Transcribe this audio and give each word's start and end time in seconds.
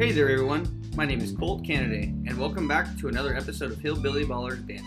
Hey 0.00 0.12
there, 0.12 0.30
everyone. 0.30 0.90
My 0.96 1.04
name 1.04 1.20
is 1.20 1.32
Kolt 1.32 1.62
Kennedy, 1.62 2.04
and 2.26 2.38
welcome 2.38 2.66
back 2.66 2.96
to 3.00 3.08
another 3.08 3.36
episode 3.36 3.70
of 3.70 3.78
Hillbilly 3.80 4.24
Ballers 4.24 4.66
Banter. 4.66 4.82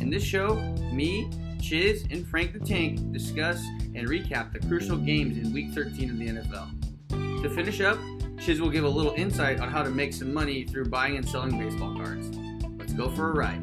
In 0.00 0.10
this 0.10 0.24
show, 0.24 0.56
me, 0.92 1.30
Chiz, 1.62 2.04
and 2.10 2.26
Frank 2.26 2.52
the 2.52 2.58
Tank 2.58 3.12
discuss 3.12 3.62
and 3.94 4.08
recap 4.08 4.52
the 4.52 4.58
crucial 4.66 4.96
games 4.96 5.38
in 5.38 5.52
Week 5.52 5.70
13 5.70 6.10
of 6.10 6.18
the 6.18 6.26
NFL. 6.26 7.42
To 7.44 7.48
finish 7.48 7.80
up, 7.80 7.96
Chiz 8.40 8.60
will 8.60 8.70
give 8.70 8.82
a 8.82 8.88
little 8.88 9.12
insight 9.12 9.60
on 9.60 9.68
how 9.68 9.84
to 9.84 9.90
make 9.90 10.12
some 10.12 10.34
money 10.34 10.64
through 10.64 10.86
buying 10.86 11.16
and 11.16 11.28
selling 11.28 11.56
baseball 11.56 11.94
cards. 11.94 12.36
Let's 12.76 12.92
go 12.92 13.08
for 13.10 13.30
a 13.30 13.34
ride. 13.34 13.60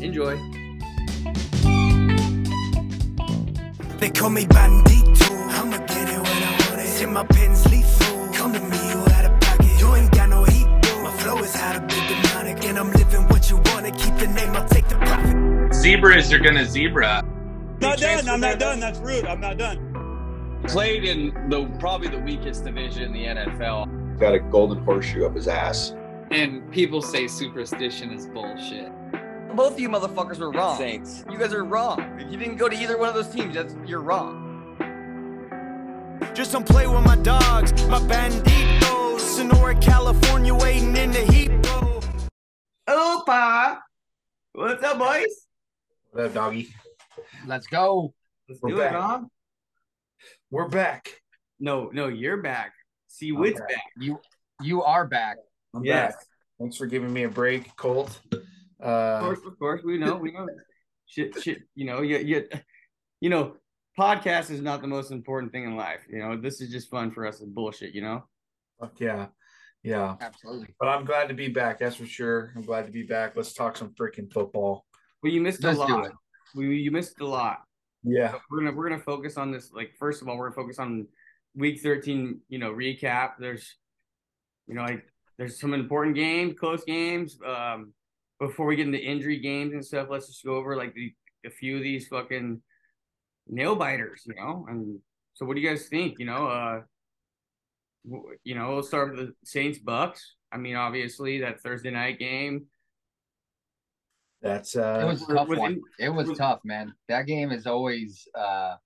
Enjoy. 0.00 0.36
They 3.98 4.10
call 4.10 4.30
me 4.30 4.44
bandito. 4.44 5.86
Get 5.88 6.05
wanna. 13.90 14.04
Keep 14.04 14.16
the 14.16 14.26
name, 14.28 14.50
I'll 14.50 14.68
take 14.68 14.88
the 14.88 14.96
profit. 14.96 15.74
Zebras 15.74 16.32
are 16.32 16.38
gonna 16.38 16.64
zebra. 16.64 17.22
Not 17.80 17.98
done. 17.98 18.28
I'm 18.28 18.40
not 18.40 18.58
done. 18.58 18.80
That's 18.80 18.98
rude. 18.98 19.26
I'm 19.26 19.40
not 19.40 19.58
done. 19.58 19.82
played 20.66 21.04
in 21.04 21.48
the 21.48 21.66
probably 21.78 22.08
the 22.08 22.18
weakest 22.18 22.64
division 22.64 23.02
in 23.02 23.12
the 23.12 23.24
NFL. 23.24 24.18
got 24.18 24.34
a 24.34 24.40
golden 24.40 24.82
horseshoe 24.84 25.26
up 25.26 25.34
his 25.34 25.48
ass. 25.48 25.94
And 26.30 26.70
people 26.72 27.00
say 27.02 27.28
superstition 27.28 28.10
is 28.10 28.26
bullshit. 28.26 28.90
Both 29.54 29.74
of 29.74 29.80
you 29.80 29.88
motherfuckers 29.88 30.38
were 30.38 30.50
wrong. 30.50 30.76
Saints. 30.76 31.24
You 31.30 31.38
guys 31.38 31.54
are 31.54 31.64
wrong. 31.64 32.00
If 32.18 32.30
you 32.32 32.36
didn't 32.36 32.56
go 32.56 32.68
to 32.68 32.76
either 32.76 32.98
one 32.98 33.08
of 33.08 33.14
those 33.14 33.28
teams, 33.28 33.54
that's 33.54 33.76
you're 33.86 34.02
wrong. 34.02 34.42
Just 36.34 36.52
don't 36.52 36.66
play 36.66 36.86
with 36.86 37.04
my 37.04 37.16
dogs, 37.16 37.72
my 37.86 38.00
banditos. 38.00 39.20
Sonora, 39.20 39.74
California, 39.76 40.54
waiting 40.54 40.96
in 40.96 41.12
the 41.12 41.20
heat, 41.20 41.48
bro. 41.62 42.00
Opa! 42.88 43.85
What's 44.56 44.82
up, 44.82 44.98
boys? 44.98 45.26
What 46.12 46.24
up, 46.24 46.32
doggy? 46.32 46.68
Let's 47.46 47.66
go. 47.66 48.14
Let's 48.48 48.58
We're 48.62 48.70
do 48.70 48.76
it, 48.76 48.84
back. 48.84 48.92
Dom. 48.92 49.28
We're 50.50 50.68
back. 50.68 51.20
No, 51.60 51.90
no, 51.92 52.08
you're 52.08 52.38
back. 52.38 52.72
See 53.06 53.28
I'm 53.28 53.36
Witt's 53.36 53.60
back. 53.60 53.68
back. 53.68 53.82
You 54.00 54.18
you 54.62 54.82
are 54.82 55.06
back. 55.06 55.36
I'm 55.74 55.84
Yes. 55.84 56.14
back. 56.14 56.24
Thanks 56.58 56.78
for 56.78 56.86
giving 56.86 57.12
me 57.12 57.24
a 57.24 57.28
break, 57.28 57.76
Kolt. 57.76 58.18
Of 58.32 58.40
Uh, 58.80 59.20
course, 59.20 59.40
of 59.44 59.58
course, 59.58 59.82
we 59.84 59.98
know, 59.98 60.16
we 60.16 60.32
know. 60.32 60.46
shit, 61.04 61.34
shit. 61.42 61.58
You 61.74 61.84
know, 61.84 62.00
you, 62.00 62.16
you, 62.16 62.48
you 63.20 63.28
know, 63.28 63.56
podcast 63.98 64.50
is 64.50 64.62
not 64.62 64.80
the 64.80 64.88
most 64.88 65.10
important 65.10 65.52
thing 65.52 65.64
in 65.64 65.76
life. 65.76 66.00
You 66.08 66.18
know, 66.20 66.34
this 66.40 66.62
is 66.62 66.70
just 66.70 66.88
fun 66.90 67.10
for 67.10 67.26
us. 67.26 67.42
Is 67.42 67.48
bullshit. 67.50 67.94
You 67.94 68.00
know. 68.00 68.24
fuck 68.80 68.98
yeah, 69.00 69.26
yeah. 69.86 70.16
Absolutely. 70.20 70.74
But 70.80 70.88
I'm 70.88 71.04
glad 71.04 71.28
to 71.28 71.34
be 71.34 71.48
back. 71.48 71.78
That's 71.78 71.96
for 71.96 72.06
sure. 72.06 72.52
I'm 72.56 72.62
glad 72.62 72.86
to 72.86 72.92
be 72.92 73.04
back. 73.04 73.36
Let's 73.36 73.52
talk 73.52 73.76
some 73.76 73.90
freaking 73.90 74.32
football. 74.32 74.84
Well, 75.22 75.32
you 75.32 75.40
missed 75.40 75.62
Let's 75.62 75.78
a 75.78 75.82
lot. 75.82 76.12
We 76.54 76.76
you 76.76 76.90
missed 76.90 77.20
a 77.20 77.26
lot. 77.26 77.60
Yeah, 78.02 78.34
We're 78.50 78.58
gonna 78.58 78.72
we're 78.72 78.88
gonna 78.88 79.02
focus 79.02 79.36
on 79.36 79.50
this. 79.50 79.72
Like 79.72 79.92
first 79.98 80.22
of 80.22 80.28
all, 80.28 80.36
we're 80.36 80.50
gonna 80.50 80.62
focus 80.62 80.78
on 80.78 81.06
week 81.54 81.80
thirteen. 81.80 82.40
You 82.48 82.58
know, 82.58 82.72
recap. 82.72 83.32
There's, 83.38 83.76
you 84.68 84.74
know, 84.74 84.82
like 84.82 85.04
there's 85.38 85.60
some 85.60 85.74
important 85.74 86.14
games, 86.14 86.54
close 86.58 86.84
games. 86.84 87.38
Um, 87.44 87.92
before 88.38 88.66
we 88.66 88.76
get 88.76 88.86
into 88.86 88.98
injury 88.98 89.38
games 89.38 89.72
and 89.72 89.84
stuff, 89.84 90.08
let's 90.10 90.26
just 90.28 90.44
go 90.44 90.56
over 90.56 90.76
like 90.76 90.94
the 90.94 91.12
a 91.44 91.50
few 91.50 91.76
of 91.76 91.82
these 91.82 92.06
fucking 92.08 92.60
nail 93.48 93.74
biters. 93.74 94.22
You 94.26 94.34
know, 94.36 94.66
and 94.68 94.98
so 95.34 95.44
what 95.44 95.54
do 95.54 95.60
you 95.60 95.68
guys 95.68 95.86
think? 95.86 96.18
You 96.18 96.26
know, 96.26 96.46
uh, 96.46 96.72
w- 96.72 96.86
you 98.44 98.54
know, 98.54 98.70
we'll 98.70 98.82
start 98.82 99.10
with 99.16 99.26
the 99.28 99.34
Saints 99.44 99.78
Bucks. 99.78 100.34
I 100.52 100.56
mean, 100.58 100.76
obviously 100.76 101.40
that 101.40 101.60
Thursday 101.60 101.90
night 101.90 102.18
game. 102.18 102.66
that's 104.42 104.76
It 104.76 104.80
uh, 104.82 105.06
was 105.06 105.22
a 105.28 105.34
tough 105.34 105.48
was 105.48 105.58
one. 105.58 105.72
in- 105.72 105.82
It 105.98 106.08
was 106.10 106.28
was- 106.28 106.38
tough, 106.38 106.60
man. 106.64 106.94
That 107.08 107.26
game 107.26 107.50
is 107.50 107.66
always 107.66 108.26
uh 108.34 108.76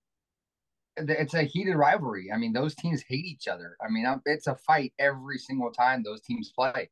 it's 0.97 1.35
a 1.35 1.43
heated 1.45 1.77
rivalry. 1.77 2.31
I 2.33 2.37
mean, 2.37 2.53
those 2.53 2.75
teams 2.75 3.03
hate 3.09 3.25
each 3.25 3.49
other. 3.49 3.77
I 3.81 3.89
mean, 3.91 4.07
it's 4.27 4.49
a 4.49 4.57
fight 4.57 4.93
every 4.99 5.39
single 5.39 5.71
time 5.71 6.03
those 6.03 6.21
teams 6.23 6.53
play. 6.55 6.91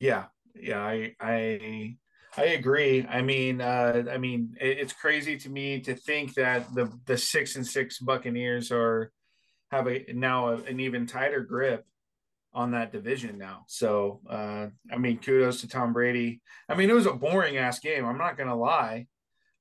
yeah, 0.00 0.26
yeah. 0.54 0.80
I 0.80 1.14
I 1.20 1.96
I 2.36 2.44
agree. 2.44 3.04
I 3.08 3.22
mean, 3.22 3.60
uh, 3.60 4.04
I 4.10 4.18
mean, 4.18 4.54
it, 4.60 4.78
it's 4.78 4.92
crazy 4.92 5.36
to 5.38 5.48
me 5.48 5.80
to 5.80 5.94
think 5.94 6.34
that 6.34 6.72
the 6.74 6.92
the 7.06 7.16
six 7.18 7.56
and 7.56 7.66
six 7.66 7.98
Buccaneers 7.98 8.70
are 8.70 9.10
have 9.70 9.86
a 9.88 10.04
now 10.12 10.48
a, 10.48 10.56
an 10.62 10.80
even 10.80 11.06
tighter 11.06 11.40
grip 11.40 11.84
on 12.52 12.72
that 12.72 12.92
division 12.92 13.38
now. 13.38 13.64
So, 13.68 14.20
uh, 14.28 14.66
I 14.90 14.98
mean, 14.98 15.18
kudos 15.18 15.60
to 15.60 15.68
Tom 15.68 15.92
Brady. 15.92 16.40
I 16.68 16.74
mean, 16.74 16.90
it 16.90 16.94
was 16.94 17.06
a 17.06 17.12
boring 17.12 17.56
ass 17.56 17.78
game. 17.78 18.04
I'm 18.04 18.18
not 18.18 18.36
gonna 18.36 18.56
lie. 18.56 19.06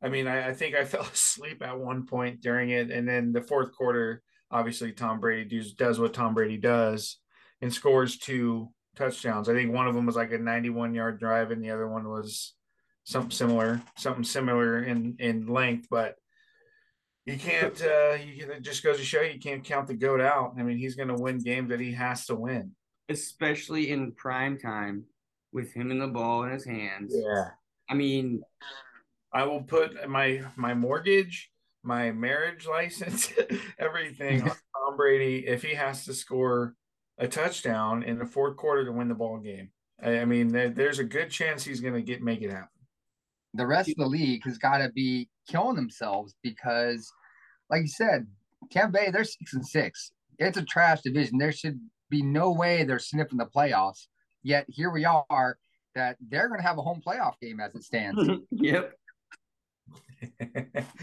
I 0.01 0.09
mean, 0.09 0.27
I, 0.27 0.49
I 0.49 0.53
think 0.53 0.75
I 0.75 0.85
fell 0.85 1.01
asleep 1.01 1.61
at 1.61 1.79
one 1.79 2.05
point 2.05 2.41
during 2.41 2.69
it, 2.69 2.91
and 2.91 3.07
then 3.07 3.33
the 3.33 3.41
fourth 3.41 3.71
quarter, 3.73 4.21
obviously, 4.51 4.91
Tom 4.91 5.19
Brady 5.19 5.57
does 5.57 5.73
does 5.73 5.99
what 5.99 6.13
Tom 6.13 6.33
Brady 6.33 6.57
does 6.57 7.19
and 7.61 7.73
scores 7.73 8.17
two 8.17 8.69
touchdowns. 8.95 9.49
I 9.49 9.53
think 9.53 9.73
one 9.73 9.87
of 9.87 9.95
them 9.95 10.05
was 10.05 10.15
like 10.15 10.31
a 10.31 10.37
91 10.37 10.93
yard 10.93 11.19
drive, 11.19 11.51
and 11.51 11.63
the 11.63 11.71
other 11.71 11.87
one 11.87 12.07
was 12.07 12.53
something 13.03 13.31
similar, 13.31 13.81
something 13.97 14.23
similar 14.23 14.83
in 14.83 15.15
in 15.19 15.47
length, 15.47 15.87
but. 15.89 16.15
You 17.27 17.37
can't. 17.37 17.79
Uh, 17.81 18.13
you, 18.13 18.49
it 18.51 18.61
just 18.63 18.83
goes 18.83 18.97
to 18.97 19.03
show 19.03 19.21
you 19.21 19.39
can't 19.39 19.63
count 19.63 19.87
the 19.87 19.93
goat 19.93 20.21
out. 20.21 20.53
I 20.57 20.63
mean, 20.63 20.77
he's 20.77 20.95
going 20.95 21.09
to 21.09 21.21
win 21.21 21.39
games 21.39 21.69
that 21.69 21.79
he 21.79 21.91
has 21.91 22.25
to 22.27 22.35
win. 22.35 22.71
especially 23.09 23.89
in 23.91 24.11
prime 24.13 24.57
time 24.57 25.05
with 25.51 25.73
him 25.73 25.91
and 25.91 26.01
the 26.01 26.07
ball 26.07 26.43
in 26.43 26.51
his 26.51 26.65
hands. 26.65 27.13
Yeah. 27.15 27.49
I 27.89 27.93
mean, 27.93 28.41
I 29.33 29.43
will 29.43 29.61
put 29.61 30.09
my 30.09 30.41
my 30.55 30.73
mortgage, 30.73 31.51
my 31.83 32.11
marriage 32.11 32.67
license, 32.67 33.31
everything 33.79 34.41
on 34.43 34.49
Tom 34.75 34.97
Brady 34.97 35.45
if 35.47 35.63
he 35.63 35.73
has 35.75 36.05
to 36.05 36.13
score 36.13 36.75
a 37.17 37.27
touchdown 37.27 38.03
in 38.03 38.19
the 38.19 38.25
fourth 38.25 38.57
quarter 38.57 38.85
to 38.85 38.91
win 38.91 39.07
the 39.07 39.15
ball 39.15 39.37
game. 39.39 39.71
I, 40.01 40.19
I 40.19 40.25
mean, 40.25 40.49
there, 40.49 40.69
there's 40.69 40.99
a 40.99 41.03
good 41.03 41.29
chance 41.29 41.63
he's 41.63 41.81
going 41.81 41.95
to 41.95 42.01
get 42.01 42.21
make 42.21 42.41
it 42.41 42.51
happen. 42.51 42.69
The 43.57 43.67
rest 43.67 43.89
of 43.89 43.95
the 43.95 44.05
league 44.05 44.43
has 44.45 44.57
got 44.57 44.77
to 44.79 44.89
be 44.89 45.29
killing 45.49 45.75
themselves 45.75 46.35
because, 46.43 47.11
like 47.69 47.81
you 47.81 47.87
said, 47.87 48.27
Tampa 48.71 48.93
Bay, 48.93 49.11
they're 49.11 49.23
six 49.23 49.53
and 49.53 49.65
six. 49.65 50.11
It's 50.39 50.57
a 50.57 50.63
trash 50.63 51.01
division. 51.01 51.37
There 51.37 51.51
should 51.51 51.79
be 52.09 52.21
no 52.21 52.51
way 52.51 52.83
they're 52.83 52.99
sniffing 52.99 53.37
the 53.37 53.45
playoffs. 53.45 54.07
Yet 54.43 54.65
here 54.69 54.91
we 54.91 55.03
are 55.05 55.57
that 55.95 56.17
they're 56.29 56.47
going 56.47 56.61
to 56.61 56.67
have 56.67 56.77
a 56.77 56.81
home 56.81 57.01
playoff 57.05 57.33
game 57.41 57.59
as 57.59 57.73
it 57.75 57.83
stands. 57.83 58.21
yep, 58.51 58.93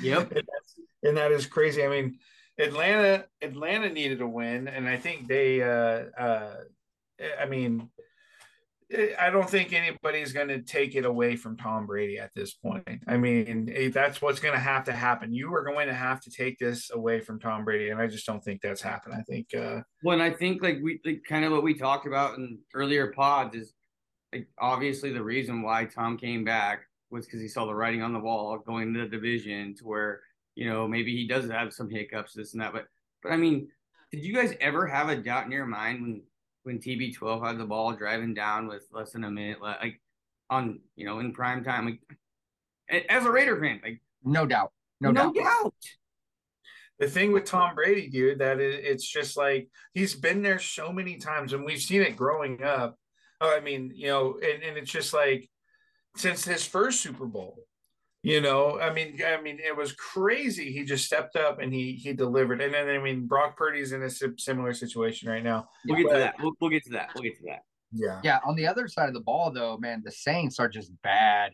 Yep. 0.00 0.32
and, 0.32 0.46
that's, 0.46 0.74
and 1.02 1.16
that 1.16 1.32
is 1.32 1.46
crazy. 1.46 1.84
I 1.84 1.88
mean, 1.88 2.18
Atlanta 2.58 3.26
Atlanta 3.42 3.90
needed 3.90 4.20
a 4.20 4.26
win, 4.26 4.68
and 4.68 4.88
I 4.88 4.96
think 4.96 5.26
they. 5.26 5.62
Uh, 5.62 6.04
uh, 6.18 6.54
I 7.40 7.46
mean, 7.46 7.90
I 9.18 9.30
don't 9.30 9.48
think 9.48 9.72
anybody's 9.72 10.32
going 10.32 10.48
to 10.48 10.62
take 10.62 10.94
it 10.94 11.04
away 11.04 11.36
from 11.36 11.56
Tom 11.56 11.86
Brady 11.86 12.18
at 12.18 12.30
this 12.34 12.54
point. 12.54 12.86
I 13.06 13.16
mean, 13.16 13.90
that's 13.92 14.22
what's 14.22 14.40
going 14.40 14.54
to 14.54 14.60
have 14.60 14.84
to 14.84 14.92
happen. 14.92 15.34
You 15.34 15.52
are 15.54 15.64
going 15.64 15.88
to 15.88 15.94
have 15.94 16.20
to 16.22 16.30
take 16.30 16.58
this 16.58 16.90
away 16.90 17.20
from 17.20 17.40
Tom 17.40 17.64
Brady, 17.64 17.90
and 17.90 18.00
I 18.00 18.06
just 18.06 18.26
don't 18.26 18.42
think 18.42 18.60
that's 18.60 18.82
happened. 18.82 19.14
I 19.14 19.22
think. 19.22 19.54
Uh, 19.54 19.80
Well, 20.02 20.14
and 20.14 20.22
I 20.22 20.30
think 20.30 20.62
like 20.62 20.78
we 20.82 21.00
like 21.04 21.22
kind 21.28 21.44
of 21.44 21.52
what 21.52 21.62
we 21.62 21.74
talked 21.74 22.06
about 22.06 22.38
in 22.38 22.58
earlier 22.74 23.12
pods 23.12 23.56
is 23.56 23.72
like 24.32 24.48
obviously 24.58 25.12
the 25.12 25.22
reason 25.22 25.62
why 25.62 25.86
Tom 25.86 26.16
came 26.16 26.44
back 26.44 26.82
was 27.10 27.26
because 27.26 27.40
he 27.40 27.48
saw 27.48 27.66
the 27.66 27.74
writing 27.74 28.02
on 28.02 28.12
the 28.12 28.20
wall 28.20 28.58
going 28.58 28.92
to 28.94 29.00
the 29.00 29.08
division 29.08 29.74
to 29.76 29.84
where 29.84 30.20
you 30.54 30.68
know 30.68 30.86
maybe 30.86 31.16
he 31.16 31.26
does 31.26 31.50
have 31.50 31.72
some 31.72 31.90
hiccups 31.90 32.34
this 32.34 32.52
and 32.52 32.62
that, 32.62 32.72
but 32.72 32.86
but 33.22 33.32
I 33.32 33.36
mean, 33.36 33.68
did 34.12 34.22
you 34.24 34.34
guys 34.34 34.54
ever 34.60 34.86
have 34.86 35.08
a 35.08 35.16
doubt 35.16 35.46
in 35.46 35.52
your 35.52 35.66
mind 35.66 36.02
when 36.02 36.22
when 36.64 36.78
TB12 36.78 37.46
had 37.46 37.58
the 37.58 37.64
ball 37.64 37.92
driving 37.92 38.34
down 38.34 38.66
with 38.66 38.86
less 38.92 39.12
than 39.12 39.24
a 39.24 39.30
minute 39.30 39.62
left, 39.62 39.82
like 39.82 40.00
on 40.50 40.80
you 40.96 41.06
know 41.06 41.20
in 41.20 41.32
prime 41.32 41.62
time, 41.62 41.86
like 41.86 43.04
as 43.08 43.24
a 43.24 43.30
Raider 43.30 43.58
fan, 43.60 43.80
like 43.82 44.00
No 44.24 44.44
doubt. 44.46 44.72
No, 45.00 45.10
no, 45.10 45.32
doubt. 45.32 45.44
doubt. 45.44 45.74
the 46.98 47.08
thing 47.08 47.32
with 47.32 47.44
Tom 47.44 47.74
Brady, 47.74 48.08
dude, 48.08 48.38
that 48.38 48.60
it, 48.60 48.84
it's 48.84 49.06
just 49.06 49.36
like 49.36 49.68
he's 49.92 50.14
been 50.14 50.42
there 50.42 50.58
so 50.58 50.92
many 50.92 51.16
times, 51.18 51.52
and 51.52 51.64
we've 51.64 51.80
seen 51.80 52.02
it 52.02 52.16
growing 52.16 52.62
up. 52.62 52.98
Oh, 53.40 53.54
I 53.54 53.60
mean, 53.60 53.92
you 53.94 54.08
know, 54.08 54.38
and, 54.42 54.62
and 54.62 54.76
it's 54.76 54.90
just 54.90 55.12
like 55.12 55.48
since 56.16 56.44
his 56.44 56.64
first 56.64 57.00
Super 57.00 57.26
Bowl, 57.26 57.58
you 58.24 58.40
know, 58.40 58.80
I 58.80 58.90
mean, 58.92 59.20
I 59.24 59.40
mean, 59.40 59.58
it 59.60 59.76
was 59.76 59.92
crazy. 59.92 60.72
He 60.72 60.84
just 60.84 61.04
stepped 61.04 61.36
up 61.36 61.60
and 61.60 61.72
he 61.72 61.92
he 61.92 62.12
delivered. 62.14 62.60
And 62.62 62.72
then 62.72 62.88
I 62.88 62.98
mean, 62.98 63.26
Brock 63.26 63.56
Purdy's 63.56 63.92
in 63.92 64.02
a 64.02 64.10
similar 64.10 64.72
situation 64.72 65.28
right 65.28 65.44
now. 65.44 65.68
We'll 65.86 65.98
get 65.98 66.06
But- 66.06 66.12
to 66.14 66.18
that. 66.20 66.34
We'll, 66.40 66.52
we'll 66.60 66.70
get 66.70 66.84
to 66.84 66.90
that. 66.92 67.10
We'll 67.14 67.22
get 67.24 67.36
to 67.38 67.44
that. 67.46 67.62
Yeah, 67.92 68.20
Yeah, 68.24 68.38
on 68.44 68.56
the 68.56 68.66
other 68.66 68.88
side 68.88 69.08
of 69.08 69.14
the 69.14 69.20
ball, 69.20 69.52
though, 69.52 69.76
man, 69.76 70.02
the 70.04 70.10
Saints 70.10 70.58
are 70.58 70.68
just 70.68 70.90
bad. 71.02 71.52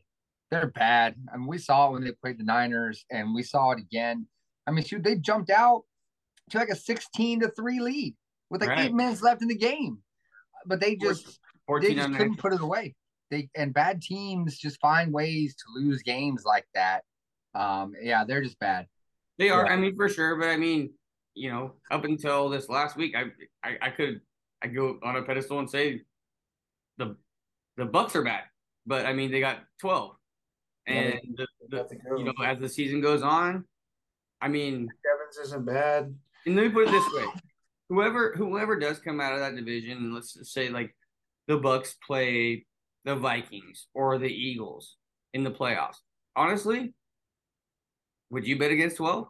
They're 0.51 0.69
bad. 0.71 1.17
I 1.33 1.37
mean, 1.37 1.47
we 1.47 1.59
saw 1.59 1.89
it 1.89 1.93
when 1.93 2.05
they 2.05 2.13
played 2.13 2.39
the 2.39 2.45
Niners, 2.45 3.05
and 3.11 3.35
we 3.35 3.43
saw 3.43 3.73
it 3.73 3.79
again. 3.79 4.27
I 4.67 4.71
mean, 4.71 4.85
shoot, 4.85 5.03
they 5.03 5.17
jumped 5.17 5.51
out 5.51 5.83
to 6.51 6.59
like 6.59 6.71
a 6.71 6.77
16 6.77 7.41
to 7.41 7.49
3 7.51 7.81
lead 7.81 8.17
with 8.49 8.61
like 8.63 8.71
Right. 8.71 8.87
eight 8.87 8.95
minutes 8.95 9.23
left 9.23 9.43
in 9.43 9.49
the 9.49 9.55
game. 9.57 9.99
but 10.67 10.79
they 10.81 10.95
just 10.97 11.39
they 11.81 11.95
just 11.95 12.13
couldn't 12.17 12.37
put 12.37 12.53
it 12.53 12.61
away. 12.61 12.95
They 13.31 13.49
and 13.55 13.73
bad 13.73 14.03
teams 14.03 14.59
just 14.59 14.81
find 14.81 15.13
ways 15.13 15.55
to 15.57 15.81
lose 15.81 16.03
games 16.03 16.45
like 16.45 16.67
that. 16.75 17.05
Um, 17.55 17.95
yeah, 18.01 18.25
they're 18.25 18.43
just 18.43 18.59
bad. 18.59 18.87
They 19.39 19.51
are. 19.51 19.67
Yeah. 19.67 19.73
I 19.73 19.77
mean, 19.77 19.97
for 19.97 20.09
sure. 20.09 20.37
But 20.37 20.49
I 20.49 20.57
mean, 20.57 20.91
you 21.35 21.51
know, 21.51 21.75
up 21.91 22.05
until 22.05 22.49
this 22.49 22.69
last 22.69 22.97
week, 22.97 23.15
I 23.17 23.25
I, 23.67 23.77
I 23.83 23.91
could 23.91 24.21
I 24.63 24.67
go 24.67 24.99
on 25.03 25.17
a 25.17 25.23
pedestal 25.23 25.59
and 25.59 25.71
say 25.71 26.03
the 26.99 27.17
the 27.77 27.85
Bucks 27.87 28.15
are 28.17 28.23
bad, 28.23 28.43
but 28.87 29.07
I 29.07 29.13
mean 29.13 29.31
they 29.31 29.41
got 29.41 29.61
twelve, 29.81 30.17
and 30.87 31.15
they- 31.15 31.21
the, 31.37 31.47
the, 31.71 31.77
got 31.79 31.89
to 31.89 31.97
go. 31.97 32.19
you 32.19 32.25
know 32.25 32.35
as 32.45 32.59
the 32.59 32.69
season 32.69 33.01
goes 33.01 33.23
on, 33.23 33.65
I 34.41 34.49
mean, 34.49 34.89
Evans 35.13 35.49
isn't 35.49 35.65
bad. 35.65 36.15
and 36.47 36.57
let 36.57 36.67
me 36.67 36.71
put 36.71 36.89
it 36.89 36.91
this 36.91 37.13
way: 37.15 37.25
whoever 37.89 38.35
whoever 38.37 38.79
does 38.79 38.99
come 38.99 39.21
out 39.21 39.33
of 39.33 39.41
that 39.41 39.55
division, 39.57 39.99
and 39.99 40.15
let's 40.15 40.35
just 40.35 40.53
say 40.53 40.69
like 40.69 40.95
the 41.49 41.57
Bucks 41.57 41.97
play 42.07 42.67
the 43.05 43.17
Vikings 43.17 43.87
or 43.95 44.19
the 44.19 44.29
Eagles 44.29 44.97
in 45.35 45.45
the 45.45 45.51
playoffs. 45.51 45.97
Honestly, 46.37 46.95
would 48.31 48.47
you 48.47 48.59
bet 48.59 48.71
against 48.71 48.97
twelve? 48.97 49.29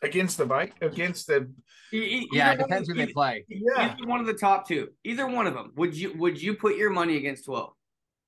Against 0.00 0.38
the 0.38 0.46
bike, 0.46 0.74
against 0.80 1.26
the 1.26 1.50
E- 1.92 2.28
Yeah, 2.30 2.52
it 2.52 2.58
one 2.60 2.68
depends 2.68 2.88
of- 2.88 2.96
who 2.96 3.04
they 3.06 3.12
play. 3.12 3.44
yeah. 3.48 3.94
Either 3.96 4.06
one 4.06 4.20
of 4.20 4.26
the 4.26 4.34
top 4.34 4.68
two, 4.68 4.88
either 5.04 5.26
one 5.26 5.46
of 5.46 5.54
them. 5.54 5.72
Would 5.76 5.94
you 5.96 6.12
would 6.18 6.40
you 6.40 6.54
put 6.54 6.76
your 6.76 6.90
money 6.90 7.16
against 7.16 7.46
twelve 7.46 7.72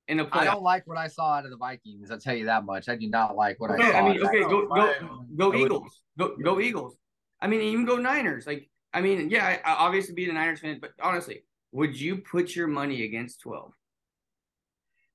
in 0.09 0.19
a 0.19 0.23
I 0.23 0.25
playoff? 0.25 0.35
I 0.41 0.45
don't 0.45 0.63
like 0.63 0.85
what 0.87 0.97
I 0.97 1.07
saw 1.07 1.35
out 1.35 1.45
of 1.45 1.51
the 1.51 1.57
Vikings. 1.57 2.11
I'll 2.11 2.19
tell 2.19 2.35
you 2.35 2.45
that 2.45 2.65
much. 2.65 2.89
I 2.89 2.95
do 2.97 3.07
not 3.09 3.37
like 3.37 3.59
what 3.59 3.71
I 3.71 3.75
Okay, 3.75 3.91
saw. 3.91 3.97
I 3.99 4.01
mean, 4.01 4.21
okay, 4.25 4.39
that. 4.41 4.49
go 4.49 4.67
go 4.67 5.25
go 5.37 5.53
Eagles, 5.55 6.03
go 6.17 6.35
go 6.43 6.59
Eagles. 6.59 6.97
I 7.39 7.47
mean, 7.47 7.61
even 7.61 7.85
go 7.85 7.95
Niners. 7.97 8.45
Like, 8.45 8.69
I 8.93 8.99
mean, 8.99 9.29
yeah, 9.29 9.45
I, 9.45 9.71
I 9.71 9.73
obviously 9.75 10.13
be 10.13 10.25
the 10.25 10.33
Niners 10.33 10.59
fan, 10.59 10.79
but 10.81 10.91
honestly, 11.01 11.45
would 11.71 11.99
you 11.99 12.17
put 12.17 12.55
your 12.55 12.67
money 12.67 13.03
against 13.03 13.41
twelve 13.41 13.73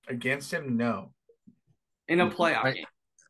Against 0.08 0.52
him, 0.52 0.76
no. 0.76 1.10
in 2.08 2.20
a 2.20 2.30
playoff 2.30 2.62
But- 2.62 2.74
game? 2.74 2.84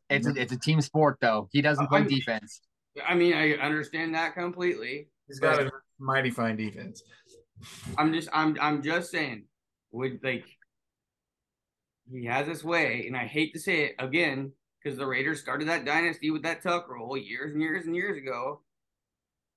It's 0.09 0.25
a, 0.25 0.33
it's 0.41 0.53
a 0.53 0.57
team 0.59 0.79
sport 0.79 1.17
though. 1.19 1.49
He 1.51 1.61
doesn't 1.61 1.85
uh, 1.85 1.89
play 1.89 1.99
I'm- 1.99 2.07
defense. 2.07 2.61
I 3.05 3.13
mean, 3.13 3.33
I 3.33 3.51
understand 3.53 4.15
that 4.15 4.33
completely. 4.35 5.09
He's 5.27 5.39
got 5.39 5.61
a 5.61 5.69
mighty 5.99 6.31
fine 6.31 6.55
defense. 6.55 7.03
I'm 7.97 8.13
just 8.13 8.29
I'm 8.31 8.55
I'm 8.61 8.81
just 8.81 9.11
saying, 9.11 9.43
would 9.91 10.19
like 10.23 10.45
he 12.09 12.25
has 12.25 12.47
his 12.47 12.63
way, 12.63 13.03
and 13.05 13.17
I 13.17 13.25
hate 13.25 13.53
to 13.53 13.59
say 13.59 13.81
it 13.85 13.95
again 13.99 14.53
because 14.81 14.97
the 14.97 15.05
Raiders 15.05 15.41
started 15.41 15.67
that 15.67 15.83
dynasty 15.85 16.31
with 16.31 16.43
that 16.43 16.63
tuck 16.63 16.87
roll 16.89 17.17
years 17.17 17.51
and 17.51 17.61
years 17.61 17.85
and 17.85 17.95
years 17.95 18.17
ago. 18.17 18.61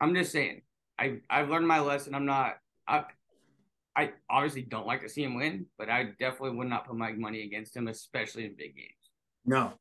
I'm 0.00 0.14
just 0.14 0.32
saying, 0.32 0.62
I 0.99 1.19
I've 1.31 1.49
learned 1.49 1.69
my 1.69 1.81
lesson. 1.81 2.14
I'm 2.14 2.26
not 2.26 2.56
I 2.88 3.05
I 3.97 4.13
obviously 4.29 4.63
don't 4.63 4.87
like 4.87 5.03
to 5.03 5.09
see 5.09 5.25
him 5.25 5.35
win, 5.35 5.67
but 5.79 5.91
I 5.91 6.11
definitely 6.19 6.57
would 6.57 6.69
not 6.69 6.87
put 6.87 6.97
my 6.97 7.13
money 7.13 7.43
against 7.45 7.77
him, 7.77 7.89
especially 7.89 8.45
in 8.45 8.55
big 8.57 8.77
games. 8.77 8.95
No, 9.45 9.73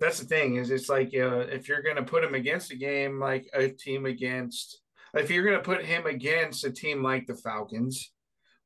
that's 0.00 0.18
the 0.18 0.26
thing 0.26 0.56
is 0.56 0.70
it's 0.70 0.88
like 0.88 1.08
uh, 1.14 1.40
if 1.40 1.68
you're 1.68 1.82
going 1.82 1.96
to 1.96 2.02
put 2.02 2.24
him 2.24 2.34
against 2.34 2.72
a 2.72 2.76
game 2.76 3.20
like 3.20 3.48
a 3.52 3.68
team 3.68 4.06
against, 4.06 4.80
if 5.12 5.30
you're 5.30 5.44
going 5.44 5.56
to 5.56 5.62
put 5.62 5.84
him 5.84 6.06
against 6.06 6.64
a 6.64 6.70
team 6.70 7.02
like 7.02 7.26
the 7.26 7.36
Falcons 7.36 8.12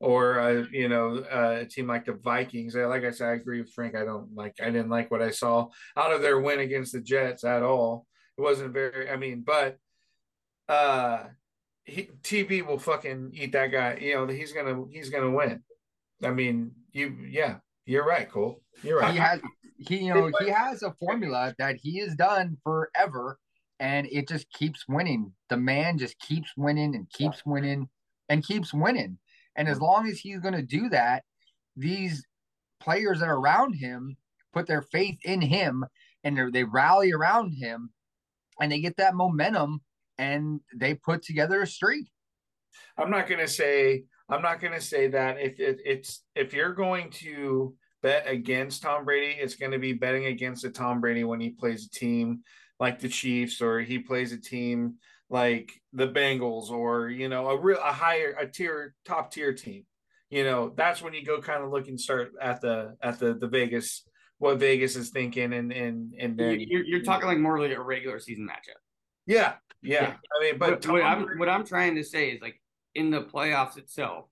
or 0.01 0.39
uh, 0.39 0.65
you 0.71 0.89
know 0.89 1.25
uh, 1.31 1.59
a 1.63 1.65
team 1.67 1.89
like 1.89 2.05
the 2.05 2.13
Vikings, 2.13 2.77
like 2.77 3.05
I 3.05 3.11
said, 3.11 3.29
I 3.29 3.33
agree 3.33 3.61
with 3.61 3.73
Frank. 3.73 3.97
I 3.97 4.05
don't 4.05 4.35
like, 4.35 4.55
I 4.63 4.67
didn't 4.67 4.91
like 4.91 5.11
what 5.11 5.23
I 5.23 5.31
saw 5.31 5.69
out 5.97 6.13
of 6.13 6.23
their 6.23 6.41
win 6.41 6.61
against 6.61 6.93
the 6.93 7.01
Jets 7.01 7.45
at 7.45 7.63
all. 7.63 8.07
It 8.39 8.43
wasn't 8.43 8.73
very, 8.73 9.11
I 9.11 9.17
mean, 9.17 9.43
but 9.45 9.77
uh, 10.69 11.25
TB 11.89 12.67
will 12.67 12.79
fucking 12.79 13.33
eat 13.35 13.53
that 13.53 13.73
guy. 13.73 13.99
You 14.01 14.15
know, 14.15 14.27
he's 14.27 14.53
gonna 14.53 14.85
he's 14.91 15.11
gonna 15.11 15.31
win. 15.31 15.63
I 16.23 16.31
mean, 16.31 16.73
you, 16.93 17.17
yeah, 17.29 17.57
you're 17.87 18.07
right, 18.07 18.31
Cole. 18.31 18.63
You're 18.83 19.01
right. 19.01 19.13
He 19.13 19.19
has 19.19 19.41
he 19.79 19.99
you 19.99 20.15
know 20.15 20.31
he 20.41 20.51
has 20.51 20.83
a 20.83 20.93
formula 20.95 21.55
that 21.59 21.77
he 21.77 21.99
has 21.99 22.15
done 22.15 22.57
forever, 22.63 23.39
and 23.81 24.07
it 24.11 24.29
just 24.29 24.51
keeps 24.53 24.87
winning. 24.89 25.33
The 25.49 25.57
man 25.57 25.99
just 25.99 26.19
keeps 26.19 26.51
winning 26.57 26.95
and 26.95 27.09
keeps 27.11 27.43
winning 27.47 27.89
and 28.29 28.45
keeps 28.45 28.75
winning. 28.75 29.19
And 29.57 29.69
as 29.69 29.81
long 29.81 30.07
as 30.07 30.21
he's 30.21 30.41
to 30.41 30.63
do 30.63 30.89
that, 30.91 31.25
these 31.77 32.25
players 32.81 33.21
that 33.21 33.29
are 33.29 33.39
around 33.39 33.75
him 33.75 34.17
put 34.53 34.67
their 34.67 34.83
faith 34.83 35.19
in 35.25 35.41
him 35.41 35.85
and 36.25 36.53
they 36.53 36.65
rally 36.65 37.13
around 37.13 37.53
him 37.53 37.91
and 38.61 38.71
they 38.71 38.81
get 38.81 38.97
that 38.97 39.15
momentum 39.15 39.81
and 40.19 40.61
they 40.75 40.95
put 40.95 41.23
together 41.23 41.63
a 41.63 41.67
streak. 41.67 42.07
I'm 42.97 43.11
not 43.11 43.29
gonna 43.29 43.49
say 43.49 44.05
I'm 44.29 44.43
not 44.43 44.61
gonna 44.61 44.81
say 44.81 45.09
that 45.09 45.39
if 45.41 45.59
it, 45.61 45.81
it's 45.85 46.25
if 46.35 46.53
you're 46.53 46.75
going 46.75 47.11
to 47.11 47.75
bet 48.03 48.29
against 48.29 48.83
Tom 48.83 49.05
Brady, 49.05 49.39
it's 49.41 49.57
going 49.57 49.73
to 49.73 49.79
be 49.79 49.93
betting 49.93 50.27
against 50.27 50.65
a 50.65 50.71
Tom 50.71 51.01
Brady 51.01 51.25
when 51.25 51.41
he 51.41 51.51
plays 51.51 51.87
a 51.87 51.91
team 51.91 52.41
like 52.79 53.01
the 53.01 53.09
Chiefs 53.09 53.61
or 53.61 53.81
he 53.81 53.99
plays 53.99 54.33
a 54.33 54.41
team 54.41 54.95
like 55.31 55.73
the 55.93 56.09
Bengals 56.09 56.71
or 56.71 57.09
you 57.09 57.29
know 57.29 57.49
a 57.49 57.61
real 57.61 57.79
a 57.79 57.93
higher 57.93 58.37
a 58.39 58.47
tier 58.47 58.95
top 59.05 59.33
tier 59.33 59.53
team. 59.53 59.85
You 60.31 60.45
know 60.45 60.73
that's 60.77 61.03
when 61.03 61.15
you 61.15 61.25
go 61.25 61.41
kind 61.41 61.63
of 61.63 61.71
look 61.71 61.89
and 61.89 62.01
start 62.01 62.33
at 62.41 62.61
the 62.61 62.97
at 63.03 63.19
the 63.19 63.35
the 63.35 63.49
Vegas 63.49 64.05
what 64.39 64.59
Vegas 64.59 64.95
is 64.95 65.11
thinking 65.11 65.53
and 65.53 65.73
and 65.73 66.15
and 66.19 66.39
then 66.39 66.61
You're, 66.61 66.85
you're 66.85 67.03
talking 67.03 67.27
like 67.27 67.39
more 67.39 67.61
like 67.61 67.77
a 67.77 67.83
regular 67.83 68.21
season 68.21 68.47
matchup. 68.47 68.79
yeah 69.27 69.55
yeah, 69.83 70.03
Yeah. 70.03 70.15
I 70.39 70.45
mean 70.45 70.59
but 70.59 70.83
But 70.83 70.93
what 70.93 71.01
Tom 71.03 71.27
I'm 71.31 71.39
what 71.39 71.49
I'm 71.49 71.65
trying 71.65 71.97
to 71.97 72.05
say 72.05 72.31
is 72.31 72.41
like 72.41 72.61
in 72.95 73.11
the 73.11 73.23
playoffs 73.23 73.77
itself, 73.77 74.27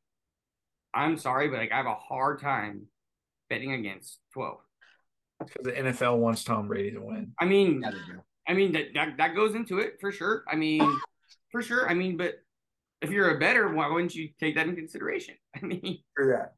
I'm 0.95 1.17
sorry, 1.19 1.49
but 1.49 1.59
like 1.59 1.73
I 1.73 1.77
have 1.77 1.87
a 1.87 1.95
hard 1.95 2.41
time 2.41 2.87
betting 3.49 3.73
against 3.73 4.19
twelve. 4.33 4.59
because 5.39 5.65
the 5.65 5.73
NFL 5.73 6.19
wants 6.19 6.45
Tom 6.45 6.69
Brady 6.69 6.93
to 6.93 7.01
win. 7.01 7.33
I 7.41 7.45
mean, 7.45 7.83
Yeah. 7.83 7.91
I 8.49 8.55
mean 8.55 8.73
that, 8.73 8.87
that 8.95 9.17
that 9.19 9.35
goes 9.35 9.55
into 9.55 9.79
it 9.79 9.99
for 10.01 10.13
sure. 10.13 10.45
I 10.51 10.57
mean, 10.57 10.81
for 11.51 11.63
sure. 11.63 11.89
I 11.89 11.95
mean, 11.95 12.17
but 12.17 12.35
if 13.03 13.11
you're 13.11 13.37
a 13.37 13.39
better, 13.39 13.69
why 13.75 13.89
wouldn't 13.89 14.15
you 14.15 14.31
take 14.41 14.55
that 14.55 14.67
in 14.67 14.75
consideration? 14.77 15.35
I 15.57 15.65
mean, 15.67 15.99
True 16.17 16.33
that. 16.33 16.55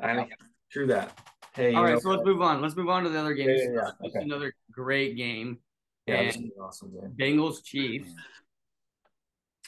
I 0.00 0.14
know. 0.14 0.26
True 0.72 0.86
that. 0.88 1.18
Hey, 1.54 1.74
all 1.74 1.84
right, 1.84 1.94
know 1.94 2.00
so 2.00 2.10
let's 2.10 2.24
move 2.24 2.42
on. 2.42 2.60
Let's 2.60 2.76
move 2.76 2.88
on 2.88 3.04
to 3.04 3.08
the 3.08 3.18
other 3.18 3.32
game. 3.34 3.48
Yeah, 3.48 3.56
yeah, 3.56 3.90
yeah. 4.02 4.08
Okay. 4.08 4.20
Another 4.20 4.52
great 4.72 5.16
game. 5.16 5.58
Yeah, 6.06 6.30
awesome, 6.60 6.92
man. 6.94 7.14
Bengals 7.18 7.64
Chiefs. 7.64 8.10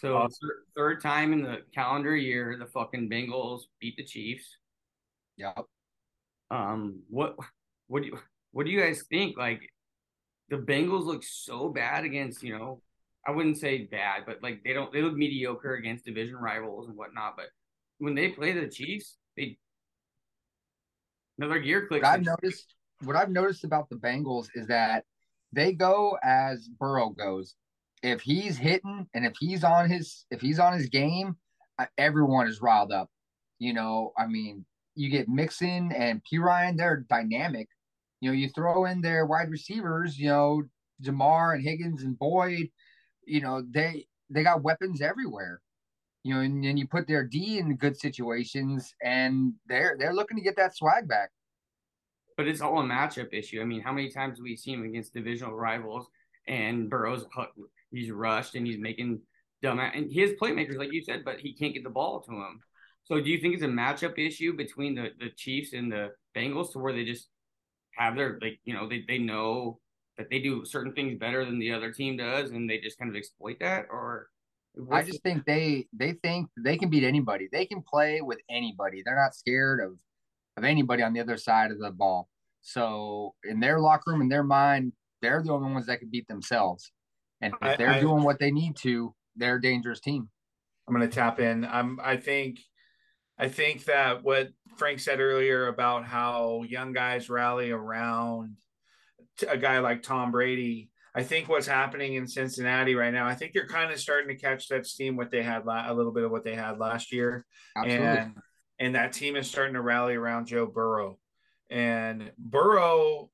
So 0.01 0.17
Awesome. 0.17 0.49
thir- 0.49 0.65
third 0.77 1.03
time 1.03 1.33
in 1.33 1.43
the 1.43 1.63
calendar 1.75 2.15
year, 2.15 2.57
the 2.57 2.67
fucking 2.67 3.11
Bengals 3.11 3.63
beat 3.81 3.97
the 3.97 4.05
Chiefs. 4.05 4.57
Yep. 5.37 5.65
Um, 6.51 7.03
what 7.11 7.37
what 7.89 8.03
do 8.03 8.09
you 8.09 8.19
what 8.53 8.65
do 8.65 8.71
you 8.71 8.81
guys 8.81 9.03
think? 9.11 9.37
Like 9.37 9.61
the 10.49 10.57
Bengals 10.57 11.05
look 11.05 11.25
so 11.25 11.69
bad 11.69 12.05
against, 12.05 12.43
you 12.43 12.57
know, 12.57 12.81
I 13.27 13.33
wouldn't 13.33 13.59
say 13.59 13.87
bad, 13.87 14.23
but 14.25 14.43
like 14.43 14.63
they 14.63 14.73
don't 14.73 14.93
they 14.93 15.03
look 15.03 15.15
mediocre 15.15 15.75
against 15.75 16.05
division 16.05 16.37
rivals 16.37 16.89
and 16.89 16.97
whatnot. 16.97 17.35
But 17.37 17.47
when 17.99 18.15
they 18.15 18.29
play 18.31 18.53
the 18.53 18.69
Chiefs, 18.69 19.17
they 19.37 19.59
another 21.39 21.59
gear 21.59 21.87
click. 21.89 22.05
I've 22.05 22.25
noticed, 22.25 22.75
what 23.03 23.17
I've 23.17 23.31
noticed 23.31 23.65
about 23.65 23.89
the 23.91 23.97
Bengals 23.97 24.49
is 24.55 24.69
that 24.69 25.05
they 25.53 25.73
go 25.73 26.19
as 26.23 26.69
Burrow 26.69 27.11
goes. 27.11 27.55
If 28.03 28.21
he's 28.21 28.57
hitting 28.57 29.09
and 29.15 29.27
if 29.27 29.35
he's 29.39 29.65
on 29.65 29.89
his 29.91 30.25
if 30.31 30.41
he's 30.41 30.59
on 30.59 30.73
his 30.73 30.89
game, 30.89 31.37
uh, 31.79 31.87
everyone 31.97 32.47
is 32.47 32.61
riled 32.61 32.93
up. 32.93 33.11
You 33.59 33.73
know, 33.73 34.13
I 34.17 34.27
mean, 34.27 34.65
you 34.95 35.11
get 35.11 35.29
Mixon 35.29 35.93
and 35.93 36.23
Perine, 36.31 36.77
they're 36.77 37.05
dynamic. 37.09 37.69
You 38.21 38.31
know, 38.31 38.35
you 38.35 38.49
throw 38.49 38.85
in 38.85 39.01
their 39.01 39.27
wide 39.27 39.51
receivers, 39.51 40.19
you 40.19 40.29
know, 40.29 40.63
Ja'Marr 41.03 41.55
and 41.55 41.65
Higgins 41.65 42.03
and 42.03 42.19
Boyd, 42.19 42.69
you 43.25 43.41
know, 43.41 43.63
they 43.71 44.07
they 44.31 44.43
got 44.43 44.63
weapons 44.63 45.01
everywhere. 45.01 45.61
You 46.25 46.35
know, 46.35 46.41
and 46.41 46.63
then 46.63 46.77
you 46.77 46.87
put 46.87 47.07
their 47.07 47.25
D 47.25 47.59
in 47.59 47.77
good 47.77 47.97
situations 47.97 48.93
and 49.03 49.55
they're 49.69 49.97
they're 49.99 50.15
looking 50.15 50.37
to 50.37 50.43
get 50.43 50.57
that 50.57 50.77
swag 50.77 51.09
back. 51.09 51.31
But 52.39 52.47
it's 52.47 52.61
all 52.61 52.79
a 52.79 52.85
matchup 52.85 53.35
issue. 53.35 53.61
I 53.61 53.65
mean, 53.65 53.81
how 53.81 53.93
many 53.93 54.09
times 54.09 54.39
have 54.39 54.45
we 54.45 54.57
seen 54.57 54.79
him 54.79 54.85
against 54.85 55.13
divisional 55.13 55.57
rivals 55.57 56.07
and 56.47 56.89
Burrows, 56.89 57.27
he's 57.91 58.13
rushed 58.13 58.55
and 58.55 58.65
he's 58.65 58.79
making 58.79 59.21
dumb 59.61 59.81
and 59.81 60.09
he 60.09 60.21
has 60.21 60.31
playmakers 60.41 60.79
like 60.79 60.93
you 60.93 61.03
said, 61.03 61.25
but 61.25 61.41
he 61.41 61.53
can't 61.53 61.75
get 61.75 61.83
the 61.83 61.91
ball 61.91 62.21
to 62.21 62.31
him. 62.31 62.61
So 63.07 63.21
do 63.21 63.29
you 63.29 63.41
think 63.41 63.55
it's 63.55 63.65
a 63.65 63.67
matchup 63.67 64.19
issue 64.25 64.57
between 64.57 64.95
the, 64.95 65.09
the 65.19 65.31
Chiefs 65.31 65.73
and 65.73 65.91
the 65.91 66.11
Bengals 66.37 66.73
to 66.73 66.79
where 66.79 66.93
they 66.93 67.05
just 67.05 67.29
have 67.97 68.15
their 68.15 68.39
like 68.41 68.61
you 68.65 68.73
know 68.73 68.89
they, 68.89 69.05
they 69.09 69.19
know 69.19 69.81
that 70.17 70.31
they 70.31 70.39
do 70.39 70.65
certain 70.65 70.93
things 70.93 71.19
better 71.19 71.45
than 71.45 71.59
the 71.59 71.73
other 71.73 71.91
team 71.91 72.17
does 72.17 72.51
and 72.51 72.71
they 72.71 72.79
just 72.79 72.99
kind 73.01 73.11
of 73.11 73.17
exploit 73.17 73.57
that 73.59 73.87
or 73.91 74.29
I 74.93 75.03
just 75.03 75.25
think 75.25 75.45
they 75.45 75.89
they 75.93 76.13
think 76.13 76.51
they 76.57 76.77
can 76.77 76.89
beat 76.89 77.03
anybody. 77.03 77.49
They 77.51 77.67
can 77.67 77.83
play 77.83 78.21
with 78.21 78.39
anybody. 78.49 79.03
They're 79.05 79.17
not 79.17 79.35
scared 79.35 79.81
of 79.81 79.99
of 80.59 80.65
anybody 80.65 81.03
on 81.03 81.13
the 81.13 81.21
other 81.21 81.37
side 81.37 81.71
of 81.71 81.79
the 81.79 81.91
ball. 81.91 82.29
So 82.61 83.35
in 83.45 83.61
their 83.61 83.81
locker 83.81 84.11
room, 84.11 84.21
in 84.21 84.29
their 84.29 84.43
mind, 84.45 84.93
they're 85.23 85.43
the 85.43 85.53
only 85.53 85.73
ones 85.73 85.87
that 85.87 86.01
can 86.01 86.11
beat 86.11 86.29
themselves. 86.29 86.93
And 87.41 87.55
if 87.55 87.59
I- 87.63 87.77
they're 87.77 87.91
I- 87.91 88.01
doing 88.01 88.23
what 88.23 88.39
they 88.39 88.51
need 88.51 88.77
to, 88.79 89.15
they're 89.37 89.57
a 89.57 89.61
dangerous 89.63 90.01
team. 90.01 90.29
I'm 90.87 90.95
gonna 90.95 91.09
tap 91.09 91.39
in. 91.39 91.65
I'm 91.65 92.01
I 92.03 92.17
think 92.17 92.59
I 93.39 93.49
think 93.49 93.85
that 93.85 94.25
what 94.25 94.49
Frank 94.79 94.99
said 95.01 95.21
earlier 95.21 95.69
about 95.69 96.05
how 96.05 96.65
young 96.65 96.93
guys 96.93 97.31
rally 97.31 97.71
around 97.71 98.57
a 99.49 99.57
guy 99.57 99.79
like 99.79 100.03
Tom 100.03 100.33
Brady. 100.33 100.91
I 101.15 101.23
think 101.23 101.49
what's 101.49 101.67
happening 101.67 102.15
in 102.15 102.27
Cincinnati 102.27 102.95
right 102.95 103.13
now, 103.13 103.27
I 103.27 103.35
think 103.35 103.55
you're 103.55 103.67
kind 103.69 103.93
of 103.93 104.01
starting 104.01 104.29
to 104.29 104.41
catch 104.41 104.69
that 104.69 104.87
steam 104.87 105.17
what 105.17 105.31
they 105.31 105.43
had 105.43 105.67
la- 105.67 105.91
a 105.91 105.95
little 105.95 106.13
bit 106.13 106.25
of 106.25 106.31
what 106.31 106.43
they 106.43 106.55
had 106.55 106.79
last 106.79 107.13
year. 107.13 107.47
Absolutely. 107.77 108.07
And 108.07 108.35
and 108.79 108.95
that 108.95 109.13
team 109.13 109.37
is 109.37 109.49
starting 109.49 109.75
to 109.75 109.81
rally 109.81 110.15
around 110.15 110.47
Joe 110.47 110.67
Burrow. 110.67 111.19
And 111.71 112.33
Burrow, 112.39 113.31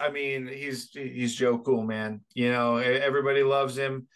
I 0.00 0.10
mean, 0.10 0.46
he's 0.46 0.90
he's 0.90 1.34
Joe 1.34 1.58
Cool, 1.58 1.84
man. 1.84 2.20
You 2.34 2.52
know, 2.52 2.76
everybody 2.76 3.42
loves 3.42 3.76
him. 3.76 4.08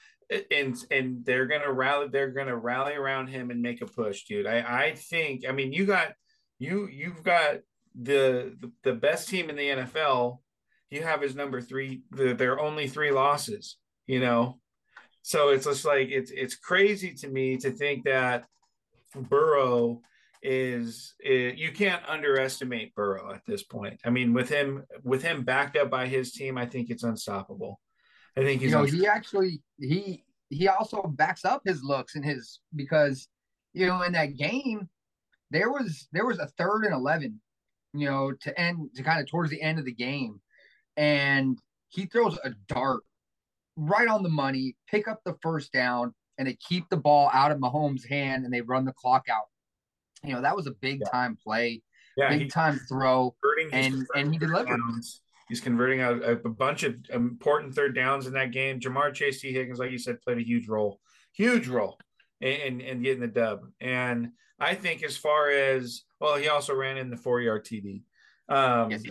And 0.50 0.76
and 0.90 1.24
they're 1.24 1.46
gonna 1.46 1.70
rally, 1.70 2.08
they're 2.10 2.30
gonna 2.30 2.56
rally 2.56 2.94
around 2.94 3.28
him 3.28 3.50
and 3.50 3.60
make 3.60 3.82
a 3.82 3.86
push, 3.86 4.24
dude. 4.24 4.46
I, 4.46 4.86
I 4.86 4.94
think, 4.94 5.46
I 5.46 5.52
mean, 5.52 5.72
you 5.72 5.84
got 5.84 6.12
you 6.58 6.88
you've 6.90 7.22
got 7.22 7.56
the 8.00 8.56
the, 8.82 8.94
best 8.94 9.28
team 9.28 9.50
in 9.50 9.56
the 9.56 9.68
NFL. 9.68 10.38
You 10.90 11.02
have 11.02 11.20
his 11.20 11.34
number 11.34 11.60
three, 11.60 12.02
the, 12.10 12.34
their 12.34 12.60
only 12.60 12.86
three 12.86 13.10
losses, 13.10 13.76
you 14.06 14.20
know. 14.20 14.58
So 15.22 15.50
it's 15.50 15.66
just 15.66 15.84
like 15.84 16.08
it's 16.10 16.30
it's 16.30 16.56
crazy 16.56 17.14
to 17.14 17.28
me 17.28 17.56
to 17.58 17.70
think 17.70 18.04
that 18.04 18.46
Burrow 19.14 20.00
is, 20.42 21.14
is 21.20 21.58
you 21.58 21.72
can't 21.72 22.02
underestimate 22.08 22.94
Burrow 22.94 23.32
at 23.32 23.42
this 23.46 23.62
point. 23.62 24.00
I 24.04 24.10
mean, 24.10 24.32
with 24.32 24.48
him 24.48 24.84
with 25.04 25.22
him 25.22 25.44
backed 25.44 25.76
up 25.76 25.90
by 25.90 26.06
his 26.06 26.32
team, 26.32 26.58
I 26.58 26.66
think 26.66 26.90
it's 26.90 27.04
unstoppable. 27.04 27.80
I 28.36 28.40
think 28.42 28.60
he's 28.60 28.70
you 28.70 28.76
know, 28.76 28.84
he 28.84 29.06
actually 29.06 29.62
he 29.78 30.24
he 30.50 30.68
also 30.68 31.02
backs 31.02 31.44
up 31.44 31.62
his 31.64 31.82
looks 31.82 32.14
and 32.14 32.24
his 32.24 32.60
because 32.74 33.28
you 33.72 33.86
know 33.86 34.02
in 34.02 34.12
that 34.12 34.36
game 34.36 34.88
there 35.50 35.70
was 35.70 36.08
there 36.12 36.26
was 36.26 36.38
a 36.38 36.48
third 36.58 36.84
and 36.84 36.94
eleven, 36.94 37.40
you 37.94 38.08
know, 38.08 38.32
to 38.32 38.60
end 38.60 38.90
to 38.96 39.02
kind 39.02 39.20
of 39.20 39.28
towards 39.28 39.50
the 39.50 39.62
end 39.62 39.78
of 39.78 39.84
the 39.84 39.94
game, 39.94 40.40
and 40.96 41.58
he 41.88 42.06
throws 42.06 42.38
a 42.42 42.50
dart 42.68 43.02
right 43.76 44.08
on 44.08 44.22
the 44.22 44.28
money, 44.28 44.76
pick 44.88 45.08
up 45.08 45.20
the 45.24 45.36
first 45.42 45.72
down, 45.72 46.14
and 46.38 46.48
they 46.48 46.54
keep 46.54 46.88
the 46.88 46.96
ball 46.96 47.30
out 47.32 47.52
of 47.52 47.58
Mahomes' 47.58 48.08
hand 48.08 48.44
and 48.44 48.52
they 48.52 48.60
run 48.60 48.84
the 48.84 48.92
clock 48.92 49.26
out. 49.30 49.44
You 50.24 50.34
know, 50.34 50.42
that 50.42 50.56
was 50.56 50.66
a 50.66 50.72
big 50.72 51.02
time 51.10 51.36
play, 51.42 51.82
yeah, 52.16 52.36
big 52.36 52.50
time 52.50 52.78
throw. 52.88 53.34
and- 53.72 54.06
and 54.14 54.32
he 54.32 54.38
delivered. 54.38 54.78
He's 55.48 55.60
converting 55.60 56.00
a, 56.00 56.12
a, 56.12 56.36
bunch 56.36 56.82
of 56.82 56.94
important 57.12 57.74
third 57.74 57.94
downs 57.94 58.26
in 58.26 58.32
that 58.34 58.52
game. 58.52 58.80
Ja'Marr 58.80 59.12
Chase 59.12 59.40
Tee 59.42 59.52
Higgins, 59.52 59.78
like 59.78 59.90
you 59.90 59.98
said, 59.98 60.20
played 60.22 60.38
a 60.38 60.42
huge 60.42 60.66
role, 60.66 60.98
huge 61.34 61.68
role 61.68 61.98
in, 62.40 62.52
in, 62.52 62.80
in 62.80 63.02
getting 63.02 63.20
the 63.20 63.26
dub. 63.26 63.66
And 63.78 64.30
I 64.58 64.74
think 64.74 65.02
as 65.02 65.16
far 65.18 65.50
as 65.50 66.04
well, 66.20 66.36
he 66.36 66.48
also 66.48 66.74
ran 66.74 66.96
in 66.96 67.10
the 67.10 67.18
four 67.18 67.40
yard 67.42 67.66
TD. 67.66 68.02
Um, 68.48 68.92
Yes, 68.92 69.02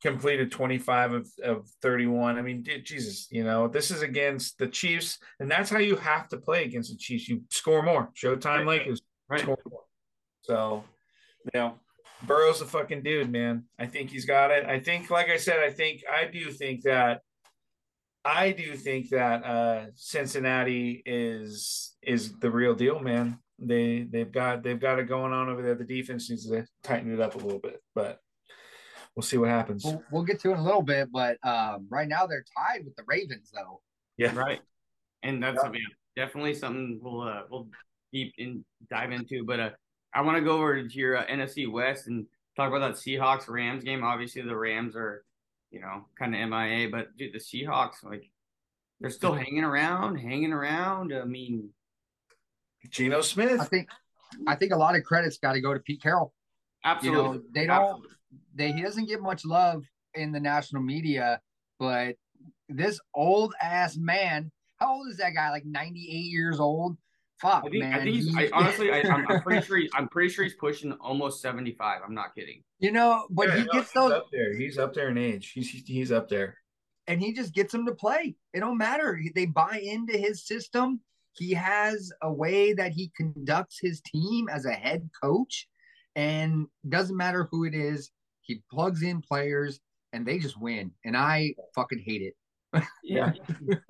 completed 0.00 0.52
25 0.52 1.12
of, 1.12 1.28
of 1.42 1.68
31. 1.82 2.38
I 2.38 2.42
mean, 2.42 2.62
dude, 2.62 2.84
Jesus, 2.84 3.26
you 3.32 3.42
know, 3.42 3.66
this 3.66 3.90
is 3.90 4.02
against 4.02 4.58
the 4.58 4.68
Chiefs, 4.68 5.18
and 5.40 5.50
that's 5.50 5.70
how 5.70 5.78
you 5.78 5.96
have 5.96 6.28
to 6.28 6.36
play 6.36 6.64
against 6.64 6.92
the 6.92 6.96
Chiefs. 6.96 7.28
You 7.28 7.42
score 7.50 7.82
more. 7.82 8.10
Showtime 8.14 8.58
Right. 8.58 8.66
Lakers 8.66 9.02
Right. 9.28 9.40
score 9.40 9.58
more. 9.68 9.80
So, 10.48 10.82
you 11.44 11.60
know, 11.60 11.74
Burrow's 12.22 12.62
a 12.62 12.64
fucking 12.66 13.02
dude, 13.02 13.30
man. 13.30 13.64
I 13.78 13.84
think 13.86 14.10
he's 14.10 14.24
got 14.24 14.50
it. 14.50 14.64
I 14.64 14.80
think, 14.80 15.10
like 15.10 15.28
I 15.28 15.36
said, 15.36 15.60
I 15.60 15.70
think 15.70 16.02
I 16.10 16.24
do 16.24 16.50
think 16.50 16.82
that 16.84 17.20
I 18.24 18.52
do 18.52 18.74
think 18.74 19.10
that 19.10 19.44
uh 19.44 19.86
Cincinnati 19.94 21.02
is 21.04 21.96
is 22.02 22.38
the 22.38 22.50
real 22.50 22.74
deal, 22.74 22.98
man. 22.98 23.38
They 23.58 24.06
they've 24.10 24.32
got 24.32 24.62
they've 24.62 24.80
got 24.80 24.98
it 24.98 25.04
going 25.06 25.32
on 25.32 25.48
over 25.50 25.62
there. 25.62 25.74
The 25.74 25.84
defense 25.84 26.30
needs 26.30 26.48
to 26.48 26.66
tighten 26.82 27.12
it 27.12 27.20
up 27.20 27.34
a 27.34 27.38
little 27.38 27.60
bit, 27.60 27.82
but 27.94 28.20
we'll 29.14 29.22
see 29.22 29.36
what 29.36 29.50
happens. 29.50 29.84
We'll, 29.84 30.02
we'll 30.10 30.24
get 30.24 30.40
to 30.40 30.50
it 30.50 30.54
in 30.54 30.58
a 30.60 30.64
little 30.64 30.82
bit, 30.82 31.10
but 31.12 31.36
um, 31.46 31.86
right 31.90 32.08
now 32.08 32.26
they're 32.26 32.44
tied 32.56 32.84
with 32.84 32.96
the 32.96 33.04
Ravens, 33.06 33.50
though. 33.54 33.80
Yeah. 34.16 34.34
Right. 34.34 34.60
And 35.22 35.42
that's 35.42 35.56
Yeah. 35.56 35.62
something 35.62 35.82
definitely 36.16 36.54
something 36.54 37.00
we'll 37.02 37.20
uh, 37.20 37.42
we'll 37.50 37.68
deep 38.12 38.32
in 38.38 38.64
dive 38.90 39.12
into. 39.12 39.44
But 39.44 39.60
uh, 39.60 39.70
I 40.14 40.22
want 40.22 40.38
to 40.38 40.44
go 40.44 40.58
over 40.58 40.82
to 40.82 40.98
your 40.98 41.16
uh, 41.16 41.26
NFC 41.26 41.70
West 41.70 42.06
and 42.06 42.26
talk 42.56 42.68
about 42.68 42.80
that 42.80 42.94
Seahawks 42.96 43.48
Rams 43.48 43.84
game. 43.84 44.02
Obviously, 44.02 44.42
the 44.42 44.56
Rams 44.56 44.96
are, 44.96 45.24
you 45.70 45.80
know, 45.80 46.06
kind 46.18 46.34
of 46.34 46.48
MIA, 46.48 46.88
but 46.90 47.16
dude, 47.16 47.32
the 47.32 47.38
Seahawks 47.38 48.02
like 48.02 48.30
they're 49.00 49.10
still 49.10 49.34
hanging 49.34 49.64
around, 49.64 50.16
hanging 50.16 50.52
around. 50.52 51.12
I 51.14 51.24
mean, 51.24 51.70
Geno 52.90 53.20
Smith. 53.20 53.60
I 53.60 53.64
think 53.64 53.88
I 54.46 54.54
think 54.54 54.72
a 54.72 54.76
lot 54.76 54.96
of 54.96 55.04
credit's 55.04 55.38
got 55.38 55.52
to 55.52 55.60
go 55.60 55.72
to 55.74 55.80
Pete 55.80 56.02
Carroll. 56.02 56.32
You 56.84 56.90
absolutely, 56.90 57.38
know, 57.38 57.42
they 57.52 57.66
don't 57.66 57.82
Absolutely. 57.82 58.08
they 58.54 58.72
he 58.72 58.82
doesn't 58.82 59.08
get 59.08 59.20
much 59.20 59.44
love 59.44 59.84
in 60.14 60.32
the 60.32 60.40
national 60.40 60.82
media, 60.82 61.40
but 61.78 62.16
this 62.68 63.00
old 63.14 63.54
ass 63.62 63.96
man, 63.96 64.50
how 64.76 64.94
old 64.94 65.08
is 65.08 65.18
that 65.18 65.34
guy? 65.34 65.50
Like 65.50 65.64
98 65.64 66.02
years 66.02 66.60
old? 66.60 66.96
Fuck, 67.40 67.64
I 67.66 67.68
think, 67.70 67.82
man. 67.84 67.94
I 67.94 68.02
think 68.02 68.16
he's, 68.16 68.36
I, 68.36 68.50
honestly, 68.52 68.90
I, 68.92 69.00
I'm, 69.02 69.26
I'm 69.30 69.42
pretty 69.42 69.64
sure. 69.66 69.76
He, 69.80 69.88
I'm 69.94 70.08
pretty 70.08 70.28
sure 70.30 70.44
he's 70.44 70.54
pushing 70.54 70.92
almost 70.94 71.40
75. 71.40 72.00
I'm 72.04 72.14
not 72.14 72.34
kidding. 72.34 72.62
you 72.80 72.90
know, 72.92 73.26
but 73.30 73.48
Yeah, 73.48 73.56
he 73.58 73.64
no, 73.64 73.72
gets 73.72 73.92
those 73.92 74.12
up 74.12 74.26
there. 74.32 74.56
He's 74.56 74.76
up 74.78 74.92
there 74.94 75.08
in 75.10 75.18
age. 75.18 75.52
He's 75.54 75.70
he's 75.70 76.10
up 76.12 76.28
there. 76.28 76.56
and 77.06 77.20
he 77.20 77.32
just 77.32 77.54
gets 77.54 77.72
them 77.72 77.86
to 77.86 77.94
play. 77.94 78.34
It 78.52 78.60
don't 78.60 78.76
matter. 78.78 79.20
They 79.34 79.46
buy 79.46 79.80
into 79.82 80.18
his 80.18 80.46
system. 80.46 81.00
He 81.34 81.54
has 81.54 82.10
a 82.22 82.32
way 82.32 82.72
that 82.72 82.90
he 82.92 83.12
conducts 83.16 83.78
his 83.80 84.00
team 84.00 84.48
as 84.48 84.64
a 84.66 84.72
head 84.72 85.08
coach, 85.22 85.68
and 86.16 86.66
doesn't 86.88 87.16
matter 87.16 87.46
who 87.52 87.64
it 87.64 87.74
is. 87.74 88.10
He 88.42 88.62
plugs 88.72 89.02
in 89.02 89.20
players, 89.22 89.78
and 90.12 90.26
they 90.26 90.38
just 90.40 90.60
win. 90.60 90.90
And 91.04 91.16
I 91.16 91.54
fucking 91.76 92.02
hate 92.04 92.22
it. 92.22 92.34
Yeah, 93.04 93.32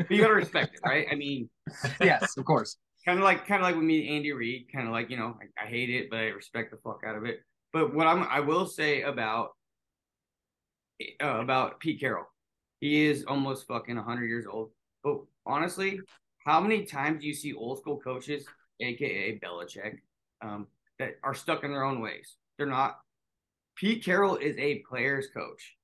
you 0.08 0.20
gotta 0.20 0.34
respect 0.34 0.74
it, 0.74 0.80
right? 0.84 1.06
I 1.10 1.16
mean, 1.16 1.48
Yes, 2.00 2.36
of 2.36 2.44
course. 2.44 2.76
Kind 3.08 3.20
of 3.20 3.24
like 3.24 3.46
kind 3.46 3.62
of 3.62 3.66
like 3.66 3.74
with 3.74 3.84
me, 3.84 4.14
Andy 4.14 4.32
Reid. 4.32 4.66
Kind 4.70 4.86
of 4.86 4.92
like 4.92 5.08
you 5.08 5.16
know, 5.16 5.38
I, 5.40 5.64
I 5.64 5.66
hate 5.66 5.88
it, 5.88 6.10
but 6.10 6.18
I 6.18 6.26
respect 6.26 6.70
the 6.70 6.76
fuck 6.76 7.00
out 7.06 7.16
of 7.16 7.24
it. 7.24 7.40
But 7.72 7.94
what 7.94 8.06
I'm 8.06 8.22
I 8.24 8.40
will 8.40 8.66
say 8.66 9.00
about 9.02 9.52
uh, 11.22 11.40
about 11.40 11.80
Pete 11.80 12.00
Carroll, 12.00 12.26
he 12.80 13.06
is 13.06 13.24
almost 13.24 13.66
fucking 13.66 13.96
100 13.96 14.26
years 14.26 14.44
old. 14.46 14.72
But 15.02 15.20
honestly, 15.46 16.00
how 16.44 16.60
many 16.60 16.84
times 16.84 17.22
do 17.22 17.26
you 17.26 17.32
see 17.32 17.54
old 17.54 17.78
school 17.78 17.98
coaches, 17.98 18.44
aka 18.80 19.38
Belichick, 19.38 20.00
um, 20.42 20.66
that 20.98 21.12
are 21.24 21.34
stuck 21.34 21.64
in 21.64 21.70
their 21.72 21.84
own 21.84 22.02
ways? 22.02 22.36
They're 22.58 22.66
not. 22.66 22.98
Pete 23.76 24.04
Carroll 24.04 24.36
is 24.36 24.54
a 24.58 24.82
player's 24.86 25.28
coach. 25.34 25.76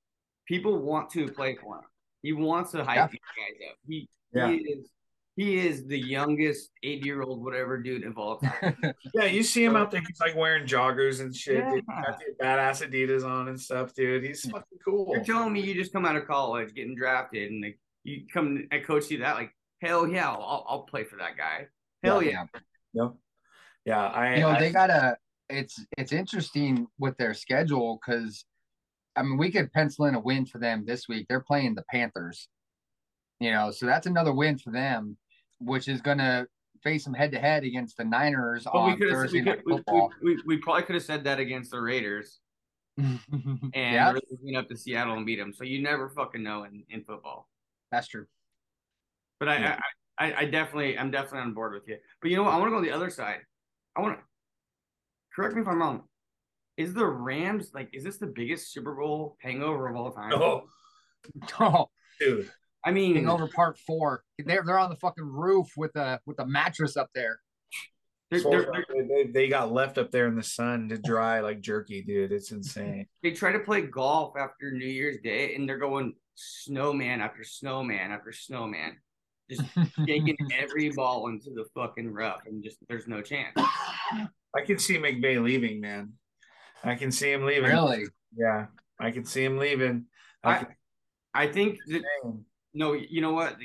People 0.47 0.77
want 0.77 1.09
to 1.11 1.27
play 1.31 1.55
for 1.55 1.77
him. 1.77 1.85
He 2.21 2.33
wants 2.33 2.71
to 2.71 2.83
hype 2.83 2.97
Yeah. 2.97 3.07
these 3.07 3.19
guys 3.35 3.69
up. 3.69 3.77
He 3.87 4.09
Yeah. 4.31 4.51
he 4.51 4.57
is 4.57 4.89
he 5.35 5.57
is 5.57 5.85
the 5.85 5.99
youngest 5.99 6.71
eight 6.83 7.05
year 7.05 7.21
old 7.21 7.43
whatever 7.43 7.77
dude 7.77 8.05
of 8.05 8.17
all 8.17 8.37
time. 8.37 8.77
Yeah, 9.13 9.25
you 9.25 9.43
see 9.43 9.63
him 9.63 9.75
out 9.75 9.91
there. 9.91 10.01
He's 10.05 10.19
like 10.19 10.35
wearing 10.35 10.65
joggers 10.65 11.21
and 11.21 11.35
shit. 11.35 11.63
Dude. 11.69 11.85
Got 11.85 12.19
the 12.19 12.43
badass 12.43 12.87
Adidas 12.87 13.25
on 13.25 13.49
and 13.49 13.59
stuff, 13.59 13.93
dude. 13.93 14.23
He's 14.23 14.43
hmm. 14.43 14.51
fucking 14.51 14.77
cool. 14.83 15.07
You're 15.11 15.23
telling 15.23 15.53
me 15.53 15.61
you 15.61 15.73
just 15.73 15.93
come 15.93 16.05
out 16.05 16.15
of 16.15 16.25
college, 16.27 16.73
getting 16.73 16.95
drafted, 16.95 17.51
and 17.51 17.61
like, 17.61 17.79
you 18.03 18.23
come 18.33 18.67
and 18.71 18.85
coach 18.85 19.09
you 19.09 19.19
that 19.19 19.35
like 19.35 19.51
hell 19.81 20.07
yeah, 20.07 20.29
I'll, 20.29 20.65
I'll 20.67 20.83
play 20.83 21.03
for 21.03 21.17
that 21.17 21.37
guy. 21.37 21.67
Hell 22.03 22.21
yeah. 22.21 22.45
Yep. 22.93 23.13
Yeah, 23.85 24.05
I. 24.07 24.35
you 24.35 24.41
know 24.41 24.49
I- 24.49 24.59
they 24.59 24.71
gotta 24.71 25.17
it's 25.49 25.83
it's 25.97 26.11
interesting 26.11 26.87
with 26.97 27.17
their 27.17 27.33
schedule 27.33 27.99
because 28.03 28.45
i 29.15 29.21
mean 29.21 29.37
we 29.37 29.51
could 29.51 29.71
pencil 29.71 30.05
in 30.05 30.15
a 30.15 30.19
win 30.19 30.45
for 30.45 30.57
them 30.57 30.83
this 30.85 31.07
week 31.07 31.25
they're 31.27 31.39
playing 31.39 31.75
the 31.75 31.83
panthers 31.89 32.47
you 33.39 33.51
know 33.51 33.71
so 33.71 33.85
that's 33.85 34.07
another 34.07 34.33
win 34.33 34.57
for 34.57 34.71
them 34.71 35.17
which 35.59 35.87
is 35.87 36.01
gonna 36.01 36.47
face 36.83 37.03
them 37.03 37.13
head 37.13 37.31
to 37.31 37.39
head 37.39 37.63
against 37.63 37.97
the 37.97 38.03
niners 38.03 38.65
But 38.65 38.73
we 38.85 38.91
on 38.91 38.97
could 38.99 39.09
thursday 39.09 39.39
we, 39.39 39.45
night 39.45 39.57
could, 39.57 39.65
we, 39.65 39.73
football 39.73 40.11
we, 40.21 40.35
we, 40.35 40.41
we 40.45 40.57
probably 40.57 40.83
could 40.83 40.95
have 40.95 41.03
said 41.03 41.23
that 41.23 41.39
against 41.39 41.71
the 41.71 41.81
Raiders 41.81 42.39
and 42.97 43.19
yeah 43.73 44.11
really 44.11 44.21
went 44.41 44.57
up 44.57 44.69
to 44.69 44.77
Seattle 44.77 45.15
and 45.17 45.25
beat 45.25 45.37
them. 45.37 45.53
So 45.53 45.63
you 45.63 45.81
never 45.81 46.09
fucking 46.09 46.43
know 46.43 46.63
in, 46.63 46.83
in 46.89 47.03
football. 47.03 47.49
that's 47.91 48.07
true 48.07 48.25
But 49.39 49.49
I, 49.49 49.57
Yeah. 49.57 49.79
I, 50.17 50.25
I, 50.27 50.39
I 50.39 50.45
definitely, 50.45 50.97
I'm 50.97 51.11
definitely 51.11 51.39
on 51.39 51.53
board 51.53 51.73
with 51.73 51.87
you. 51.87 51.97
But 52.21 52.31
you 52.31 52.37
know 52.37 52.43
what? 52.43 52.53
I 52.53 52.57
want 52.57 52.67
to 52.67 52.71
go 52.71 52.77
on 52.77 52.83
the 52.83 52.91
other 52.91 53.09
side. 53.09 53.39
I 53.97 54.01
want 54.01 54.17
to 54.17 54.23
correct 55.35 55.55
me 55.55 55.61
if 55.61 55.67
I'm 55.67 55.79
wrong. 55.79 56.03
Is 56.77 56.93
the 56.93 57.05
Rams 57.05 57.71
like? 57.73 57.89
Is 57.93 58.03
this 58.03 58.17
the 58.17 58.27
biggest 58.27 58.71
Super 58.71 58.95
Bowl 58.95 59.37
hangover 59.41 59.87
of 59.87 59.95
all 59.95 60.11
time? 60.11 60.31
Oh, 60.41 60.63
oh 61.59 61.89
dude. 62.19 62.49
I 62.85 62.91
mean, 62.91 63.15
hangover 63.15 63.47
part 63.47 63.77
four 63.79 64.23
they're, 64.45 64.63
they're 64.65 64.79
on 64.79 64.89
the 64.89 64.95
fucking 64.97 65.25
roof 65.25 65.67
with 65.75 65.95
a 65.95 66.19
with 66.25 66.39
a 66.39 66.45
mattress 66.45 66.95
up 66.95 67.09
there 67.15 67.39
they're, 68.31 68.41
they're, 68.41 68.85
they're, 68.89 69.07
they, 69.07 69.31
they 69.31 69.47
got 69.47 69.71
left 69.71 69.97
up 69.97 70.11
there 70.11 70.27
in 70.27 70.35
the 70.35 70.43
sun 70.43 70.89
to 70.89 70.97
dry 70.97 71.41
like 71.41 71.61
jerky, 71.61 72.01
dude. 72.01 72.31
It's 72.31 72.51
insane. 72.51 73.07
they 73.21 73.31
try 73.31 73.51
to 73.51 73.59
play 73.59 73.81
golf 73.81 74.33
after 74.37 74.71
New 74.71 74.87
Year's 74.87 75.17
Day, 75.23 75.55
and 75.55 75.69
they're 75.69 75.77
going 75.77 76.13
snowman 76.33 77.21
after 77.21 77.43
snowman 77.43 78.11
after 78.11 78.31
snowman. 78.31 78.97
just 79.49 79.63
taking 80.07 80.35
every 80.57 80.89
ball 80.89 81.27
into 81.27 81.51
the 81.51 81.65
fucking 81.75 82.11
rough, 82.11 82.41
and 82.47 82.63
just 82.63 82.77
there's 82.89 83.07
no 83.07 83.21
chance. 83.21 83.53
I 83.57 84.61
can 84.65 84.79
see 84.79 84.97
McVay 84.97 85.41
leaving, 85.43 85.79
man. 85.79 86.13
I 86.83 86.95
can 86.95 87.11
see 87.11 87.31
him 87.31 87.45
leaving. 87.45 87.69
Really? 87.69 88.05
Yeah, 88.35 88.67
I 88.99 89.11
can 89.11 89.25
see 89.25 89.43
him 89.43 89.57
leaving. 89.57 90.05
I, 90.43 90.51
I 90.51 90.57
can, 90.57 90.67
I 91.33 91.47
think 91.47 91.77
that 91.87 92.03
Damn. 92.23 92.45
No, 92.75 92.93
you 92.93 93.21
know 93.21 93.31
what? 93.31 93.55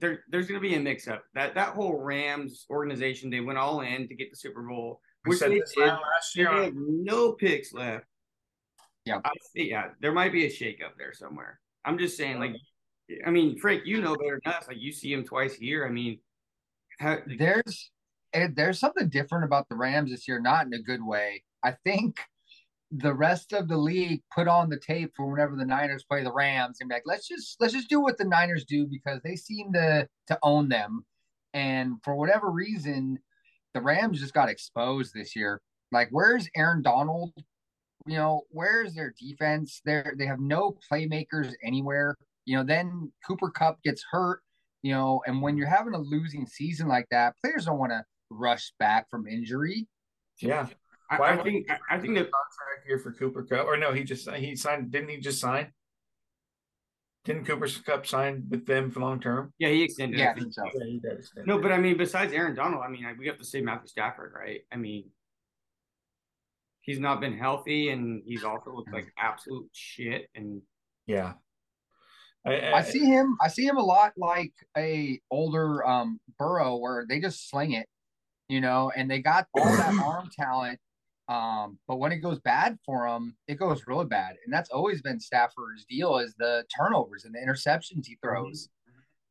There, 0.00 0.24
there's 0.30 0.46
going 0.46 0.60
to 0.60 0.66
be 0.66 0.76
a 0.76 0.80
mix-up. 0.80 1.24
That 1.34 1.54
that 1.56 1.74
whole 1.74 1.98
Rams 1.98 2.66
organization, 2.70 3.28
they 3.28 3.40
went 3.40 3.58
all 3.58 3.80
in 3.80 4.08
to 4.08 4.14
get 4.14 4.30
the 4.30 4.36
Super 4.36 4.62
Bowl, 4.62 5.00
we 5.26 5.30
which 5.30 5.40
said 5.40 5.50
they 5.50 5.58
this 5.58 5.74
did. 5.76 5.88
last 5.88 6.36
year. 6.36 6.54
They 6.54 6.64
have 6.66 6.74
no 6.76 7.32
picks 7.32 7.72
left. 7.72 8.06
Yeah. 9.04 9.18
I 9.24 9.30
see. 9.54 9.70
Yeah, 9.70 9.88
there 10.00 10.12
might 10.12 10.32
be 10.32 10.46
a 10.46 10.48
shakeup 10.48 10.96
there 10.96 11.12
somewhere. 11.12 11.58
I'm 11.84 11.98
just 11.98 12.16
saying, 12.16 12.38
like, 12.38 12.54
I 13.26 13.30
mean, 13.30 13.58
Frank, 13.58 13.82
you 13.86 14.00
know 14.00 14.14
better 14.14 14.40
than 14.44 14.52
us. 14.52 14.68
Like, 14.68 14.78
you 14.78 14.92
see 14.92 15.12
him 15.12 15.24
twice 15.24 15.58
a 15.58 15.64
year. 15.64 15.86
I 15.86 15.90
mean, 15.90 16.20
how, 17.00 17.18
there's 17.38 17.90
eh, 18.32 18.48
there's 18.54 18.78
something 18.78 19.08
different 19.08 19.44
about 19.44 19.68
the 19.68 19.74
Rams 19.74 20.10
this 20.10 20.28
year, 20.28 20.40
not 20.40 20.66
in 20.66 20.74
a 20.74 20.82
good 20.82 21.04
way. 21.04 21.42
I 21.64 21.72
think 21.84 22.20
the 22.92 23.14
rest 23.14 23.52
of 23.52 23.68
the 23.68 23.76
league 23.76 24.22
put 24.34 24.48
on 24.48 24.68
the 24.68 24.78
tape 24.78 25.12
for 25.16 25.30
whenever 25.30 25.54
the 25.54 25.64
Niners 25.64 26.04
play 26.04 26.24
the 26.24 26.32
Rams 26.32 26.78
and 26.80 26.88
be 26.88 26.94
like, 26.94 27.04
let's 27.06 27.28
just 27.28 27.56
let's 27.60 27.72
just 27.72 27.88
do 27.88 28.00
what 28.00 28.18
the 28.18 28.24
Niners 28.24 28.64
do 28.64 28.86
because 28.86 29.20
they 29.22 29.36
seem 29.36 29.72
to 29.72 30.08
to 30.26 30.38
own 30.42 30.68
them. 30.68 31.04
And 31.54 31.96
for 32.02 32.14
whatever 32.14 32.50
reason, 32.50 33.18
the 33.74 33.80
Rams 33.80 34.20
just 34.20 34.34
got 34.34 34.48
exposed 34.48 35.14
this 35.14 35.36
year. 35.36 35.60
Like, 35.92 36.08
where's 36.10 36.48
Aaron 36.56 36.82
Donald? 36.82 37.32
You 38.06 38.16
know, 38.16 38.42
where's 38.50 38.94
their 38.94 39.14
defense? 39.20 39.80
They 39.84 40.02
they 40.16 40.26
have 40.26 40.40
no 40.40 40.76
playmakers 40.90 41.52
anywhere. 41.62 42.16
You 42.44 42.56
know, 42.56 42.64
then 42.64 43.12
Cooper 43.26 43.50
Kupp 43.50 43.82
gets 43.82 44.04
hurt. 44.10 44.40
You 44.82 44.92
know, 44.92 45.22
and 45.26 45.42
when 45.42 45.56
you're 45.56 45.68
having 45.68 45.94
a 45.94 45.98
losing 45.98 46.46
season 46.46 46.88
like 46.88 47.06
that, 47.10 47.34
players 47.42 47.66
don't 47.66 47.78
want 47.78 47.92
to 47.92 48.02
rush 48.30 48.72
back 48.80 49.10
from 49.10 49.28
injury. 49.28 49.86
Yeah, 50.40 50.66
I, 51.10 51.16
I 51.16 51.42
think, 51.42 51.70
I, 51.70 51.78
I 51.90 51.98
think 51.98 52.14
that 52.14 52.30
contract 52.30 52.86
here 52.86 52.98
for 52.98 53.12
Cooper 53.12 53.42
Kupp, 53.42 53.66
or 53.66 53.76
no, 53.76 53.92
he 53.92 54.04
just 54.04 54.30
he 54.30 54.54
signed. 54.54 54.92
Didn't 54.92 55.08
he 55.08 55.16
just 55.16 55.40
sign? 55.40 55.72
Didn't 57.24 57.44
Cooper 57.44 57.68
Kupp 57.84 58.06
sign 58.06 58.44
with 58.48 58.64
them 58.64 58.90
for 58.90 59.00
long 59.00 59.20
term? 59.20 59.52
yeah, 59.58 59.68
he 59.68 59.82
extended. 59.82 60.18
Yeah, 60.18 60.30
I 60.30 60.34
think. 60.34 60.54
think 60.54 60.54
so. 60.54 60.78
Yeah, 60.78 60.86
he 60.86 61.00
did. 61.00 61.18
extend 61.18 61.46
No, 61.46 61.58
it. 61.58 61.62
but 61.62 61.72
I 61.72 61.78
mean, 61.78 61.96
besides 61.96 62.32
Aaron 62.32 62.54
Donald, 62.54 62.82
I 62.86 62.88
mean, 62.88 63.04
we 63.18 63.26
have 63.26 63.38
to 63.38 63.44
say 63.44 63.60
Matthew 63.60 63.88
Stafford, 63.88 64.32
right? 64.34 64.60
I 64.72 64.76
mean, 64.76 65.10
he's 66.80 66.98
not 66.98 67.20
been 67.20 67.36
healthy, 67.36 67.90
and 67.90 68.22
he's 68.24 68.44
also 68.44 68.72
looked 68.72 68.92
like 68.92 69.12
absolute 69.18 69.68
shit. 69.72 70.28
And 70.34 70.62
yeah, 71.06 71.34
I, 72.46 72.72
I 72.72 72.82
see 72.82 73.04
him. 73.04 73.36
I 73.42 73.48
see 73.48 73.66
him 73.66 73.76
a 73.76 73.84
lot 73.84 74.12
like 74.16 74.52
a 74.76 75.20
older 75.30 75.86
um 75.86 76.20
Burrow, 76.38 76.76
where 76.76 77.04
they 77.06 77.20
just 77.20 77.50
sling 77.50 77.72
it, 77.72 77.86
you 78.48 78.60
know, 78.60 78.90
and 78.96 79.10
they 79.10 79.18
got 79.18 79.46
all 79.54 79.64
that 79.64 79.94
arm 80.04 80.30
talent. 80.38 80.78
Um, 81.30 81.78
but 81.86 81.98
when 82.00 82.10
it 82.10 82.16
goes 82.16 82.40
bad 82.40 82.76
for 82.84 83.06
him, 83.06 83.36
it 83.46 83.54
goes 83.54 83.86
really 83.86 84.04
bad, 84.04 84.34
and 84.44 84.52
that's 84.52 84.70
always 84.70 85.00
been 85.00 85.20
Stafford's 85.20 85.84
deal: 85.88 86.18
is 86.18 86.34
the 86.36 86.64
turnovers 86.76 87.24
and 87.24 87.32
the 87.32 87.38
interceptions 87.38 88.04
he 88.06 88.18
throws. 88.20 88.68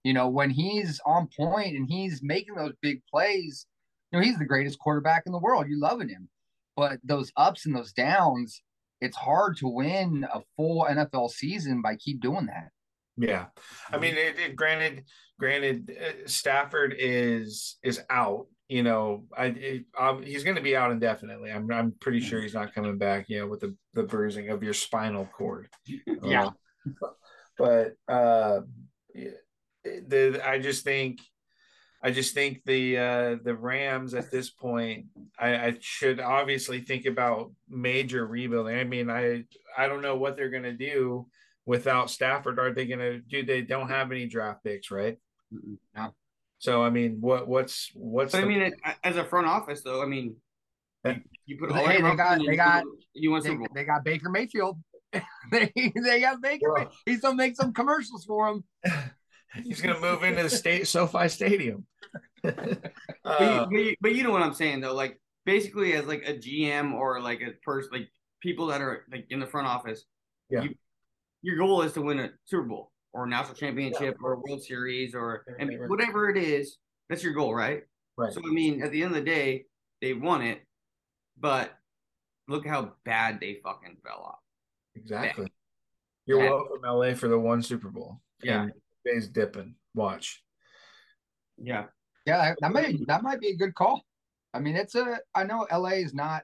You 0.05 0.13
know, 0.13 0.29
when 0.29 0.49
he's 0.49 1.01
on 1.05 1.27
point 1.37 1.75
and 1.75 1.89
he's 1.89 2.23
making 2.23 2.55
those 2.55 2.71
big 2.81 3.01
plays, 3.11 3.65
you 4.11 4.17
know, 4.17 4.25
he's 4.25 4.39
the 4.39 4.45
greatest 4.45 4.79
quarterback 4.79 5.23
in 5.25 5.33
the 5.33 5.39
world. 5.39 5.67
You're 5.67 5.77
loving 5.77 6.07
him, 6.07 6.29
but 6.77 6.99
those 7.03 7.33
ups 7.35 7.65
and 7.65 7.75
those 7.75 7.91
downs, 7.91 8.61
it's 9.01 9.17
hard 9.17 9.57
to 9.57 9.67
win 9.67 10.25
a 10.33 10.39
full 10.55 10.85
NFL 10.89 11.31
season 11.31 11.81
by 11.81 11.97
keep 11.97 12.21
doing 12.21 12.45
that. 12.45 12.69
Yeah, 13.17 13.47
I 13.91 13.97
mean, 13.97 14.15
it, 14.15 14.39
it, 14.39 14.55
granted, 14.55 15.03
granted, 15.37 15.97
uh, 16.01 16.27
Stafford 16.27 16.95
is 16.97 17.77
is 17.83 17.99
out. 18.09 18.47
You 18.69 18.83
know, 18.83 19.25
I 19.35 19.45
it, 19.45 19.85
um, 19.99 20.21
he's 20.21 20.43
going 20.43 20.55
to 20.55 20.61
be 20.61 20.75
out 20.75 20.91
indefinitely. 20.91 21.51
I'm 21.51 21.69
I'm 21.71 21.91
pretty 21.99 22.19
sure 22.21 22.39
he's 22.39 22.53
not 22.53 22.73
coming 22.73 22.99
back. 22.99 23.27
You 23.27 23.39
know, 23.39 23.47
with 23.47 23.62
the 23.62 23.75
the 23.95 24.03
bruising 24.03 24.49
of 24.49 24.63
your 24.63 24.73
spinal 24.73 25.25
cord. 25.25 25.67
Yeah. 26.23 26.45
Um, 26.45 26.55
but 27.58 27.93
uh, 28.08 28.62
the 29.84 30.41
I 30.45 30.60
just 30.60 30.84
think. 30.84 31.19
I 32.01 32.12
just 32.12 32.34
think 32.34 32.62
the 32.65 32.97
uh, 32.97 33.36
the 33.43 33.53
Rams 33.53 34.13
at 34.13 34.32
this 34.32 34.49
point, 34.49 35.08
I, 35.38 35.55
I 35.55 35.77
should 35.82 36.21
obviously 36.21 36.79
think 36.79 37.05
about 37.05 37.51
major 37.67 38.25
rebuilding. 38.25 38.77
I 38.77 38.86
mean, 38.86 39.10
I 39.10 39.43
I 39.77 39.88
don't 39.88 40.01
know 40.01 40.15
what 40.15 40.38
they're 40.38 40.49
gonna 40.49 40.71
do 40.71 41.27
without 41.65 42.10
Stafford. 42.10 42.58
Are 42.58 42.73
they 42.73 42.86
gonna 42.86 43.19
do? 43.19 43.43
They 43.43 43.63
don't 43.63 43.89
have 43.89 44.12
any 44.12 44.27
draft 44.27 44.63
picks, 44.63 44.91
right? 44.91 45.17
No. 45.93 46.13
So 46.60 46.84
I 46.84 46.89
mean, 46.89 47.17
what 47.22 47.48
what's 47.48 47.89
what's? 47.95 48.34
but 48.34 48.43
I 48.43 48.45
mean, 48.45 48.62
it, 48.62 48.74
as 49.04 49.15
a 49.17 49.24
front 49.24 49.48
office, 49.48 49.82
though, 49.82 50.04
I 50.04 50.06
mean, 50.06 50.36
you, 51.06 51.15
you 51.45 51.58
put 51.58 51.72
all 51.72 51.86
hey, 51.88 52.02
they 52.02 52.15
got- 52.15 52.39
they 52.45 52.56
got- 52.56 52.84
go- 52.84 52.91
you 53.13 53.32
want 53.32 53.43
They, 53.45 53.50
Super 53.52 53.60
Bowl. 53.60 53.67
they 53.74 53.84
got 53.86 54.04
Baker 54.04 54.30
Mayfield. 54.30 54.78
they, 55.52 55.72
they 55.76 56.19
got 56.22 56.41
Baker. 56.41 56.72
Well- 56.74 56.91
He's 57.06 57.22
gonna 57.22 57.36
make 57.36 57.56
some 57.56 57.74
commercials 57.74 58.26
for 58.26 58.50
him. 58.50 58.63
he's 59.63 59.82
gonna 59.82 60.00
move 60.00 60.24
into 60.24 60.43
the 60.43 60.50
state 60.50 60.88
SoFi 60.88 61.28
Stadium. 61.30 61.86
But, 62.41 62.58
you, 62.65 62.78
Uh, 63.26 63.65
but, 63.65 63.72
you, 63.80 63.95
but 64.00 64.15
you 64.15 64.24
know 64.24 64.32
what 64.32 64.41
I'm 64.41 64.54
saying 64.54 64.80
though, 64.80 64.93
like 64.93 65.19
basically 65.45 65.93
as 65.93 66.06
like 66.06 66.24
a 66.26 66.34
GM 66.34 66.93
or 66.93 67.19
like 67.22 67.41
a 67.41 67.52
person, 67.65 67.89
like 67.91 68.10
people 68.41 68.67
that 68.67 68.82
are 68.82 69.06
like 69.12 69.26
in 69.30 69.39
the 69.41 69.45
front 69.45 69.67
office. 69.67 70.06
Yeah. 70.50 70.63
You, 70.63 70.76
your 71.41 71.58
goal 71.58 71.82
is 71.82 71.91
to 71.93 72.02
win 72.02 72.19
a 72.19 72.30
Super 72.45 72.63
Bowl 72.63 72.91
or 73.13 73.26
a 73.26 73.30
national 73.30 73.56
championship 73.56 74.17
or 74.22 74.34
a 74.34 74.39
World 74.39 74.63
Series 74.63 75.15
or 75.15 75.43
I 75.60 75.63
mean, 75.63 75.69
Right, 75.78 75.82
right. 75.82 75.89
whatever 75.89 76.30
it 76.30 76.38
is. 76.38 76.78
That's 77.10 77.24
your 77.24 77.34
goal, 77.34 77.54
right? 77.56 77.84
right. 78.17 78.32
So 78.32 78.41
I 78.45 78.52
mean, 78.52 78.84
at 78.84 78.91
the 78.91 79.02
end 79.04 79.15
of 79.15 79.24
the 79.24 79.30
day, 79.30 79.65
they 80.02 80.13
won 80.13 80.41
it, 80.41 80.62
but 81.39 81.74
look 82.48 82.65
how 82.67 82.93
bad 83.06 83.39
they 83.39 83.60
fucking 83.63 83.98
fell 84.06 84.22
off. 84.22 84.39
Exactly. 84.95 85.52
You're 86.26 86.43
Yeah. 86.43 86.50
welcome, 86.52 86.82
LA, 86.84 87.13
for 87.15 87.28
the 87.28 87.39
one 87.39 87.62
Super 87.63 87.89
Bowl. 87.89 88.22
Yeah. 88.43 88.63
And 88.63 88.74
Bay's 89.04 89.28
dipping. 89.28 89.76
Watch. 89.95 90.43
Yeah. 91.58 91.88
Yeah, 92.26 92.38
that, 92.50 92.58
that 92.62 92.72
might 92.72 93.08
that 93.08 93.24
might 93.24 93.39
be 93.39 93.50
a 93.50 93.56
good 93.56 93.74
call. 93.74 94.04
I 94.54 94.60
mean, 94.60 94.76
it's 94.76 94.93
a. 94.95 95.19
I 95.34 95.43
know 95.43 95.65
LA 95.72 96.02
is 96.02 96.13
not 96.13 96.43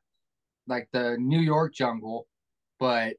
like 0.68 0.88
the 0.92 1.16
New 1.20 1.40
York 1.42 1.74
jungle, 1.74 2.28
but 2.80 3.16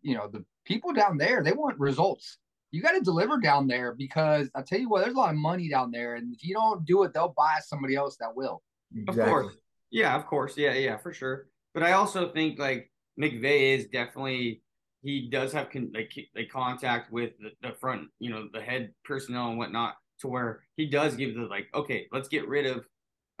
you 0.00 0.16
know 0.16 0.26
the 0.26 0.44
people 0.64 0.92
down 0.92 1.16
there 1.16 1.42
they 1.44 1.52
want 1.52 1.78
results. 1.78 2.38
You 2.72 2.82
got 2.82 2.92
to 2.92 3.00
deliver 3.00 3.38
down 3.38 3.66
there 3.66 3.94
because 3.94 4.50
I 4.54 4.62
tell 4.62 4.80
you 4.80 4.88
what, 4.88 5.02
there's 5.02 5.14
a 5.14 5.18
lot 5.18 5.30
of 5.30 5.36
money 5.36 5.68
down 5.68 5.90
there, 5.90 6.16
and 6.16 6.34
if 6.34 6.44
you 6.44 6.54
don't 6.54 6.84
do 6.84 7.04
it, 7.04 7.12
they'll 7.12 7.34
buy 7.36 7.58
somebody 7.64 7.94
else 7.94 8.16
that 8.16 8.34
will. 8.34 8.62
Of 9.08 9.16
course. 9.16 9.54
Yeah, 9.90 10.16
of 10.16 10.26
course. 10.26 10.56
Yeah, 10.56 10.72
yeah, 10.72 10.96
for 10.96 11.12
sure. 11.12 11.46
But 11.74 11.82
I 11.82 11.92
also 11.92 12.30
think 12.32 12.58
like 12.58 12.90
McVay 13.20 13.78
is 13.78 13.86
definitely 13.88 14.62
he 15.02 15.28
does 15.28 15.52
have 15.52 15.70
con- 15.70 15.92
like 15.94 16.12
like 16.34 16.48
contact 16.50 17.12
with 17.12 17.32
the, 17.38 17.50
the 17.68 17.74
front, 17.74 18.08
you 18.18 18.30
know, 18.30 18.48
the 18.52 18.60
head 18.60 18.92
personnel 19.04 19.48
and 19.48 19.58
whatnot, 19.58 19.96
to 20.20 20.28
where 20.28 20.62
he 20.76 20.86
does 20.86 21.14
give 21.14 21.34
the 21.34 21.42
like, 21.42 21.68
okay, 21.74 22.06
let's 22.12 22.28
get 22.28 22.48
rid 22.48 22.66
of 22.66 22.86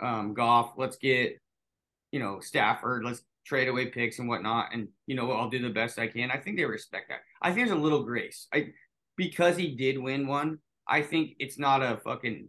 um 0.00 0.34
Goff, 0.34 0.72
let's 0.76 0.96
get 0.96 1.38
you 2.10 2.20
know 2.20 2.40
Stafford, 2.40 3.04
let's 3.04 3.22
trade 3.46 3.68
away 3.68 3.86
picks 3.86 4.18
and 4.18 4.28
whatnot, 4.28 4.74
and 4.74 4.88
you 5.06 5.14
know 5.16 5.30
I'll 5.32 5.50
do 5.50 5.62
the 5.62 5.70
best 5.70 5.98
I 5.98 6.08
can. 6.08 6.30
I 6.30 6.36
think 6.36 6.56
they 6.58 6.64
respect 6.64 7.08
that. 7.08 7.20
I 7.40 7.48
think 7.48 7.66
there's 7.66 7.78
a 7.78 7.82
little 7.82 8.02
grace. 8.02 8.46
I 8.52 8.72
because 9.22 9.56
he 9.56 9.68
did 9.76 9.98
win 9.98 10.26
one. 10.26 10.58
I 10.88 11.00
think 11.02 11.36
it's 11.38 11.58
not 11.58 11.80
a 11.80 12.00
fucking 12.04 12.48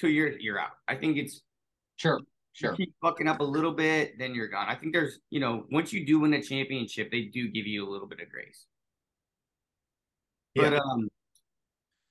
two 0.00 0.08
years 0.08 0.36
you're 0.40 0.58
out. 0.58 0.72
I 0.88 0.94
think 0.96 1.18
it's 1.18 1.42
Sure, 1.96 2.18
you 2.18 2.24
sure. 2.54 2.74
keep 2.74 2.94
fucking 3.02 3.28
up 3.28 3.40
a 3.40 3.44
little 3.44 3.72
bit, 3.72 4.18
then 4.18 4.34
you're 4.34 4.48
gone. 4.48 4.66
I 4.68 4.74
think 4.74 4.92
there's, 4.94 5.20
you 5.30 5.38
know, 5.38 5.66
once 5.70 5.92
you 5.92 6.04
do 6.06 6.18
win 6.20 6.32
a 6.34 6.42
championship, 6.42 7.10
they 7.10 7.22
do 7.22 7.48
give 7.48 7.66
you 7.66 7.86
a 7.86 7.90
little 7.90 8.08
bit 8.08 8.20
of 8.20 8.30
grace. 8.30 8.64
But 10.54 10.72
Yeah. 10.72 10.78
um, 10.78 11.08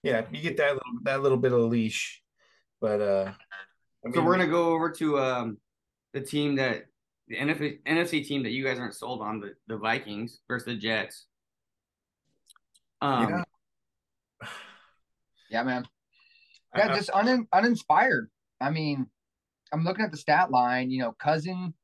Yeah, 0.04 0.26
you 0.32 0.42
get 0.42 0.58
that 0.58 0.74
little 0.74 1.00
that 1.04 1.22
little 1.24 1.38
bit 1.40 1.54
of 1.54 1.62
leash. 1.72 2.22
But 2.80 3.02
uh 3.02 3.34
I 4.06 4.12
so 4.12 4.24
we're 4.24 4.38
gonna 4.38 4.48
go 4.48 4.74
over 4.74 4.92
to 4.92 5.18
um 5.20 5.58
the 6.14 6.22
team 6.22 6.56
that 6.58 6.86
the 7.30 7.38
NFC, 7.38 7.82
NFC 7.84 8.24
team 8.28 8.44
that 8.44 8.52
you 8.52 8.64
guys 8.64 8.78
aren't 8.78 8.94
sold 8.96 9.22
on, 9.22 9.40
the, 9.40 9.56
the 9.68 9.78
Vikings 9.78 10.42
versus 10.48 10.66
the 10.66 10.76
Jets. 10.76 11.26
Um, 13.02 13.30
Yeah. 13.30 13.44
Yeah, 15.50 15.62
man. 15.64 15.86
Yeah, 16.76 16.90
I- 16.92 16.96
just 16.96 17.12
un- 17.14 17.48
uninspired. 17.54 18.32
I 18.60 18.72
mean, 18.72 19.06
I'm 19.72 19.84
looking 19.84 20.04
at 20.04 20.10
the 20.12 20.18
stat 20.18 20.50
line. 20.50 20.90
You 20.90 21.00
know, 21.04 21.12
Cousin, 21.12 21.76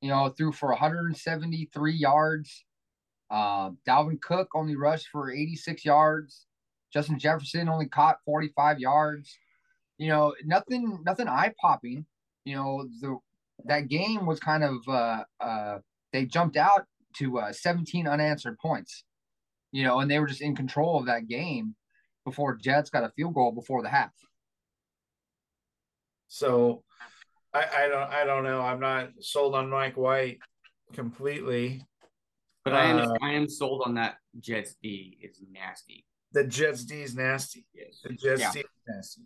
you 0.00 0.08
know, 0.08 0.30
threw 0.30 0.52
for 0.52 0.70
173 0.70 1.92
yards. 1.92 2.64
Uh, 3.30 3.70
Dalvin 3.86 4.20
Cook 4.20 4.48
only 4.54 4.76
rushed 4.76 5.08
for 5.08 5.30
86 5.30 5.84
yards. 5.84 6.46
Justin 6.92 7.18
Jefferson 7.18 7.68
only 7.68 7.86
caught 7.86 8.22
45 8.24 8.78
yards. 8.78 9.36
You 9.98 10.08
know, 10.08 10.34
nothing, 10.44 11.00
nothing 11.04 11.28
eye 11.28 11.52
popping. 11.60 12.06
You 12.44 12.54
know, 12.56 12.88
the 13.00 13.18
that 13.64 13.88
game 13.88 14.24
was 14.24 14.40
kind 14.40 14.64
of 14.64 14.76
uh, 14.88 15.24
uh, 15.40 15.78
they 16.12 16.24
jumped 16.24 16.56
out 16.56 16.86
to 17.16 17.40
uh, 17.40 17.52
17 17.52 18.06
unanswered 18.06 18.58
points. 18.58 19.04
You 19.72 19.84
know, 19.84 20.00
and 20.00 20.10
they 20.10 20.18
were 20.18 20.28
just 20.28 20.40
in 20.40 20.56
control 20.56 20.98
of 20.98 21.06
that 21.06 21.26
game 21.28 21.74
before 22.28 22.56
Jets 22.56 22.90
got 22.90 23.04
a 23.04 23.10
field 23.16 23.34
goal 23.34 23.52
before 23.52 23.82
the 23.82 23.88
half. 23.88 24.12
So 26.28 26.82
I, 27.54 27.64
I 27.84 27.88
don't 27.88 28.10
I 28.10 28.24
don't 28.24 28.44
know. 28.44 28.60
I'm 28.60 28.80
not 28.80 29.10
sold 29.20 29.54
on 29.54 29.70
Mike 29.70 29.96
White 29.96 30.38
completely. 30.92 31.82
But 32.64 32.74
I 32.74 32.84
am 32.84 32.98
Uh, 32.98 33.16
I 33.22 33.32
am 33.32 33.48
sold 33.48 33.82
on 33.86 33.94
that 33.94 34.16
Jets 34.40 34.76
D 34.82 35.18
is 35.22 35.40
nasty. 35.50 36.04
The 36.32 36.44
Jets 36.44 36.84
D 36.84 37.00
is 37.02 37.14
nasty. 37.16 37.66
Yes. 37.74 38.00
The 38.04 38.12
Jets 38.14 38.40
Yeah. 38.42 38.52
D 38.52 38.60
is 38.60 38.66
nasty. 38.86 39.22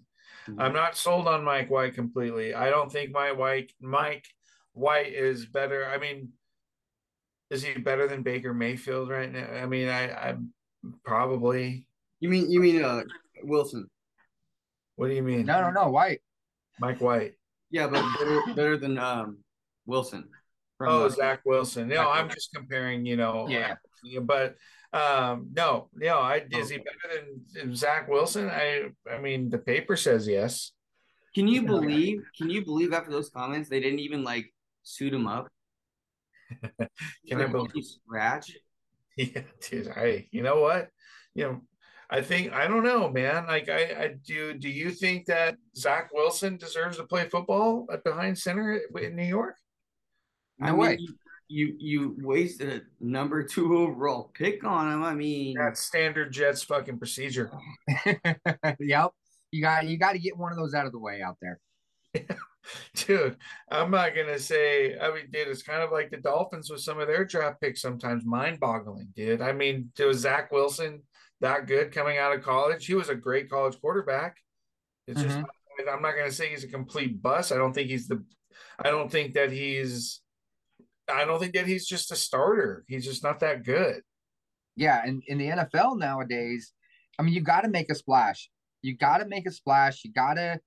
Mhm. 0.47 0.61
I'm 0.61 0.73
not 0.73 0.97
sold 0.97 1.27
on 1.27 1.45
Mike 1.45 1.71
White 1.71 1.95
completely. 1.95 2.55
I 2.55 2.71
don't 2.71 2.91
think 2.91 3.11
my 3.11 3.33
White 3.33 3.73
Mike 3.81 4.27
White 4.73 5.13
is 5.13 5.47
better. 5.47 5.87
I 5.87 5.99
mean, 5.99 6.33
is 7.51 7.63
he 7.63 7.75
better 7.75 8.07
than 8.09 8.23
Baker 8.23 8.55
Mayfield 8.55 9.11
right 9.11 9.31
now? 9.31 9.47
I 9.47 9.67
mean, 9.67 9.89
I 9.89 10.11
I'm 10.29 10.55
probably. 11.05 11.87
You 12.23 12.29
mean 12.29 12.49
you 12.51 12.61
mean 12.61 12.85
uh 12.85 13.03
Wilson? 13.43 13.89
What 14.95 15.09
do 15.09 15.15
you 15.15 15.25
mean? 15.25 15.45
No, 15.45 15.61
no, 15.61 15.71
no. 15.71 15.91
White. 15.91 16.21
Mike 16.79 17.01
White. 17.01 17.33
Yeah, 17.71 17.89
but 17.89 18.05
better, 18.19 18.41
better 18.55 18.77
than 18.77 18.97
um 18.97 19.39
Wilson. 19.87 20.29
Oh, 20.81 21.07
uh, 21.07 21.09
Zach 21.09 21.41
Wilson. 21.45 21.89
No, 21.89 21.97
Zach 21.97 22.07
I'm 22.07 22.15
Wilson. 22.27 22.35
just 22.37 22.53
comparing. 22.55 23.05
You 23.07 23.17
know. 23.17 23.49
Yeah. 23.49 23.75
Yeah, 24.05 24.21
but 24.21 24.55
um 24.95 25.49
no 25.57 25.89
no 25.95 26.19
i 26.19 26.45
Oh. 26.55 26.59
is 26.59 26.69
he 26.69 26.77
better 26.77 27.07
than, 27.15 27.27
than 27.55 27.75
zach 27.75 28.09
wilson 28.09 28.51
i 28.51 28.91
i 29.11 29.17
mean 29.19 29.49
the 29.49 29.57
paper 29.57 29.97
says 29.97 30.29
yes 30.29 30.73
Can 31.35 31.49
you 31.49 31.63
believe? 31.63 32.21
Can 32.37 32.51
you 32.51 32.63
believe 32.63 32.93
after 32.93 33.11
those 33.11 33.31
comments 33.31 33.71
they 33.71 33.81
didn't 33.81 34.01
even 34.01 34.23
like 34.23 34.53
suit 34.83 35.15
him 35.15 35.27
up? 35.27 35.49
Can 37.27 37.41
I 37.41 37.45
Like, 37.45 37.53
believe- 37.53 37.87
scratch? 37.87 38.53
yeah 39.17 39.41
dude 39.65 39.89
i 39.97 40.27
you 40.31 40.43
know 40.43 40.61
what 40.61 40.91
you 41.35 41.45
know 41.45 41.61
i 42.13 42.21
think 42.21 42.53
i 42.53 42.69
don't 42.69 42.85
know 42.85 43.09
man 43.11 43.47
like 43.47 43.69
i 43.69 43.83
i 43.99 44.15
do 44.25 44.55
do 44.55 44.69
you 44.69 44.91
think 44.91 45.27
that 45.27 45.57
zach 45.77 46.11
wilson 46.13 46.57
deserves 46.57 46.99
to 46.99 47.05
play 47.05 47.29
football 47.29 47.87
at 47.93 48.05
behind 48.05 48.39
center 48.39 48.81
in 49.01 49.17
new 49.17 49.25
york 49.25 49.57
No 50.59 50.69
I 50.69 50.71
mean, 50.71 50.79
way. 50.81 50.97
You, 51.01 51.15
you 51.49 51.75
you 51.79 52.17
wasted 52.21 52.69
a 52.71 53.05
number 53.05 53.43
two 53.43 53.77
overall 53.77 54.31
pick 54.33 54.65
on 54.65 54.91
him. 54.91 55.03
I 55.03 55.13
mean, 55.13 55.57
that's 55.59 55.81
standard 55.81 56.33
jets 56.33 56.63
fucking 56.63 56.99
procedure 56.99 57.51
yep. 58.81 59.11
You 59.51 59.61
got 59.61 59.87
you 59.87 59.99
got 59.99 60.13
to 60.13 60.19
get 60.19 60.37
one 60.39 60.51
of 60.51 60.57
those 60.57 60.73
out 60.73 60.87
of 60.87 60.93
the 60.93 60.99
way 60.99 61.21
out 61.21 61.37
there. 61.43 61.61
dude 62.95 63.37
i'm 63.71 63.91
not 63.91 64.15
gonna 64.15 64.39
say 64.39 64.97
i 64.99 65.13
mean 65.13 65.25
dude 65.31 65.49
it's 65.49 65.63
kind 65.63 65.83
of 65.83 65.91
like 65.91 66.11
the 66.11 66.17
dolphins 66.19 66.71
with 66.71 66.81
some 66.81 67.01
of 67.01 67.09
their 67.09 67.25
draft 67.25 67.61
picks 67.61 67.81
sometimes 67.81 68.25
mind-boggling 68.25 69.09
dude 69.17 69.43
i 69.43 69.53
mean 69.53 69.91
was 69.99 70.19
zach 70.19 70.53
wilson 70.53 71.03
that 71.43 71.67
good 71.67 71.93
coming 71.93 72.17
out 72.19 72.35
of 72.35 72.43
college 72.43 72.87
he 72.87 72.95
was 72.95 73.09
a 73.11 73.15
great 73.15 73.51
college 73.51 73.79
quarterback 73.81 74.37
it's 75.07 75.21
just 75.23 75.37
Mhm. 75.37 75.45
i'm 75.93 76.03
not 76.03 76.17
gonna 76.17 76.33
say 76.33 76.49
he's 76.49 76.65
a 76.65 76.69
complete 76.69 77.21
bust 77.21 77.53
i 77.53 77.57
don't 77.57 77.73
think 77.75 77.91
he's 77.91 78.09
the 78.09 78.25
i 78.79 78.91
don't 78.91 79.11
think 79.11 79.35
that 79.35 79.51
he's 79.53 80.23
i 81.13 81.25
don't 81.25 81.39
think 81.41 81.55
that 81.55 81.67
he's 81.67 81.87
just 81.87 82.11
a 82.13 82.17
starter 82.17 82.85
he's 82.89 83.05
just 83.05 83.23
not 83.23 83.41
that 83.41 83.65
good 83.65 84.03
Yeah, 84.77 85.03
and 85.05 85.23
in 85.27 85.37
the 85.37 85.49
NFL 85.49 85.99
nowadays, 85.99 86.73
I 87.19 87.23
mean, 87.23 87.35
you 87.35 87.43
got 87.43 87.61
to 87.61 87.69
make 87.69 87.91
a 87.91 87.95
splash. 87.95 88.49
You 88.81 88.97
got 88.97 89.19
to 89.19 89.27
make 89.27 89.47
a 89.47 89.51
splash. 89.51 90.03
You 90.03 90.11
got 90.13 90.35
to 90.41 90.61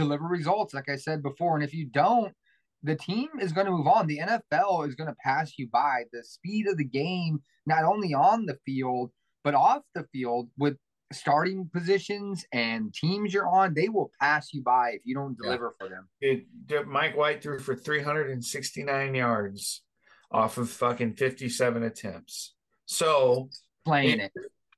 deliver 0.00 0.26
results, 0.26 0.74
like 0.74 0.90
I 0.90 0.96
said 0.96 1.22
before. 1.22 1.54
And 1.54 1.64
if 1.64 1.72
you 1.72 1.86
don't, 1.86 2.34
the 2.82 2.96
team 2.96 3.28
is 3.40 3.52
going 3.54 3.64
to 3.66 3.72
move 3.72 3.86
on. 3.86 4.06
The 4.08 4.18
NFL 4.18 4.86
is 4.86 4.94
going 4.94 5.08
to 5.08 5.16
pass 5.24 5.58
you 5.58 5.68
by. 5.72 6.04
The 6.12 6.22
speed 6.22 6.66
of 6.68 6.76
the 6.76 6.84
game, 6.84 7.42
not 7.64 7.82
only 7.84 8.12
on 8.12 8.44
the 8.44 8.58
field 8.66 9.10
but 9.44 9.54
off 9.54 9.82
the 9.94 10.04
field, 10.12 10.50
with 10.58 10.76
starting 11.12 11.68
positions 11.72 12.44
and 12.52 12.92
teams 12.92 13.32
you're 13.32 13.48
on, 13.48 13.72
they 13.74 13.88
will 13.88 14.10
pass 14.20 14.52
you 14.52 14.62
by 14.62 14.90
if 14.90 15.00
you 15.04 15.14
don't 15.14 15.36
Yeah. 15.40 15.46
deliver 15.46 15.74
for 15.78 15.88
them. 15.88 16.08
Dude, 16.20 16.46
dude, 16.66 16.86
mike 16.86 17.16
white 17.16 17.42
threw 17.42 17.58
for 17.58 17.74
369 17.74 19.14
yards 19.14 19.82
off 20.30 20.58
of 20.58 20.68
fucking 20.70 21.14
57 21.14 21.82
attempts 21.82 22.54
so 22.86 23.48
Playing 23.84 24.20
it. 24.20 24.32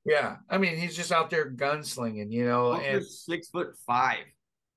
Yeah, 0.05 0.37
I 0.49 0.57
mean 0.57 0.77
he's 0.77 0.95
just 0.95 1.11
out 1.11 1.29
there 1.29 1.51
gunslinging, 1.51 2.31
you 2.31 2.45
know, 2.45 2.73
and 2.73 3.05
six 3.05 3.49
foot 3.49 3.75
five. 3.85 4.23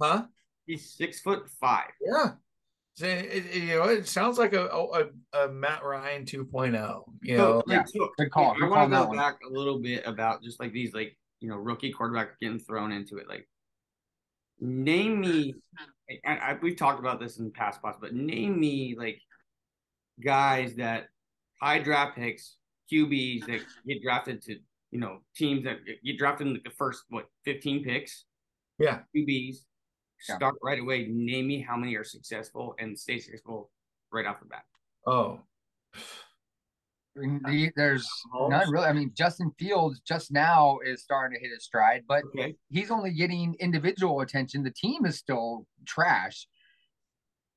huh? 0.02 0.26
He's 0.66 0.92
six 0.92 1.20
foot 1.20 1.48
five. 1.60 1.90
Yeah, 2.00 2.32
So 2.32 2.36
it, 3.02 3.46
it- 3.46 3.54
you 3.54 3.76
know, 3.76 3.85
it 3.85 4.07
sounds 4.09 4.38
like 4.38 4.52
a 4.52 4.66
a, 4.66 5.09
a 5.38 5.48
Matt 5.48 5.85
Ryan 5.85 6.24
2.0. 6.24 7.04
You 7.22 7.37
know, 7.37 7.61
So, 7.61 7.62
like, 7.66 7.88
so, 7.88 8.09
Good 8.18 8.30
call. 8.30 8.52
I 8.52 8.54
Good 8.54 8.61
call 8.61 8.70
want 8.70 8.90
to 8.90 8.96
that 8.96 9.02
go 9.02 9.09
one. 9.09 9.16
back 9.16 9.38
a 9.48 9.52
little 9.52 9.80
bit 9.80 10.02
about 10.07 10.42
just 10.42 10.61
like 10.61 10.72
these, 10.72 10.94
like 10.94 11.16
you 11.40 11.48
know, 11.48 11.57
rookie 11.57 11.92
quarterbacks 11.92 12.38
getting 12.40 12.59
thrown 12.59 12.92
into 12.92 13.16
it. 13.18 13.28
Like, 13.28 13.48
name 14.61 15.20
me. 15.20 15.54
I, 16.24 16.37
I, 16.37 16.59
we've 16.62 16.76
talked 16.76 17.00
about 17.00 17.18
this 17.20 17.38
in 17.38 17.50
past 17.50 17.78
spots, 17.78 17.98
but 18.00 18.14
name 18.14 18.59
me 18.61 18.94
like 18.96 19.20
guys 20.22 20.74
that 20.76 21.09
high 21.61 21.78
draft 21.80 22.16
picks, 22.16 22.57
QBs 22.92 23.46
that 23.46 23.61
get 23.87 24.02
drafted 24.02 24.42
to 24.42 24.57
you 24.90 25.00
know 25.00 25.18
teams 25.35 25.64
that 25.64 25.78
get 26.04 26.18
drafted 26.18 26.46
in 26.46 26.52
like 26.54 26.64
the 26.64 26.70
first 26.70 27.04
what 27.09 27.26
fifteen 27.44 27.83
picks, 27.83 28.24
yeah, 28.78 29.00
QBs 29.16 29.57
Yeah. 30.28 30.37
start 30.37 30.54
right 30.62 30.78
away. 30.78 31.06
Name 31.08 31.46
me 31.46 31.60
how 31.60 31.76
many 31.76 31.94
are 31.96 32.04
successful 32.04 32.74
and 32.78 32.98
stay 32.98 33.18
successful 33.18 33.70
right 34.12 34.26
off 34.26 34.40
the 34.40 34.46
bat. 34.46 34.64
oh, 35.06 35.40
I 37.16 37.20
mean, 37.20 37.40
the- 37.44 37.72
There's 37.76 38.08
Mahomes? 38.34 38.50
none 38.50 38.70
really. 38.70 38.87
I 38.87 38.92
mean, 38.92 39.12
Justin 39.14 39.52
Fields 39.58 40.00
just 40.00 40.32
now 40.32 40.78
is 40.84 41.02
starting 41.02 41.37
to 41.37 41.40
hit 41.40 41.52
his 41.54 41.64
stride, 41.64 42.04
but 42.08 42.24
Okay. 42.24 42.56
he's 42.70 42.90
only 42.90 43.12
getting 43.12 43.54
individual 43.60 44.20
attention. 44.20 44.64
The 44.64 44.72
team 44.72 45.04
is 45.06 45.16
still 45.18 45.66
trash. 45.87 46.48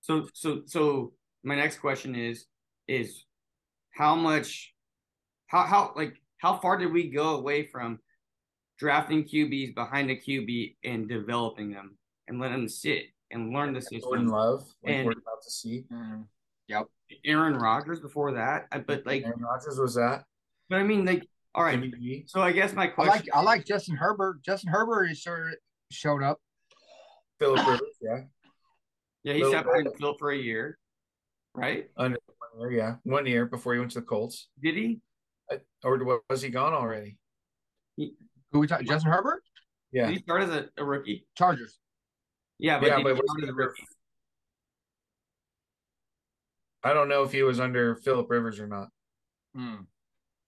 So 0.01 0.27
so 0.33 0.61
so 0.65 1.13
my 1.43 1.55
next 1.55 1.79
question 1.79 2.15
is 2.15 2.45
is 2.87 3.25
how 3.91 4.15
much 4.15 4.73
how 5.47 5.63
how 5.63 5.93
like 5.95 6.21
how 6.37 6.57
far 6.59 6.77
did 6.77 6.91
we 6.93 7.09
go 7.09 7.35
away 7.37 7.65
from 7.65 7.99
drafting 8.77 9.23
QBs 9.23 9.73
behind 9.73 10.11
a 10.11 10.15
QB 10.15 10.77
and 10.83 11.09
developing 11.09 11.71
them 11.71 11.97
and 12.27 12.39
let 12.39 12.51
him 12.51 12.67
sit 12.67 13.05
and 13.31 13.51
learn 13.53 13.73
the 13.73 13.81
system. 13.81 13.99
Jordan 14.01 14.25
system? 14.25 14.37
Love, 14.39 14.67
like 14.83 14.93
And- 14.95 15.05
we're 15.05 15.11
about 15.13 15.41
to 15.43 15.51
see. 15.51 15.85
Mm-hmm. 15.91 16.21
Yep. 16.67 16.87
Aaron 17.25 17.55
Rodgers 17.55 17.99
before 18.01 18.33
that, 18.33 18.67
but 18.85 19.05
like 19.05 19.23
Aaron 19.23 19.39
Rodgers 19.41 19.79
was 19.79 19.95
that. 19.95 20.25
but 20.69 20.77
I 20.79 20.83
mean 20.83 21.05
like 21.05 21.25
all 21.55 21.63
right. 21.63 21.79
Jimmy 21.81 22.25
So 22.27 22.41
I 22.41 22.51
guess 22.51 22.73
my 22.73 22.83
I 22.83 22.87
question 22.87 23.11
like 23.13 23.29
I 23.33 23.41
like 23.41 23.65
Justin 23.65 23.95
Herbert. 23.95 24.43
Justin 24.43 24.69
Herbert 24.71 25.05
is 25.05 25.23
sort 25.23 25.47
of 25.53 25.55
showed 25.91 26.21
up. 26.21 26.39
Philip 27.39 27.65
Rivers, 27.65 27.81
yeah, 28.01 28.19
yeah 29.23 29.33
he 29.33 29.39
Little 29.43 29.53
sat 29.53 29.65
behind 29.65 29.87
Phil 29.97 30.15
for 30.17 30.31
a 30.31 30.37
year, 30.37 30.77
right? 31.53 31.89
under 31.95 32.17
one 32.57 32.69
year, 32.71 32.79
yeah, 32.79 32.95
one 33.03 33.25
year 33.25 33.45
before 33.45 33.73
he 33.73 33.79
went 33.79 33.91
to 33.91 33.99
the 34.01 34.05
Colts, 34.05 34.49
Did 34.61 34.75
he? 34.75 34.99
I- 35.49 35.59
or 35.83 36.21
was 36.29 36.41
he 36.41 36.49
gone 36.49 36.73
already? 36.73 37.17
Who 37.95 38.59
we 38.59 38.67
talking? 38.67 38.85
Justin 38.87 39.11
Herbert? 39.11 39.43
Yeah, 39.93 40.07
Did 40.07 40.17
he 40.17 40.23
started 40.23 40.49
as 40.49 40.55
a, 40.77 40.81
a 40.81 40.83
rookie? 40.83 41.25
Chargers. 41.37 41.79
Yeah, 42.59 42.79
but 42.79 42.87
yeah, 42.87 42.95
but 43.03 43.13
was 43.13 43.21
start 43.25 43.39
he 43.39 43.43
as 43.43 43.49
a 43.49 43.51
under- 43.51 43.73
I 46.83 46.93
don't 46.93 47.09
know 47.09 47.23
if 47.23 47.31
he 47.31 47.43
was 47.43 47.59
under 47.59 47.95
Philip 47.95 48.29
Rivers 48.29 48.59
or 48.59 48.67
not. 48.67 48.89
Hmm. 49.55 49.75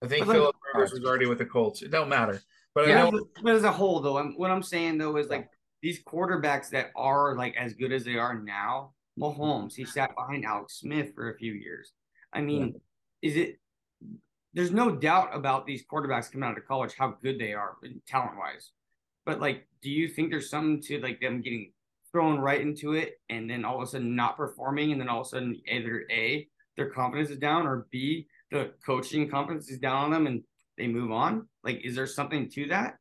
I 0.01 0.07
think 0.07 0.25
But 0.25 0.29
like- 0.29 0.37
Philip 0.37 0.55
Rivers 0.73 0.91
was 0.93 1.03
already 1.03 1.25
with 1.25 1.37
the 1.39 1.45
Colts. 1.45 1.81
It 1.81 1.91
don't 1.91 2.09
matter, 2.09 2.41
but 2.73 2.89
I 2.89 2.93
know 2.93 3.11
but, 3.11 3.21
but 3.43 3.55
as 3.55 3.63
a 3.63 3.71
whole, 3.71 3.99
though, 3.99 4.17
I'm, 4.17 4.33
what 4.37 4.51
I'm 4.51 4.63
saying 4.63 4.97
though 4.97 5.17
is 5.17 5.27
like 5.27 5.49
these 5.81 6.03
quarterbacks 6.03 6.69
that 6.69 6.91
are 6.95 7.35
like 7.35 7.55
as 7.57 7.73
good 7.73 7.91
as 7.91 8.03
they 8.05 8.15
are 8.15 8.39
now. 8.39 8.93
Mahomes, 9.19 9.73
he 9.75 9.83
sat 9.83 10.15
behind 10.15 10.45
Alex 10.45 10.79
Smith 10.79 11.13
for 11.13 11.29
a 11.29 11.37
few 11.37 11.51
years. 11.51 11.91
I 12.31 12.39
mean, 12.39 12.79
is 13.21 13.35
it? 13.35 13.59
There's 14.53 14.71
no 14.71 14.95
doubt 14.95 15.35
about 15.35 15.65
these 15.65 15.83
quarterbacks 15.85 16.31
coming 16.31 16.47
out 16.49 16.57
of 16.57 16.65
college 16.65 16.93
how 16.97 17.17
good 17.21 17.37
they 17.37 17.53
are 17.53 17.75
talent 18.07 18.37
wise, 18.37 18.71
but 19.25 19.41
like, 19.41 19.67
do 19.81 19.89
you 19.89 20.07
think 20.07 20.29
there's 20.29 20.49
something 20.49 20.81
to 20.83 20.99
like 21.01 21.19
them 21.19 21.41
getting 21.41 21.73
thrown 22.11 22.39
right 22.39 22.61
into 22.61 22.93
it 22.93 23.13
and 23.29 23.49
then 23.49 23.65
all 23.65 23.77
of 23.77 23.83
a 23.83 23.91
sudden 23.91 24.15
not 24.15 24.37
performing 24.37 24.91
and 24.91 24.99
then 24.99 25.09
all 25.09 25.21
of 25.21 25.27
a 25.27 25.29
sudden 25.29 25.59
either 25.67 26.05
a 26.11 26.47
their 26.77 26.89
confidence 26.89 27.29
is 27.29 27.37
down 27.37 27.67
or 27.67 27.87
b 27.91 28.27
the 28.51 28.71
coaching 28.85 29.29
confidence 29.29 29.69
is 29.69 29.79
down 29.79 30.05
on 30.05 30.11
them 30.11 30.27
and 30.27 30.43
they 30.79 30.87
move 30.87 31.11
on? 31.11 31.47
Like, 31.63 31.81
is 31.83 31.95
there 31.95 32.07
something 32.07 32.49
to 32.51 32.67
that? 32.67 32.95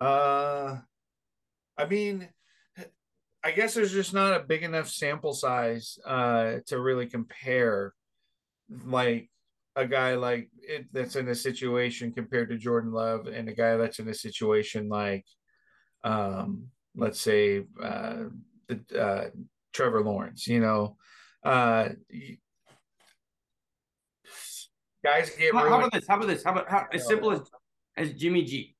Uh, 0.00 0.78
I 1.78 1.86
mean, 1.86 2.28
I 3.42 3.52
guess 3.52 3.74
there's 3.74 3.92
just 3.92 4.12
not 4.12 4.38
a 4.38 4.44
big 4.44 4.62
enough 4.62 4.88
sample 4.88 5.32
size 5.32 5.98
uh, 6.04 6.56
to 6.66 6.80
really 6.80 7.06
compare, 7.06 7.94
like 8.84 9.30
a 9.76 9.86
guy 9.86 10.14
like 10.14 10.50
it 10.56 10.86
that's 10.92 11.16
in 11.16 11.28
a 11.28 11.34
situation 11.34 12.12
compared 12.12 12.48
to 12.50 12.58
Jordan 12.58 12.92
Love 12.92 13.26
and 13.26 13.48
a 13.48 13.54
guy 13.54 13.76
that's 13.76 13.98
in 13.98 14.08
a 14.08 14.14
situation 14.14 14.88
like, 14.88 15.24
um, 16.02 16.66
let's 16.96 17.20
say, 17.20 17.64
uh, 17.82 18.24
the 18.68 18.80
uh, 19.00 19.30
Trevor 19.72 20.02
Lawrence. 20.02 20.46
You 20.46 20.60
know, 20.60 20.96
uh, 21.42 21.90
guys 25.04 25.30
get 25.30 25.52
How, 25.54 25.68
how 25.68 25.78
about 25.78 25.92
this? 25.92 26.06
How 26.08 26.16
about 26.16 26.28
this? 26.28 26.44
How 26.44 26.52
about 26.52 26.68
how 26.68 26.86
as 26.92 27.06
simple 27.06 27.30
as 27.32 27.40
as 27.96 28.12
Jimmy 28.14 28.44
G? 28.44 28.74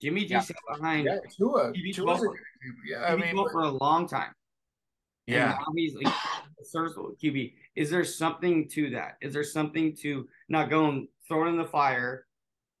Jimmy 0.00 0.22
G 0.24 0.32
Yeah. 0.34 0.40
sat 0.40 0.56
behind 0.74 1.06
Yeah, 1.06 1.18
Tua. 1.36 1.72
He 1.74 1.82
beat 1.82 1.94
Tua's 1.94 2.04
a 2.04 2.06
Buffalo. 2.06 2.32
good 2.32 2.40
example. 2.60 2.82
Yeah, 2.88 3.04
I 3.12 3.16
mean, 3.16 3.50
for 3.52 3.60
a 3.62 3.70
long 3.70 4.08
time. 4.08 4.32
And 5.28 5.36
yeah, 5.36 5.58
he's 5.76 5.94
like 5.94 6.12
serviceable 6.64 7.14
QB. 7.22 7.54
Is 7.76 7.90
there 7.90 8.04
something 8.04 8.68
to 8.70 8.90
that? 8.90 9.16
Is 9.20 9.32
there 9.32 9.44
something 9.44 9.96
to 10.02 10.28
not 10.48 10.68
going 10.70 11.08
throw 11.28 11.46
it 11.46 11.50
in 11.50 11.56
the 11.56 11.64
fire 11.64 12.26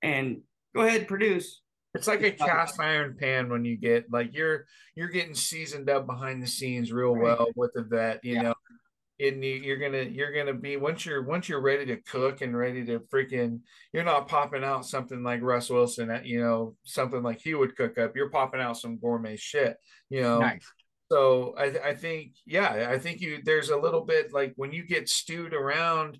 and 0.02 0.42
go 0.74 0.82
ahead 0.82 1.06
produce? 1.08 1.61
It's 1.94 2.08
like 2.08 2.22
a 2.22 2.30
cast 2.32 2.80
iron 2.80 3.16
pan 3.18 3.50
when 3.50 3.64
you 3.64 3.76
get 3.76 4.10
like 4.10 4.34
you're 4.34 4.66
you're 4.94 5.08
getting 5.08 5.34
seasoned 5.34 5.88
up 5.90 6.06
behind 6.06 6.42
the 6.42 6.46
scenes 6.46 6.92
real 6.92 7.14
Right. 7.14 7.38
well 7.38 7.48
with 7.56 7.72
the 7.74 7.82
vet, 7.82 8.20
you 8.24 8.34
Yeah. 8.34 8.42
know. 8.42 8.54
And 9.20 9.44
you, 9.44 9.54
you're 9.54 9.76
gonna 9.76 10.02
you're 10.02 10.32
gonna 10.32 10.54
be 10.54 10.76
once 10.76 11.06
you're 11.06 11.22
once 11.22 11.48
you're 11.48 11.60
ready 11.60 11.86
to 11.86 11.98
cook 11.98 12.40
and 12.40 12.56
ready 12.56 12.84
to 12.86 12.98
freaking 13.00 13.60
you're 13.92 14.02
not 14.04 14.26
popping 14.26 14.64
out 14.64 14.84
something 14.86 15.22
like 15.22 15.42
Russ 15.42 15.70
Wilson 15.70 16.10
at 16.10 16.26
you 16.26 16.40
know 16.40 16.74
something 16.84 17.22
like 17.22 17.40
he 17.40 17.54
would 17.54 17.76
cook 17.76 17.98
up. 17.98 18.16
You're 18.16 18.30
popping 18.30 18.60
out 18.60 18.78
some 18.78 18.98
gourmet 18.98 19.36
shit, 19.36 19.76
you 20.08 20.22
know. 20.22 20.40
Nice. 20.40 20.66
So 21.10 21.54
I, 21.58 21.90
I 21.90 21.94
think, 21.94 22.32
yeah, 22.46 22.88
I 22.90 22.98
think 22.98 23.20
you 23.20 23.40
there's 23.44 23.68
a 23.68 23.76
little 23.76 24.00
bit 24.00 24.32
like 24.32 24.54
when 24.56 24.72
you 24.72 24.82
get 24.82 25.10
stewed 25.10 25.52
around 25.52 26.18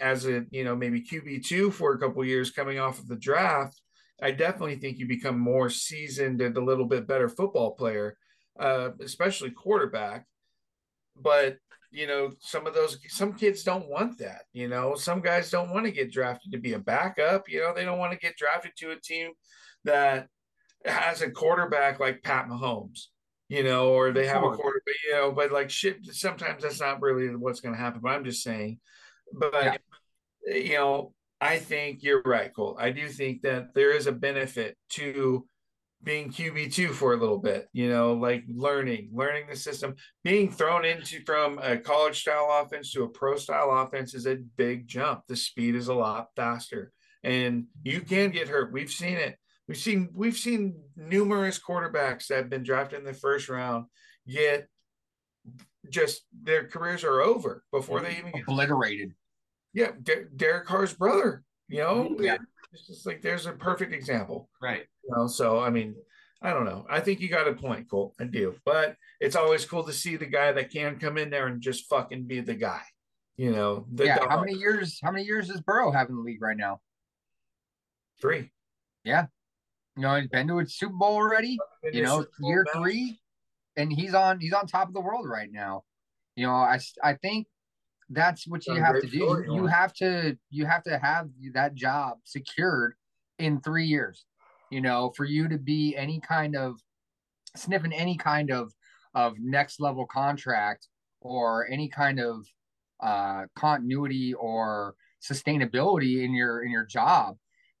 as 0.00 0.26
a 0.26 0.44
you 0.50 0.64
know 0.64 0.74
maybe 0.74 1.02
QB 1.02 1.44
two 1.44 1.70
for 1.70 1.92
a 1.92 1.98
couple 1.98 2.24
years 2.24 2.50
coming 2.50 2.78
off 2.80 2.98
of 2.98 3.06
the 3.06 3.16
draft. 3.16 3.80
I 4.22 4.30
definitely 4.32 4.76
think 4.76 4.98
you 4.98 5.06
become 5.06 5.38
more 5.38 5.70
seasoned 5.70 6.40
and 6.40 6.56
a 6.56 6.64
little 6.64 6.84
bit 6.86 7.06
better 7.06 7.28
football 7.28 7.72
player, 7.72 8.16
uh, 8.58 8.90
especially 9.00 9.50
quarterback. 9.50 10.26
But 11.16 11.56
you 11.90 12.06
know, 12.06 12.30
some 12.40 12.66
of 12.66 12.74
those 12.74 12.98
some 13.08 13.32
kids 13.32 13.62
don't 13.62 13.88
want 13.88 14.18
that. 14.18 14.42
You 14.52 14.68
know, 14.68 14.94
some 14.94 15.20
guys 15.20 15.50
don't 15.50 15.70
want 15.70 15.86
to 15.86 15.92
get 15.92 16.12
drafted 16.12 16.52
to 16.52 16.58
be 16.58 16.74
a 16.74 16.78
backup. 16.78 17.48
You 17.48 17.60
know, 17.60 17.74
they 17.74 17.84
don't 17.84 17.98
want 17.98 18.12
to 18.12 18.18
get 18.18 18.36
drafted 18.36 18.72
to 18.78 18.92
a 18.92 19.00
team 19.00 19.32
that 19.84 20.28
has 20.84 21.22
a 21.22 21.30
quarterback 21.30 22.00
like 22.00 22.22
Pat 22.22 22.46
Mahomes 22.46 23.08
you 23.50 23.64
know, 23.64 23.88
or 23.88 24.12
they 24.12 24.28
have 24.28 24.44
a 24.44 24.50
quarterback, 24.50 24.94
you 25.04 25.12
know, 25.12 25.32
but 25.32 25.50
like 25.50 25.68
shit, 25.68 25.98
sometimes 26.12 26.62
that's 26.62 26.78
not 26.78 27.02
really 27.02 27.34
what's 27.34 27.60
going 27.60 27.74
to 27.74 27.80
happen. 27.80 28.00
But 28.00 28.10
I'm 28.10 28.24
just 28.24 28.44
saying, 28.44 28.78
but 29.32 29.52
Yeah. 30.46 30.54
you 30.54 30.74
know, 30.74 31.12
I 31.40 31.58
think 31.58 32.02
you're 32.02 32.22
right, 32.24 32.54
Cole. 32.54 32.76
I 32.78 32.90
do 32.90 33.08
think 33.08 33.42
that 33.42 33.74
there 33.74 33.96
is 33.96 34.06
a 34.06 34.12
benefit 34.12 34.76
to 34.90 35.46
being 36.02 36.30
QB 36.30 36.72
two 36.72 36.88
for 36.88 37.12
a 37.12 37.16
little 37.16 37.38
bit, 37.38 37.68
you 37.72 37.88
know, 37.88 38.14
like 38.14 38.44
learning, 38.48 39.10
learning 39.12 39.46
the 39.48 39.56
system, 39.56 39.94
being 40.24 40.50
thrown 40.50 40.84
into 40.84 41.22
from 41.24 41.58
a 41.58 41.76
college 41.76 42.20
style 42.20 42.48
offense 42.62 42.92
to 42.92 43.04
a 43.04 43.08
pro 43.08 43.36
style 43.36 43.70
offense 43.70 44.14
is 44.14 44.26
a 44.26 44.36
big 44.56 44.86
jump. 44.86 45.22
The 45.28 45.36
speed 45.36 45.74
is 45.74 45.88
a 45.88 45.94
lot 45.94 46.28
faster, 46.36 46.92
and 47.22 47.66
you 47.82 48.00
can 48.00 48.30
get 48.30 48.48
hurt. 48.48 48.72
We've 48.72 48.90
seen 48.90 49.16
it. 49.16 49.36
We've 49.68 49.76
seen 49.76 50.08
we've 50.14 50.36
seen 50.36 50.80
numerous 50.96 51.58
quarterbacks 51.58 52.26
that 52.26 52.38
have 52.38 52.50
been 52.50 52.64
drafted 52.64 53.00
in 53.00 53.04
the 53.04 53.14
first 53.14 53.48
round 53.48 53.86
get 54.26 54.68
just 55.88 56.22
their 56.42 56.66
careers 56.66 57.04
are 57.04 57.20
over 57.20 57.64
before 57.72 58.00
they 58.00 58.10
mm-hmm. 58.10 58.28
even 58.28 58.32
get 58.32 58.48
Obliterated. 58.48 59.12
Yeah 59.72 59.90
Der- 60.02 60.28
Derek 60.36 60.66
Carr's 60.66 60.92
brother 60.94 61.44
you 61.68 61.78
know 61.78 62.08
mm-hmm. 62.10 62.22
Yeah. 62.22 62.36
it's 62.72 62.86
just 62.86 63.06
like 63.06 63.22
there's 63.22 63.46
a 63.46 63.52
perfect 63.52 63.92
example 63.92 64.48
Right. 64.60 64.84
you 65.04 65.16
know 65.16 65.26
so 65.26 65.60
I 65.60 65.70
mean 65.70 65.94
I 66.42 66.52
don't 66.52 66.64
know 66.64 66.86
I 66.88 67.00
think 67.00 67.20
you 67.20 67.28
got 67.28 67.48
a 67.48 67.52
point 67.52 67.88
Cole 67.90 68.14
I 68.20 68.24
do 68.24 68.54
but 68.64 68.96
it's 69.20 69.36
always 69.36 69.64
cool 69.64 69.84
to 69.84 69.92
see 69.92 70.16
the 70.16 70.26
guy 70.26 70.52
that 70.52 70.70
can 70.70 70.98
come 70.98 71.18
in 71.18 71.30
there 71.30 71.46
and 71.46 71.60
just 71.60 71.88
fucking 71.88 72.24
be 72.24 72.40
the 72.40 72.54
guy 72.54 72.82
you 73.40 73.52
know 73.52 73.86
the 73.90 74.04
yeah. 74.04 74.18
How 74.28 74.38
many 74.38 74.52
years? 74.52 75.00
How 75.02 75.10
many 75.10 75.24
years 75.24 75.48
does 75.48 75.62
Burrow 75.62 75.90
have 75.92 76.10
in 76.10 76.16
the 76.16 76.20
league 76.20 76.42
right 76.42 76.58
now? 76.58 76.78
three 78.20 78.50
You 79.96 80.02
know, 80.02 80.16
he's 80.16 80.28
been 80.28 80.46
to 80.48 80.58
a 80.58 80.66
Super 80.66 80.92
Bowl 80.92 81.14
already. 81.14 81.56
You 81.90 82.02
know, 82.02 82.26
year 82.40 82.66
three, 82.74 83.18
and 83.76 83.90
he's 83.90 84.12
on 84.12 84.40
he's 84.40 84.52
on 84.52 84.66
top 84.66 84.88
of 84.88 84.94
the 84.94 85.00
world 85.00 85.26
right 85.26 85.50
now. 85.50 85.84
You 86.36 86.48
know, 86.48 86.52
I 86.52 86.78
I 87.02 87.14
think 87.14 87.46
that's 88.10 88.46
what 88.46 88.66
you 88.66 88.74
have 88.74 89.00
to 89.00 89.06
do. 89.06 89.24
story, 89.24 89.46
You, 89.46 89.54
you 89.54 89.66
have 89.66 89.92
to 89.94 90.36
you 90.50 90.66
have 90.66 90.82
to 90.84 90.98
have 90.98 91.28
that 91.54 91.74
job 91.74 92.18
secured 92.24 92.94
in 93.38 93.60
three 93.60 93.86
years. 93.86 94.24
You 94.70 94.80
know, 94.80 95.12
for 95.16 95.24
you 95.24 95.48
to 95.48 95.58
be 95.58 95.96
any 95.96 96.20
kind 96.20 96.54
of 96.56 96.80
sniffing 97.56 97.92
any 97.92 98.16
kind 98.16 98.50
of 98.50 98.72
of 99.14 99.34
next 99.40 99.80
level 99.80 100.06
contract 100.06 100.86
or 101.20 101.68
any 101.68 101.88
kind 101.88 102.20
of 102.20 102.46
uh 103.00 103.46
continuity 103.56 104.34
or 104.34 104.94
sustainability 105.22 106.22
in 106.24 106.32
your 106.34 106.62
in 106.64 106.70
your 106.70 106.84
job 106.84 107.36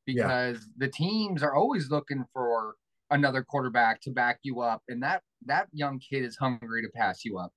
Yeah. 0.06 0.22
because 0.24 0.68
the 0.78 0.88
teams 0.88 1.42
are 1.42 1.54
always 1.54 1.90
looking 1.90 2.24
for 2.32 2.74
another 3.10 3.42
quarterback 3.44 4.00
to 4.02 4.10
back 4.10 4.38
you 4.42 4.60
up 4.60 4.82
and 4.88 5.02
that 5.02 5.22
that 5.46 5.68
young 5.72 5.98
kid 6.00 6.24
is 6.24 6.36
hungry 6.36 6.82
to 6.82 6.88
pass 6.94 7.24
you 7.24 7.38
up 7.38 7.52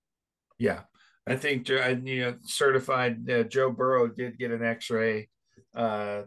Yeah, 0.59 0.81
I 1.27 1.35
think 1.35 1.69
I- 1.69 1.89
you 1.89 2.21
know 2.21 2.35
certified 2.43 3.29
uh, 3.29 3.43
Joe 3.43 3.71
Burrow 3.71 4.07
did 4.07 4.37
get 4.37 4.51
an 4.51 4.63
X-ray 4.63 5.29
uh, 5.75 6.23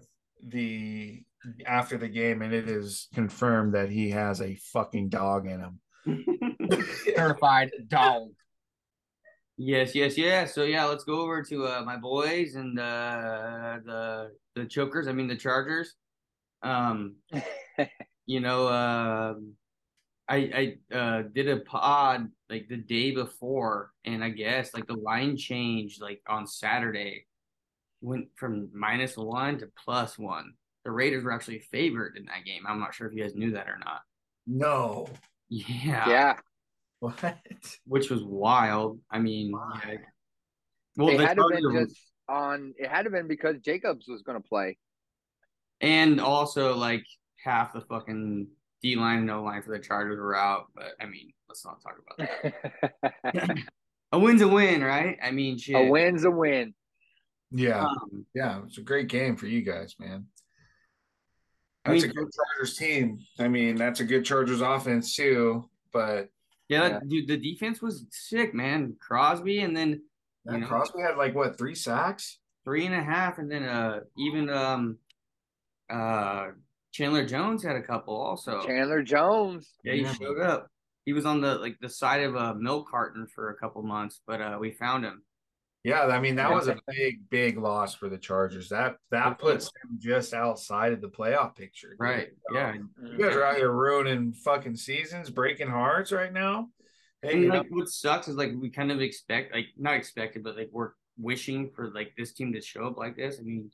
the 0.47 1.23
after 1.67 1.97
the 1.99 2.09
game, 2.09 2.43
and 2.43 2.53
it 2.53 2.69
is 2.69 3.09
confirmed 3.15 3.75
that 3.75 3.91
he 3.91 4.11
has 4.11 4.41
a 4.41 4.57
fucking 4.73 5.09
dog 5.11 5.47
in 5.47 5.61
him. 5.61 5.81
certified 7.05 7.71
dog 7.89 8.29
Yes, 9.59 9.95
yes, 9.95 10.19
yes. 10.19 10.55
So 10.55 10.65
yeah, 10.65 10.85
let's 10.85 11.05
go 11.05 11.21
over 11.23 11.43
to 11.43 11.67
uh, 11.67 11.83
my 11.85 11.97
boys 11.97 12.57
and 12.57 12.79
uh, 12.79 13.79
the 13.85 14.31
the 14.55 14.67
chokers. 14.67 15.09
I 15.09 15.13
mean 15.13 15.29
the 15.29 15.37
Chargers. 15.37 15.95
Um, 16.63 17.17
you 18.27 18.41
know, 18.41 18.69
um 18.69 19.55
I 20.29 20.77
I 20.93 20.95
uh, 20.97 21.23
did 21.33 21.49
a 21.49 21.59
pod 21.61 22.29
like 22.51 22.69
the 22.69 22.77
day 22.77 23.13
before, 23.13 23.93
and 24.05 24.25
I 24.25 24.31
guess 24.31 24.75
like 24.75 24.87
the 24.87 24.97
line 24.97 25.37
changed 25.37 26.01
like 26.03 26.21
on 26.29 26.47
Saturday, 26.47 27.27
went 28.01 28.29
from 28.37 28.69
minus 28.75 29.17
one 29.17 29.59
to 29.59 29.69
plus 29.85 30.19
one. 30.19 30.53
The 30.85 30.91
Raiders 30.91 31.25
were 31.25 31.33
actually 31.33 31.61
favored 31.61 32.17
in 32.17 32.27
that 32.27 32.45
game. 32.45 32.63
I'm 32.67 32.79
not 32.81 32.95
sure 32.95 33.07
if 33.09 33.13
you 33.15 33.23
guys 33.23 33.35
knew 33.35 33.53
that 33.53 33.69
or 33.69 33.79
not. 33.85 34.03
No, 34.47 35.09
Yeah, 35.49 36.09
Yeah, 36.09 36.37
what? 37.01 37.37
which 37.87 38.09
was 38.11 38.23
wild. 38.23 39.01
I 39.11 39.19
mean, 39.19 39.53
Why? 39.53 39.81
yeah. 39.89 39.97
well, 40.97 41.09
it 41.15 41.19
the 41.19 41.27
had 41.27 41.37
to 41.37 41.43
have 41.43 41.51
been 41.53 41.63
Chargers- 41.73 41.89
just 41.93 42.01
on. 42.29 42.75
It 42.79 42.89
had 42.89 43.03
to 43.03 43.05
have 43.07 43.13
been 43.13 43.29
because 43.29 43.59
Jacobs 43.61 44.07
was 44.09 44.23
going 44.23 44.41
to 44.41 44.49
play. 44.49 44.77
And 45.81 46.21
also, 46.21 46.75
like 46.77 47.05
half 47.45 47.73
the 47.73 47.81
fucking 47.83 48.47
D 48.83 48.97
line 48.97 49.21
and 49.21 49.31
O 49.31 49.43
line 49.43 49.63
for 49.63 49.77
the 49.77 49.83
Chargers 49.83 50.19
were 50.19 50.37
out. 50.37 50.67
But 50.75 50.93
I 51.01 51.07
mean, 51.07 51.33
let's 51.49 51.65
not 51.65 51.81
talk 51.83 51.97
about 51.99 52.29
that. 53.33 53.59
a 54.13 54.19
win's 54.19 54.43
a 54.43 54.49
win, 54.49 54.83
right? 54.83 55.19
I 55.23 55.31
mean, 55.31 55.59
shit. 55.59 55.77
a 55.77 55.91
win's 55.91 56.25
a 56.25 56.31
win. 56.31 56.75
Yeah, 57.53 57.85
Um, 57.85 58.27
yeah, 58.35 58.63
it's 58.67 58.79
a 58.79 58.83
great 58.83 59.09
game 59.09 59.37
for 59.37 59.47
you 59.47 59.63
guys, 59.63 59.95
man. 60.01 60.27
I 61.85 61.91
That's 61.93 62.03
mean- 62.03 62.11
a 62.11 62.15
good 62.15 62.29
Chargers 62.33 62.77
team. 62.77 63.19
I 63.39 63.47
mean, 63.49 63.77
that's 63.77 64.01
a 64.01 64.05
good 64.05 64.25
Chargers 64.25 64.61
offense 64.61 65.15
too. 65.15 65.69
But 65.93 66.29
yeah, 66.69 66.89
Yeah. 66.89 67.01
dude, 67.07 67.29
the 67.29 67.37
defense 67.37 67.81
was 67.81 68.05
sick, 68.11 68.53
man. 68.53 68.97
Crosby, 69.01 69.61
and 69.61 69.77
then 69.77 70.03
that 70.45 70.55
You 70.55 70.61
know? 70.61 70.67
Crosby 70.67 71.01
had 71.03 71.17
like 71.17 71.35
what 71.35 71.57
three 71.57 71.75
sacks? 71.77 72.39
three 72.65 72.85
and 72.85 72.95
a 72.97 73.03
half, 73.03 73.39
and 73.39 73.49
then 73.49 73.63
uh, 73.63 74.01
even 74.19 74.51
um, 74.51 74.99
uh, 75.89 76.49
Chandler 76.97 77.27
Jones 77.27 77.63
had 77.63 77.77
a 77.77 77.83
couple 77.83 78.17
also. 78.17 78.65
Chandler 78.67 79.03
Jones. 79.03 79.75
yeah, 79.85 79.93
he 79.95 80.01
Yeah. 80.03 80.13
showed 80.15 80.41
up. 80.41 80.69
He 81.05 81.13
was 81.13 81.27
on 81.27 81.41
the 81.41 81.57
like 81.57 81.77
the 81.81 81.89
side 81.89 82.23
of 82.23 82.35
a 82.35 82.55
milk 82.55 82.89
carton 82.91 83.27
for 83.27 83.51
a 83.51 83.57
couple 83.57 83.83
months, 83.83 84.21
but 84.27 84.41
uh, 84.41 84.57
we 84.59 84.71
found 84.73 85.05
him. 85.05 85.23
Yeah, 85.85 86.07
I 86.07 86.19
mean 86.19 86.35
that 86.37 86.51
was 86.51 86.67
a 86.67 86.77
big, 86.89 87.29
big 87.31 87.59
loss 87.59 87.95
for 87.95 88.09
the 88.09 88.19
Chargers. 88.19 88.71
That 88.71 88.97
that 89.11 89.39
puts 89.39 89.67
them 89.67 89.99
just 90.01 90.35
outside 90.35 90.93
of 90.93 91.01
the 91.01 91.09
playoff 91.09 91.55
picture. 91.55 91.91
dude. 91.91 92.01
Right? 92.01 92.29
Yeah. 92.53 92.75
You 93.05 93.19
guys 93.19 93.37
are 93.37 93.45
out 93.45 93.57
here 93.57 93.71
ruining 93.71 94.33
fucking 94.33 94.77
seasons, 94.77 95.31
breaking 95.31 95.69
hearts 95.69 96.11
right 96.11 96.33
now. 96.33 96.71
Hey, 97.23 97.35
And 97.35 97.49
like 97.49 97.67
what 97.69 97.89
sucks 97.89 98.27
is 98.27 98.35
like 98.37 98.51
we 98.61 98.71
kind 98.71 98.91
of 98.91 99.01
expect 99.01 99.55
like 99.55 99.67
not 99.77 99.95
expected, 99.95 100.43
but 100.43 100.57
like 100.57 100.71
we're 100.73 100.91
wishing 101.19 101.71
for 101.71 101.91
like 101.93 102.15
this 102.19 102.33
team 102.33 102.53
to 102.55 102.61
show 102.61 102.87
up 102.89 102.97
like 102.97 103.17
this. 103.17 103.39
I 103.39 103.43
mean, 103.43 103.71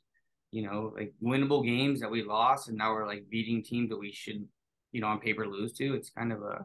you 0.53 0.61
know, 0.61 0.93
like 0.95 1.11
winnable 1.21 1.65
games 1.65 1.99
that 2.01 2.11
we 2.11 2.21
lost, 2.23 2.69
and 2.69 2.77
now 2.77 2.93
we're 2.93 3.07
like 3.07 3.25
beating 3.29 3.63
teams 3.63 3.89
that 3.89 3.97
we 3.97 4.11
should, 4.11 4.47
you 4.91 5.01
know, 5.01 5.07
on 5.07 5.19
paper 5.19 5.47
lose 5.47 5.73
to. 5.73 5.95
It's 5.95 6.11
kind 6.11 6.31
of 6.31 6.43
a 6.43 6.63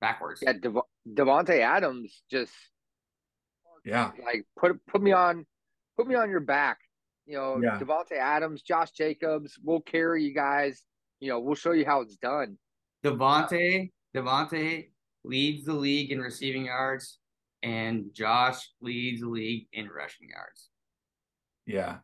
backwards. 0.00 0.40
Yeah, 0.42 0.52
Dev- 0.52 0.76
Davante 1.12 1.58
Adams 1.58 2.22
just 2.30 2.52
yeah, 3.84 4.12
like 4.24 4.46
put 4.56 4.84
put 4.86 5.02
me 5.02 5.10
on 5.12 5.44
put 5.96 6.06
me 6.06 6.14
on 6.14 6.30
your 6.30 6.40
back. 6.40 6.78
You 7.26 7.36
know, 7.36 7.60
Yeah. 7.62 7.78
Davante 7.78 8.12
Adams, 8.12 8.62
Josh 8.62 8.92
Jacobs, 8.92 9.58
we'll 9.62 9.80
carry 9.82 10.22
you 10.24 10.32
guys. 10.34 10.82
You 11.20 11.28
know, 11.30 11.40
we'll 11.40 11.54
show 11.56 11.72
you 11.72 11.84
how 11.84 12.00
it's 12.02 12.16
done. 12.16 12.56
Davante, 13.04 13.90
Davante 14.14 14.90
leads 15.24 15.64
the 15.64 15.74
league 15.74 16.12
in 16.12 16.20
receiving 16.20 16.66
yards, 16.66 17.18
and 17.62 18.06
Josh 18.14 18.70
leads 18.80 19.20
the 19.22 19.28
league 19.28 19.66
in 19.72 19.88
rushing 19.88 20.28
yards. 20.28 20.68
yeah. 21.66 21.98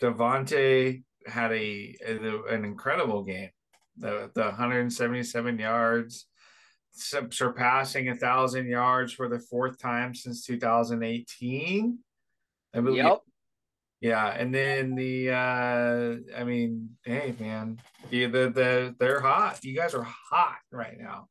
Davante 0.00 1.02
had 1.26 1.52
a, 1.52 1.96
a- 2.06 2.44
an 2.54 2.64
incredible 2.64 3.22
game. 3.24 3.50
the 3.96 4.30
the 4.34 4.42
177 4.44 5.58
yards, 5.58 6.26
surpassing 6.92 8.08
a 8.08 8.14
thousand 8.14 8.66
yards 8.68 9.12
for 9.12 9.28
the 9.28 9.38
fourth 9.38 9.78
time 9.78 10.14
since 10.14 10.44
2018. 10.46 11.98
I 12.74 12.80
believe. 12.80 13.04
Yep. 13.04 13.18
Yeah, 14.00 14.28
and 14.28 14.54
then 14.54 14.94
the 14.94 15.30
uh 15.30 16.38
I 16.40 16.44
mean, 16.44 16.90
hey 17.04 17.34
man, 17.38 17.78
the 18.08 18.26
the, 18.26 18.50
the 18.50 18.94
they're 18.98 19.20
hot. 19.20 19.62
You 19.62 19.76
guys 19.76 19.94
are 19.94 20.06
hot 20.30 20.56
right 20.72 20.96
now. 20.98 21.28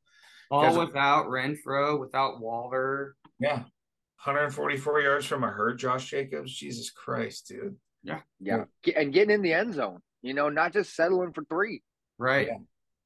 All 0.51 0.77
without 0.77 1.27
Renfrow, 1.27 1.99
without 1.99 2.39
Waller. 2.41 3.15
Yeah. 3.39 3.63
144 4.25 5.01
yards 5.01 5.25
from 5.25 5.43
a 5.43 5.47
hurt 5.47 5.79
Josh 5.79 6.10
Jacobs. 6.10 6.53
Jesus 6.53 6.91
Christ, 6.91 7.47
dude. 7.47 7.77
Yeah. 8.03 8.19
Yeah. 8.39 8.63
And 8.95 9.13
getting 9.13 9.33
in 9.33 9.41
the 9.41 9.53
end 9.53 9.73
zone, 9.73 9.99
you 10.21 10.33
know, 10.33 10.49
not 10.49 10.73
just 10.73 10.95
settling 10.95 11.33
for 11.33 11.43
three. 11.45 11.83
Right. 12.17 12.47
Yeah. 12.47 12.57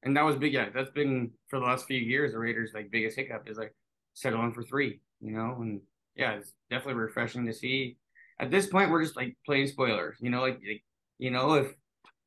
And 0.04 0.18
that 0.18 0.24
was 0.26 0.36
big. 0.36 0.54
Yeah, 0.54 0.70
that's 0.74 0.92
been 0.92 1.32
for 1.48 1.60
the 1.60 1.66
last 1.66 1.86
few 1.86 1.98
years. 2.00 2.34
The 2.34 2.40
Raiders' 2.40 2.72
like 2.74 2.92
biggest 2.92 3.16
hiccup 3.18 3.48
is 3.48 3.58
like 3.58 3.74
settling 4.14 4.52
for 4.52 4.64
three. 4.64 5.00
You 5.22 5.32
know, 5.32 5.56
and 5.62 5.82
yeah, 6.16 6.34
it's 6.34 6.52
definitely 6.70 7.02
refreshing 7.02 7.46
to 7.46 7.54
see. 7.54 7.98
At 8.40 8.52
this 8.52 8.68
point, 8.68 8.92
we're 8.92 9.04
just 9.04 9.16
like 9.16 9.38
playing 9.46 9.68
spoilers. 9.68 10.18
You 10.20 10.30
know, 10.30 10.42
like, 10.42 10.60
like 10.68 10.84
you 11.20 11.32
know, 11.32 11.54
if 11.54 11.74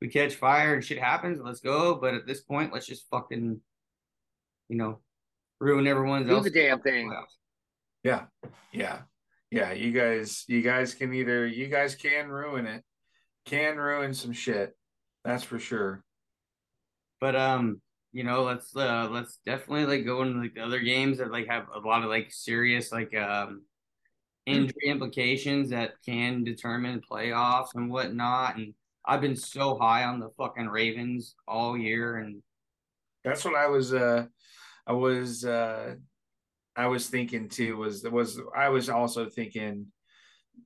we 0.00 0.08
catch 0.08 0.34
fire 0.36 0.74
and 0.74 0.82
shit 0.84 0.98
happens, 0.98 1.38
let's 1.42 1.60
go. 1.60 1.96
But 1.96 2.14
at 2.14 2.26
this 2.26 2.40
point, 2.40 2.72
let's 2.72 2.86
just 2.86 3.06
fucking, 3.10 3.60
you 4.68 4.76
know, 4.76 5.00
ruin 5.60 5.86
everyone's 5.86 6.28
Do 6.28 6.36
else. 6.36 6.44
the 6.44 6.50
damn 6.50 6.80
thing. 6.80 7.12
Yeah. 8.02 8.24
Yeah. 8.72 9.00
Yeah. 9.50 9.72
You 9.72 9.92
guys, 9.92 10.44
you 10.48 10.62
guys 10.62 10.94
can 10.94 11.14
either 11.14 11.46
you 11.46 11.68
guys 11.68 11.94
can 11.94 12.28
ruin 12.28 12.66
it. 12.66 12.82
Can 13.44 13.76
ruin 13.76 14.12
some 14.14 14.32
shit. 14.32 14.76
That's 15.24 15.44
for 15.44 15.58
sure. 15.58 16.04
But 17.20 17.36
um, 17.36 17.80
you 18.12 18.24
know, 18.24 18.42
let's 18.44 18.74
uh 18.74 19.08
let's 19.10 19.38
definitely 19.44 19.86
like 19.86 20.04
go 20.06 20.22
into 20.22 20.40
like 20.40 20.54
the 20.54 20.64
other 20.64 20.80
games 20.80 21.18
that 21.18 21.30
like 21.30 21.46
have 21.48 21.66
a 21.74 21.78
lot 21.80 22.02
of 22.02 22.08
like 22.08 22.32
serious 22.32 22.90
like 22.92 23.14
um 23.14 23.62
injury 24.46 24.86
implications 24.86 25.70
that 25.70 25.94
can 26.04 26.44
determine 26.44 27.00
playoffs 27.00 27.70
and 27.74 27.90
whatnot. 27.90 28.56
And 28.56 28.74
I've 29.04 29.20
been 29.20 29.36
so 29.36 29.76
high 29.78 30.04
on 30.04 30.20
the 30.20 30.30
fucking 30.38 30.68
Ravens 30.68 31.34
all 31.46 31.76
year 31.76 32.16
and 32.16 32.42
That's 33.24 33.44
what 33.44 33.54
I 33.54 33.66
was 33.66 33.92
uh 33.92 34.26
I 34.86 34.92
was 34.92 35.44
uh 35.44 35.96
I 36.76 36.86
was 36.86 37.08
thinking 37.08 37.48
too 37.48 37.76
was 37.76 38.04
was 38.04 38.40
I 38.54 38.68
was 38.68 38.88
also 38.88 39.28
thinking 39.28 39.86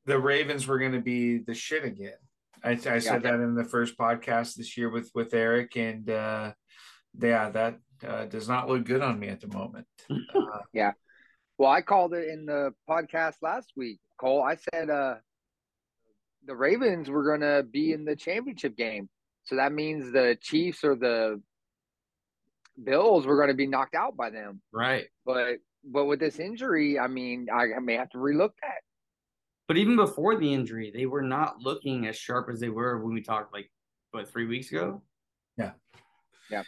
the 0.07 0.18
Ravens 0.18 0.66
were 0.66 0.79
going 0.79 0.92
to 0.92 1.01
be 1.01 1.38
the 1.38 1.55
shit 1.55 1.85
again. 1.85 2.18
I, 2.62 2.73
I 2.73 2.99
said 2.99 3.23
that 3.23 3.35
in 3.35 3.55
the 3.55 3.64
first 3.64 3.96
podcast 3.96 4.55
this 4.55 4.77
year 4.77 4.90
with 4.90 5.11
with 5.14 5.33
Eric 5.33 5.77
and 5.77 6.09
uh 6.11 6.53
yeah 7.18 7.51
that 7.51 7.79
uh, 8.07 8.25
does 8.27 8.49
not 8.49 8.68
look 8.68 8.85
good 8.85 9.03
on 9.03 9.18
me 9.18 9.29
at 9.29 9.40
the 9.40 9.49
moment. 9.49 9.87
Uh, 10.11 10.59
yeah, 10.73 10.92
Well, 11.59 11.70
I 11.70 11.81
called 11.83 12.12
it 12.14 12.29
in 12.29 12.44
the 12.44 12.75
podcast 12.88 13.35
last 13.40 13.73
week, 13.77 14.01
Kolt. 14.20 14.44
I 14.44 14.57
said 14.57 14.90
uh 14.90 15.16
the 16.46 16.57
Ravens 16.57 17.09
were 17.09 17.25
gonna 17.31 17.62
be 17.62 17.92
in 17.92 18.05
the 18.05 18.16
championship 18.16 18.77
game. 18.77 19.09
So 19.44 19.57
that 19.57 19.73
means 19.73 20.12
the 20.12 20.37
Chiefs 20.40 20.83
or 20.83 20.96
the 20.96 21.40
Bills 22.83 23.27
were 23.27 23.38
gonna 23.38 23.55
be 23.55 23.66
knocked 23.66 23.94
out 23.94 24.16
by 24.16 24.31
them. 24.31 24.61
right. 24.73 25.07
But 25.25 25.59
but 25.84 26.06
with 26.06 26.20
this 26.20 26.38
injury, 26.38 26.98
I 26.98 27.08
mean, 27.08 27.48
I, 27.52 27.74
I 27.76 27.80
may 27.80 27.94
have 27.94 28.10
to 28.10 28.18
relook 28.18 28.52
that. 28.62 28.80
But 29.68 29.76
even 29.76 29.96
before 29.96 30.36
the 30.36 30.52
injury, 30.52 30.90
they 30.94 31.06
were 31.06 31.22
not 31.22 31.60
looking 31.60 32.06
as 32.06 32.16
sharp 32.16 32.48
as 32.50 32.58
they 32.58 32.70
were 32.70 32.98
when 32.98 33.14
we 33.14 33.22
talked 33.22 33.52
like 33.52 33.70
what 34.10 34.28
three 34.28 34.46
weeks 34.46 34.72
ago. 34.72 35.02
Yeah, 35.56 35.72
yeah. 36.50 36.64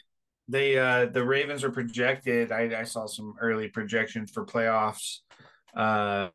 They 0.48 0.78
uh 0.78 1.06
the 1.06 1.24
Ravens 1.24 1.64
are 1.64 1.72
projected. 1.72 2.52
I, 2.52 2.80
I 2.80 2.84
saw 2.84 3.06
some 3.06 3.34
early 3.40 3.68
projections 3.68 4.30
for 4.30 4.46
playoffs 4.46 5.18
uh 5.74 6.28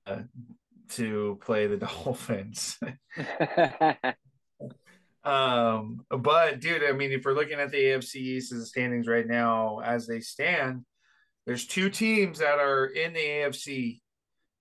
to 0.89 1.39
play 1.41 1.67
the 1.67 1.77
Dolphins. 1.77 2.77
um 5.23 6.05
but 6.09 6.59
dude, 6.59 6.83
I 6.83 6.91
mean 6.91 7.11
if 7.11 7.23
we're 7.23 7.33
looking 7.33 7.59
at 7.59 7.71
the 7.71 7.77
AFC 7.77 8.15
East 8.15 8.51
as 8.51 8.59
the 8.59 8.65
standings 8.65 9.07
right 9.07 9.25
now 9.25 9.79
as 9.79 10.05
they 10.05 10.19
stand, 10.19 10.83
there's 11.47 11.65
two 11.65 11.89
teams 11.89 12.39
that 12.39 12.60
are 12.60 12.88
in 12.88 13.13
the 13.13 13.19
AFC 13.19 14.01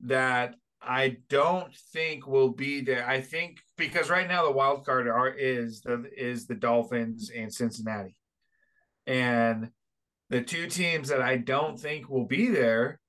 that 0.03 0.55
I 0.81 1.16
don't 1.29 1.75
think 1.92 2.29
will 2.29 2.51
be 2.51 2.81
there. 2.81 3.07
I 3.07 3.20
think 3.20 3.59
because 3.77 4.09
right 4.09 4.29
now 4.29 4.44
the 4.44 4.53
wild 4.53 4.87
card 4.87 5.09
are 5.09 5.29
is 5.29 5.81
the 5.81 6.09
is 6.16 6.46
the 6.46 6.55
Dolphins 6.55 7.33
and 7.35 7.53
Cincinnati. 7.53 8.16
And 9.05 9.70
the 10.31 10.42
two 10.42 10.68
teams 10.68 11.09
that 11.09 11.20
I 11.20 11.38
don't 11.38 11.79
think 11.79 12.09
will 12.09 12.25
be 12.25 12.51
there, 12.51 13.01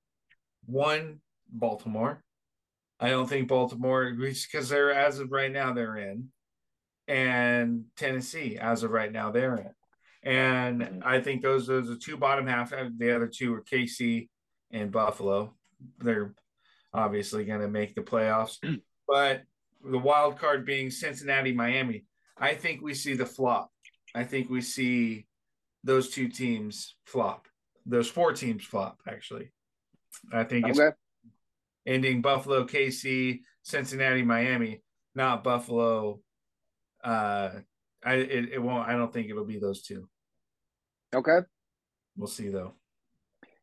one 0.66 1.20
Baltimore. 1.48 2.24
I 3.00 3.10
don't 3.10 3.30
think 3.30 3.48
Baltimore 3.48 4.12
because 4.12 4.70
they're 4.70 4.92
as 4.92 5.20
of 5.20 5.32
right 5.32 5.52
now 5.52 5.74
they're 5.74 5.98
in, 5.98 6.30
and 7.08 7.86
Tennessee 7.96 8.58
as 8.60 8.82
of 8.82 8.90
right 8.90 9.12
now 9.12 9.30
they're 9.30 9.56
in, 9.56 9.70
and 10.28 11.04
I 11.06 11.22
think 11.22 11.42
those 11.42 11.68
those 11.68 11.90
are 11.90 11.96
two 11.96 12.18
bottom 12.18 12.46
half. 12.46 12.72
The 12.72 13.16
other 13.16 13.28
two 13.28 13.54
are 13.54 13.62
KC 13.62 14.28
and 14.72 14.92
Buffalo. 14.92 15.56
They're 16.00 16.34
obviously 16.94 17.46
going 17.46 17.62
to 17.62 17.70
make 17.70 17.96
the 17.96 18.02
playoffs, 18.02 18.58
but 19.08 19.44
the 19.90 19.98
wild 19.98 20.38
card 20.38 20.66
being 20.66 20.92
Cincinnati, 20.92 21.54
Miami. 21.54 22.04
I 22.38 22.56
think 22.56 22.82
we 22.82 22.94
see 22.94 23.14
the 23.14 23.26
flop. 23.26 23.72
I 24.14 24.26
think 24.26 24.50
we 24.50 24.60
see 24.60 25.28
those 25.86 26.10
two 26.10 26.28
teams 26.28 26.98
flop. 27.06 27.48
Those 27.86 28.10
four 28.10 28.34
teams 28.34 28.66
flop, 28.66 29.00
actually. 29.08 29.54
I 30.34 30.44
think 30.44 30.68
it's 30.68 30.78
okay. 30.78 30.94
ending 31.86 32.22
Buffalo, 32.22 32.66
KC, 32.66 33.40
Cincinnati, 33.64 34.24
Miami, 34.24 34.82
not 35.16 35.46
Buffalo. 35.46 36.20
Uh, 37.02 37.52
I 38.04 38.16
it, 38.16 38.50
it 38.56 38.62
won't. 38.62 38.90
I 38.90 38.98
don't 38.98 39.14
think 39.14 39.30
it'll 39.30 39.46
be 39.46 39.60
those 39.60 39.84
two. 39.84 40.10
Okay. 41.16 41.40
We'll 42.16 42.28
see 42.28 42.50
though. 42.50 42.74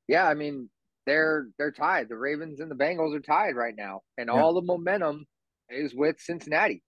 Yeah, 0.08 0.26
I 0.28 0.34
mean, 0.34 0.68
they're 1.06 1.48
they're 1.58 1.72
tied. 1.72 2.08
The 2.08 2.16
Ravens 2.16 2.60
and 2.60 2.70
the 2.70 2.74
Bengals 2.74 3.14
are 3.14 3.20
tied 3.20 3.56
right 3.56 3.74
now, 3.76 4.00
and 4.18 4.28
Yeah. 4.28 4.40
all 4.40 4.54
the 4.54 4.62
momentum 4.62 5.26
is 5.70 5.94
with 5.94 6.20
Cincinnati. 6.20 6.82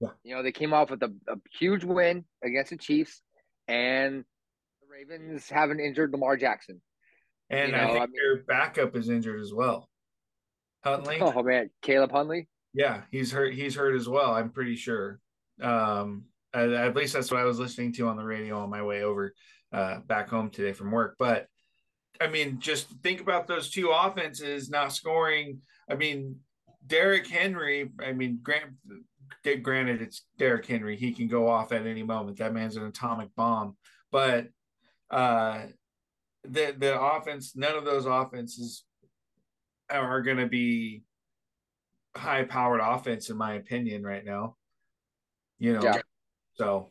Yeah. 0.00 0.10
You 0.22 0.36
know, 0.36 0.42
they 0.42 0.52
came 0.52 0.72
off 0.72 0.90
with 0.90 1.02
a, 1.02 1.12
a 1.28 1.36
huge 1.58 1.82
win 1.84 2.24
against 2.44 2.70
the 2.70 2.76
Chiefs, 2.76 3.20
and 3.66 4.24
the 4.80 4.86
Ravens 4.90 5.48
haven't 5.48 5.80
injured 5.80 6.12
Lamar 6.12 6.36
Jackson. 6.36 6.80
And 7.50 7.70
You 7.72 7.76
I 7.78 7.86
think 7.86 7.96
I 7.96 8.00
mean- 8.06 8.12
their 8.12 8.42
backup 8.44 8.94
is 8.96 9.08
injured 9.08 9.40
as 9.40 9.52
well. 9.52 9.88
Huntley. 10.84 11.18
Oh 11.20 11.42
man, 11.42 11.70
Caleb 11.82 12.12
Huntley. 12.12 12.48
Yeah, 12.74 13.02
he's 13.10 13.32
hurt. 13.32 13.54
He's 13.54 13.74
hurt 13.74 13.96
as 13.96 14.08
well. 14.08 14.32
I'm 14.32 14.50
pretty 14.50 14.76
sure. 14.76 15.18
Um, 15.60 16.26
at, 16.54 16.70
at 16.70 16.94
least 16.94 17.14
that's 17.14 17.30
what 17.30 17.40
I 17.40 17.44
was 17.44 17.58
listening 17.58 17.92
to 17.94 18.06
on 18.08 18.16
the 18.16 18.24
radio 18.24 18.60
on 18.60 18.70
my 18.70 18.82
way 18.82 19.02
over 19.02 19.34
uh, 19.72 20.00
back 20.00 20.28
home 20.28 20.50
today 20.50 20.72
from 20.72 20.90
work. 20.90 21.16
But 21.18 21.46
I 22.20 22.26
mean, 22.28 22.58
just 22.60 22.88
think 23.02 23.20
about 23.20 23.46
those 23.46 23.70
two 23.70 23.90
offenses 23.90 24.70
not 24.70 24.92
scoring. 24.92 25.60
I 25.90 25.94
mean, 25.94 26.36
Derrick 26.86 27.26
Henry. 27.26 27.90
I 28.04 28.12
mean, 28.12 28.40
grant, 28.42 28.72
granted, 29.62 30.02
it's 30.02 30.24
Derrick 30.38 30.66
Henry. 30.66 30.96
He 30.96 31.12
can 31.12 31.28
go 31.28 31.48
off 31.48 31.72
at 31.72 31.86
any 31.86 32.02
moment. 32.02 32.38
That 32.38 32.54
man's 32.54 32.76
an 32.76 32.86
atomic 32.86 33.28
bomb. 33.36 33.76
But 34.10 34.48
uh, 35.10 35.66
the 36.44 36.74
the 36.76 37.00
offense, 37.00 37.54
none 37.54 37.76
of 37.76 37.84
those 37.84 38.06
offenses 38.06 38.84
are 39.90 40.22
going 40.22 40.36
to 40.38 40.46
be 40.46 41.02
high 42.16 42.44
powered 42.44 42.80
offense 42.82 43.30
in 43.30 43.36
my 43.36 43.54
opinion 43.54 44.02
right 44.02 44.24
now. 44.24 44.56
You 45.58 45.74
know, 45.74 45.82
Yeah. 45.82 46.00
so 46.54 46.90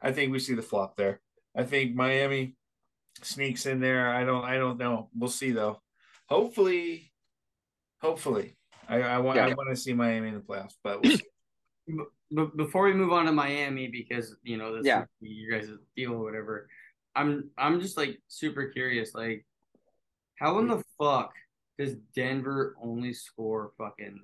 I 0.00 0.12
think 0.12 0.32
we 0.32 0.38
see 0.38 0.54
the 0.54 0.62
flop 0.62 0.96
there. 0.96 1.20
I 1.58 1.64
think 1.64 1.94
Miami 1.96 2.54
sneaks 3.22 3.66
in 3.66 3.80
there. 3.80 4.10
I 4.14 4.24
don't 4.24 4.44
I 4.44 4.56
don't 4.56 4.78
know. 4.78 5.10
We'll 5.14 5.28
see 5.28 5.50
though. 5.50 5.82
Hopefully, 6.28 7.10
hopefully. 8.00 8.56
I, 8.88 9.02
I 9.02 9.18
want 9.18 9.38
I 9.38 9.48
want 9.48 9.68
to 9.70 9.76
see 9.76 9.92
Miami 9.92 10.28
in 10.28 10.34
the 10.34 10.40
playoffs, 10.40 10.74
but 10.84 11.02
we'll 11.02 11.16
see. 11.16 11.24
But 12.30 12.58
before 12.58 12.84
we 12.84 12.92
move 12.92 13.10
on 13.10 13.24
to 13.24 13.32
Miami, 13.32 13.88
because 13.88 14.36
you 14.42 14.58
know 14.58 14.76
this 14.76 14.84
Yeah. 14.84 15.04
is 15.04 15.06
you 15.22 15.50
guys' 15.50 15.70
deal 15.96 16.12
or 16.12 16.22
whatever, 16.22 16.68
I'm 17.16 17.50
I'm 17.56 17.80
just 17.80 17.96
like 17.96 18.20
super 18.28 18.66
curious, 18.66 19.14
like 19.14 19.46
how 20.38 20.58
in 20.58 20.68
the 20.68 20.84
fuck 20.98 21.32
does 21.78 21.94
Denver 22.14 22.76
only 22.82 23.14
score 23.14 23.72
fucking 23.78 24.20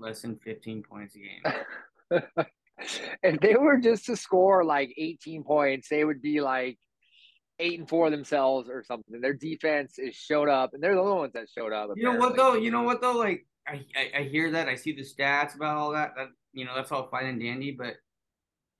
less 0.00 0.22
than 0.22 0.36
15 0.44 0.82
points 0.82 1.14
a 1.14 1.18
game? 1.20 2.24
if 3.22 3.40
they 3.40 3.56
were 3.56 3.78
just 3.78 4.06
to 4.06 4.16
score 4.16 4.64
like 4.64 4.92
18 4.96 5.44
points, 5.44 5.88
they 5.88 6.04
would 6.04 6.22
be 6.22 6.40
like 6.40 6.78
eight 7.58 7.78
and 7.78 7.88
four 7.88 8.10
themselves 8.10 8.68
or 8.68 8.82
something. 8.82 9.20
Their 9.20 9.34
defense 9.34 9.98
is 9.98 10.16
showed 10.16 10.48
up, 10.48 10.74
and 10.74 10.82
they're 10.82 10.94
the 10.94 11.00
only 11.00 11.18
ones 11.18 11.32
that 11.34 11.48
showed 11.56 11.72
up. 11.72 11.90
You 11.94 12.04
know 12.04 12.18
what 12.18 12.36
though? 12.36 12.54
You 12.54 12.70
know 12.70 12.82
what 12.82 13.00
though? 13.00 13.16
Like 13.16 13.46
I, 13.68 13.84
I 13.96 14.20
I 14.20 14.22
hear 14.24 14.50
that, 14.52 14.68
I 14.68 14.74
see 14.74 14.92
the 14.92 15.02
stats 15.02 15.54
about 15.54 15.76
all 15.76 15.92
that. 15.92 16.14
That 16.16 16.28
you 16.52 16.64
know 16.64 16.74
that's 16.74 16.90
all 16.90 17.08
fine 17.08 17.26
and 17.26 17.40
dandy, 17.40 17.70
but 17.70 17.96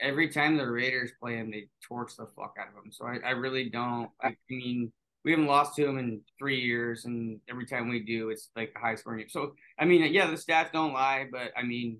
every 0.01 0.29
time 0.29 0.57
the 0.57 0.67
Raiders 0.67 1.13
play 1.21 1.37
them, 1.37 1.51
they 1.51 1.69
torch 1.87 2.17
the 2.17 2.27
fuck 2.35 2.57
out 2.59 2.69
of 2.69 2.75
them. 2.75 2.91
So 2.91 3.07
I, 3.07 3.19
I 3.25 3.31
really 3.33 3.69
don't. 3.69 4.11
I 4.23 4.35
mean, 4.49 4.91
we 5.25 5.33
haven't 5.33 5.47
lost 5.47 5.77
to 5.77 5.85
them 5.85 5.99
in 5.99 6.23
three 6.39 6.61
years, 6.61 7.05
and 7.05 7.39
every 7.49 7.67
time 7.67 7.89
we 7.89 8.01
do, 8.01 8.31
it's 8.31 8.51
like 8.57 8.73
a 8.75 8.79
high 8.79 8.95
scoring. 8.95 9.21
Year. 9.21 9.29
So 9.29 9.55
I 9.79 9.85
mean, 9.85 10.13
yeah, 10.13 10.27
the 10.27 10.37
stats 10.37 10.73
don't 10.73 10.95
lie, 10.95 11.27
but 11.31 11.53
I 11.57 11.63
mean, 11.63 11.99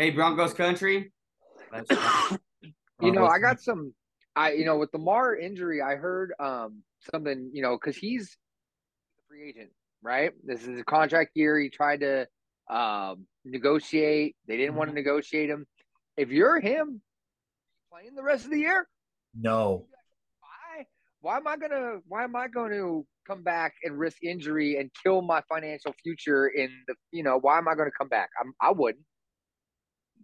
hey, 0.00 0.10
Broncos 0.10 0.54
country. 0.54 1.12
Let's 1.70 1.90
You 3.02 3.12
know, 3.12 3.26
I 3.26 3.38
got 3.38 3.60
some. 3.60 3.94
I 4.36 4.52
you 4.52 4.64
know 4.64 4.78
with 4.78 4.92
the 4.92 4.98
Mar 4.98 5.36
injury, 5.36 5.82
I 5.82 5.96
heard 5.96 6.32
um 6.38 6.82
something. 7.12 7.50
You 7.52 7.62
know, 7.62 7.78
because 7.78 7.96
he's 7.96 8.36
a 9.18 9.28
free 9.28 9.48
agent, 9.48 9.70
right? 10.02 10.32
This 10.44 10.66
is 10.66 10.78
a 10.78 10.84
contract 10.84 11.32
year. 11.34 11.58
He 11.58 11.68
tried 11.68 12.00
to 12.00 12.26
um 12.68 13.26
negotiate. 13.44 14.36
They 14.46 14.56
didn't 14.56 14.74
want 14.74 14.90
to 14.90 14.94
negotiate 14.94 15.48
him. 15.48 15.66
If 16.16 16.30
you're 16.30 16.60
him, 16.60 17.00
playing 17.90 18.14
the 18.14 18.22
rest 18.22 18.44
of 18.44 18.50
the 18.50 18.58
year, 18.58 18.86
No. 19.34 19.86
why? 20.40 20.86
Why 21.22 21.36
am 21.38 21.46
I 21.46 21.56
gonna? 21.56 22.00
Why 22.06 22.24
am 22.24 22.36
I 22.36 22.48
going 22.48 22.72
to 22.72 23.06
come 23.26 23.42
back 23.42 23.74
and 23.82 23.98
risk 23.98 24.22
injury 24.22 24.78
and 24.78 24.90
kill 25.02 25.22
my 25.22 25.42
financial 25.48 25.94
future 26.02 26.48
in 26.48 26.70
the? 26.86 26.94
You 27.12 27.22
know, 27.22 27.38
why 27.38 27.56
am 27.56 27.66
I 27.68 27.74
going 27.74 27.88
to 27.90 27.96
come 27.96 28.08
back? 28.08 28.28
I'm. 28.38 28.52
I 28.60 28.72
wouldn't. 28.72 29.04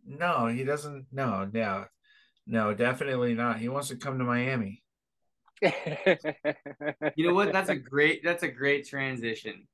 No, 0.06 0.46
he 0.46 0.64
doesn't. 0.64 1.06
No, 1.12 1.48
no, 1.52 1.86
no, 2.46 2.74
definitely 2.74 3.34
not. 3.34 3.58
He 3.58 3.68
wants 3.68 3.88
to 3.88 3.96
come 3.96 4.18
to 4.18 4.24
Miami. 4.24 4.82
You 5.62 7.28
know 7.28 7.34
what? 7.34 7.52
That's 7.52 7.70
a 7.70 7.76
great. 7.76 8.22
That's 8.22 8.42
a 8.42 8.48
great 8.48 8.86
transition. 8.86 9.66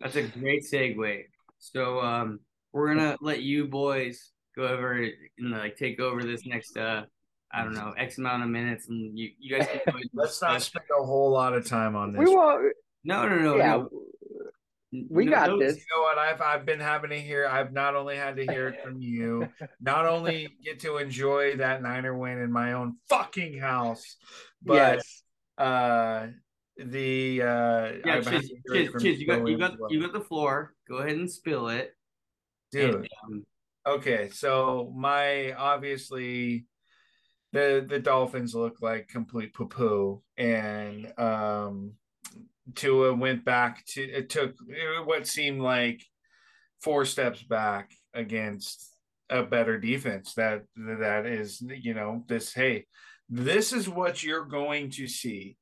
That's 0.00 0.16
a 0.16 0.22
great 0.22 0.64
segue. 0.64 1.24
So 1.58 2.00
um, 2.00 2.40
we're 2.72 2.94
gonna 2.94 3.16
let 3.20 3.42
you 3.42 3.66
boys 3.66 4.32
go 4.56 4.66
over 4.66 4.92
and 5.38 5.50
like 5.50 5.76
take 5.76 5.98
over 6.00 6.22
this 6.22 6.44
next 6.46 6.76
uh, 6.76 7.04
I 7.54 7.62
don't 7.62 7.74
know, 7.74 7.94
X 7.96 8.18
amount 8.18 8.42
of 8.42 8.48
minutes, 8.48 8.88
and 8.88 9.16
you 9.16 9.30
you 9.38 9.56
guys 9.56 9.68
can 9.68 9.80
go 9.86 9.98
Let's 10.12 10.42
not 10.42 10.60
spend 10.60 10.86
a 11.00 11.04
whole 11.04 11.30
lot 11.30 11.54
of 11.54 11.66
time 11.66 11.94
on 11.94 12.12
this. 12.12 12.18
we 12.18 12.34
won't. 12.34 12.74
No, 13.04 13.28
no, 13.28 13.38
no, 13.38 13.56
yeah, 13.56 13.76
no. 13.76 13.90
We 15.10 15.24
No, 15.24 15.30
got 15.30 15.48
no, 15.48 15.58
this. 15.58 15.76
You 15.76 15.82
know 15.96 16.02
what? 16.02 16.18
I've 16.18 16.40
I've 16.40 16.64
been 16.66 16.80
having 16.80 17.10
to 17.10 17.20
hear. 17.20 17.46
I've 17.46 17.72
not 17.72 17.94
only 17.96 18.16
had 18.16 18.36
to 18.36 18.46
hear 18.46 18.68
it 18.68 18.80
from 18.82 19.00
you, 19.00 19.48
not 19.80 20.06
only 20.06 20.48
get 20.64 20.80
to 20.80 20.98
enjoy 20.98 21.56
that 21.56 21.82
Niner 21.82 22.16
win 22.16 22.38
in 22.38 22.52
my 22.52 22.72
own 22.72 22.96
fucking 23.08 23.58
house, 23.58 24.16
but 24.62 25.04
yes. 25.04 25.22
uh 25.58 26.28
the 26.76 27.42
uh 27.42 27.92
Yeah, 28.04 28.16
I've 28.16 28.26
had 28.26 28.40
Chiz, 28.40 28.50
to 28.50 28.56
hear 28.66 28.74
it 28.74 28.92
Chiz, 28.92 29.02
Chiz, 29.02 29.20
you 29.20 29.26
got 29.26 29.46
you 29.46 29.58
got 29.58 29.78
well. 29.78 29.92
you 29.92 30.00
got 30.00 30.12
the 30.12 30.20
floor. 30.20 30.74
Go 30.88 30.96
ahead 30.98 31.16
and 31.16 31.30
spill 31.30 31.68
it. 31.68 31.92
dude. 32.70 32.94
And, 32.94 33.08
um, 33.24 33.44
Okay, 33.86 34.30
so 34.30 34.92
my 34.96 35.52
obviously 35.52 36.66
the 37.52 37.84
the 37.88 37.98
Dolphins 37.98 38.54
look 38.54 38.80
like 38.80 39.08
complete 39.08 39.52
poo 39.54 39.68
poo, 39.68 40.22
and 40.36 41.12
um 41.18 41.92
Tua 42.74 43.14
went 43.14 43.44
back 43.44 43.84
to 43.88 44.02
it 44.02 44.30
took 44.30 44.54
what 45.04 45.26
seemed 45.26 45.60
like 45.60 46.02
four 46.80 47.04
steps 47.04 47.42
back 47.42 47.90
against 48.14 48.90
a 49.30 49.42
better 49.42 49.78
defense. 49.78 50.34
That 50.34 50.64
that 50.76 51.26
is 51.26 51.60
you 51.60 51.94
know 51.94 52.24
this 52.26 52.52
hey 52.52 52.86
this 53.28 53.72
is 53.72 53.88
what 53.88 54.22
you're 54.22 54.44
going 54.44 54.90
to 54.92 55.08
see. 55.08 55.56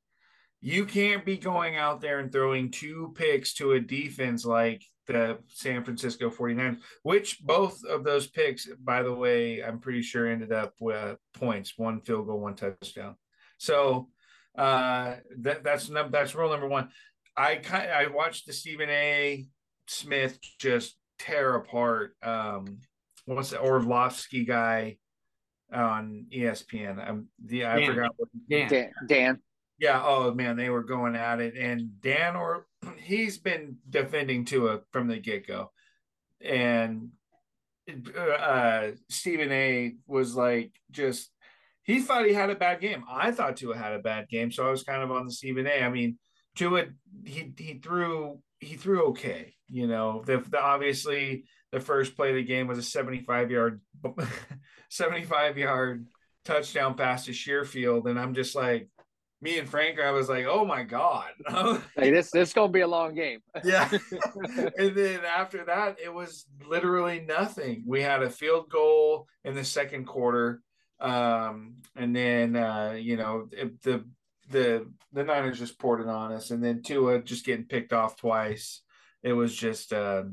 You 0.61 0.85
can't 0.85 1.25
be 1.25 1.37
going 1.37 1.75
out 1.75 1.99
there 1.99 2.19
and 2.19 2.31
throwing 2.31 2.71
two 2.71 3.13
picks 3.15 3.53
to 3.55 3.73
a 3.73 3.79
defense 3.79 4.45
like 4.45 4.81
the 5.07 5.37
San 5.49 5.83
Francisco 5.83 6.29
49ers 6.29 6.77
which 7.01 7.41
both 7.41 7.83
of 7.83 8.05
those 8.05 8.27
picks 8.27 8.69
by 8.81 9.03
the 9.03 9.13
way 9.13 9.61
I'm 9.61 9.79
pretty 9.79 10.01
sure 10.01 10.27
ended 10.27 10.53
up 10.53 10.73
with 10.79 11.17
points 11.33 11.73
one 11.75 11.99
field 11.99 12.27
goal 12.27 12.39
one 12.39 12.55
touchdown. 12.55 13.15
So 13.57 14.09
uh 14.57 15.15
that 15.39 15.63
that's 15.63 15.89
num- 15.89 16.11
that's 16.11 16.35
rule 16.35 16.49
number 16.51 16.67
one 16.67 16.89
I 17.35 17.55
kind 17.55 17.89
I 17.91 18.07
watched 18.07 18.45
the 18.45 18.53
Stephen 18.53 18.89
A 18.89 19.47
Smith 19.87 20.37
just 20.59 20.95
tear 21.19 21.55
apart 21.55 22.15
um 22.21 22.79
what's 23.25 23.49
the 23.51 23.59
Orlovsky 23.59 24.45
guy 24.45 24.97
on 25.73 26.27
ESPN 26.31 26.99
I'm 26.99 27.27
the 27.43 27.65
I 27.65 27.79
Dan. 27.79 27.89
forgot 27.95 28.11
what 28.17 28.29
Dan, 28.49 28.69
Dan, 28.69 28.91
Dan. 29.07 29.39
yeah. 29.79 30.01
Oh 30.03 30.33
man, 30.33 30.55
they 30.55 30.69
were 30.69 30.83
going 30.83 31.15
at 31.15 31.39
it, 31.41 31.55
and 31.57 31.99
Dan 32.01 32.35
or 32.35 32.67
he's 32.97 33.39
been 33.39 33.77
defending 33.89 34.45
Tua 34.45 34.81
from 34.91 35.07
the 35.07 35.17
get 35.17 35.47
go, 35.47 35.71
and 36.41 37.09
uh, 38.15 38.91
Stephen 39.09 39.51
A. 39.51 39.95
was 40.05 40.35
like 40.35 40.71
just 40.91 41.29
he 41.83 41.99
thought 41.99 42.25
he 42.25 42.33
had 42.33 42.49
a 42.49 42.55
bad 42.55 42.79
game. 42.81 43.03
I 43.09 43.31
thought 43.31 43.57
Tua 43.57 43.77
had 43.77 43.93
a 43.93 43.99
bad 43.99 44.29
game, 44.29 44.51
so 44.51 44.67
I 44.67 44.71
was 44.71 44.83
kind 44.83 45.03
of 45.03 45.11
on 45.11 45.25
the 45.25 45.31
Stephen 45.31 45.67
A. 45.67 45.83
I 45.83 45.89
mean, 45.89 46.17
Tua 46.55 46.85
he 47.25 47.53
he 47.57 47.79
threw 47.79 48.39
he 48.59 48.75
threw 48.75 49.07
okay. 49.09 49.53
You 49.69 49.87
know, 49.87 50.23
the, 50.25 50.37
the 50.37 50.61
obviously 50.61 51.45
the 51.71 51.79
first 51.79 52.15
play 52.15 52.29
of 52.29 52.35
the 52.35 52.43
game 52.43 52.67
was 52.67 52.77
a 52.77 52.83
seventy 52.83 53.19
five 53.19 53.51
yard 53.51 53.81
seventy 54.89 55.23
five 55.23 55.57
yard 55.57 56.05
touchdown 56.45 56.95
pass 56.95 57.25
to 57.25 57.31
Sherfield, 57.31 58.09
and 58.09 58.19
I'm 58.19 58.33
just 58.33 58.55
like 58.55 58.89
me 59.43 59.59
and 59.59 59.67
Frank, 59.67 59.99
I 59.99 60.11
was 60.11 60.29
like, 60.29 60.45
oh 60.47 60.65
my 60.65 60.83
God. 60.83 61.29
Hey, 61.95 62.11
this 62.11 62.31
this 62.31 62.49
is 62.49 62.53
gonna 62.53 62.71
be 62.71 62.81
a 62.81 62.87
long 62.87 63.13
game. 63.13 63.39
yeah. 63.63 63.89
and 64.77 64.95
then 64.95 65.19
after 65.25 65.65
that, 65.65 65.97
it 66.03 66.11
was 66.11 66.45
literally 66.67 67.19
nothing. 67.19 67.83
We 67.85 68.01
had 68.01 68.23
a 68.23 68.29
field 68.29 68.69
goal 68.69 69.27
in 69.43 69.53
the 69.53 69.65
second 69.65 70.05
quarter. 70.05 70.61
Um, 71.03 71.75
and 71.95 72.15
then 72.15 72.55
uh, 72.55 72.95
you 72.97 73.17
know, 73.17 73.49
the 73.83 74.05
the 74.49 74.87
the 75.11 75.23
Niners 75.23 75.59
just 75.59 75.77
poured 75.77 76.01
it 76.01 76.07
on 76.07 76.31
us, 76.31 76.51
and 76.51 76.63
then 76.63 76.81
Tua 76.81 77.21
just 77.21 77.45
getting 77.45 77.65
picked 77.65 77.93
off 77.93 78.15
twice. 78.15 78.81
It 79.21 79.33
was 79.33 79.55
just 79.55 79.93
uh, 79.93 80.23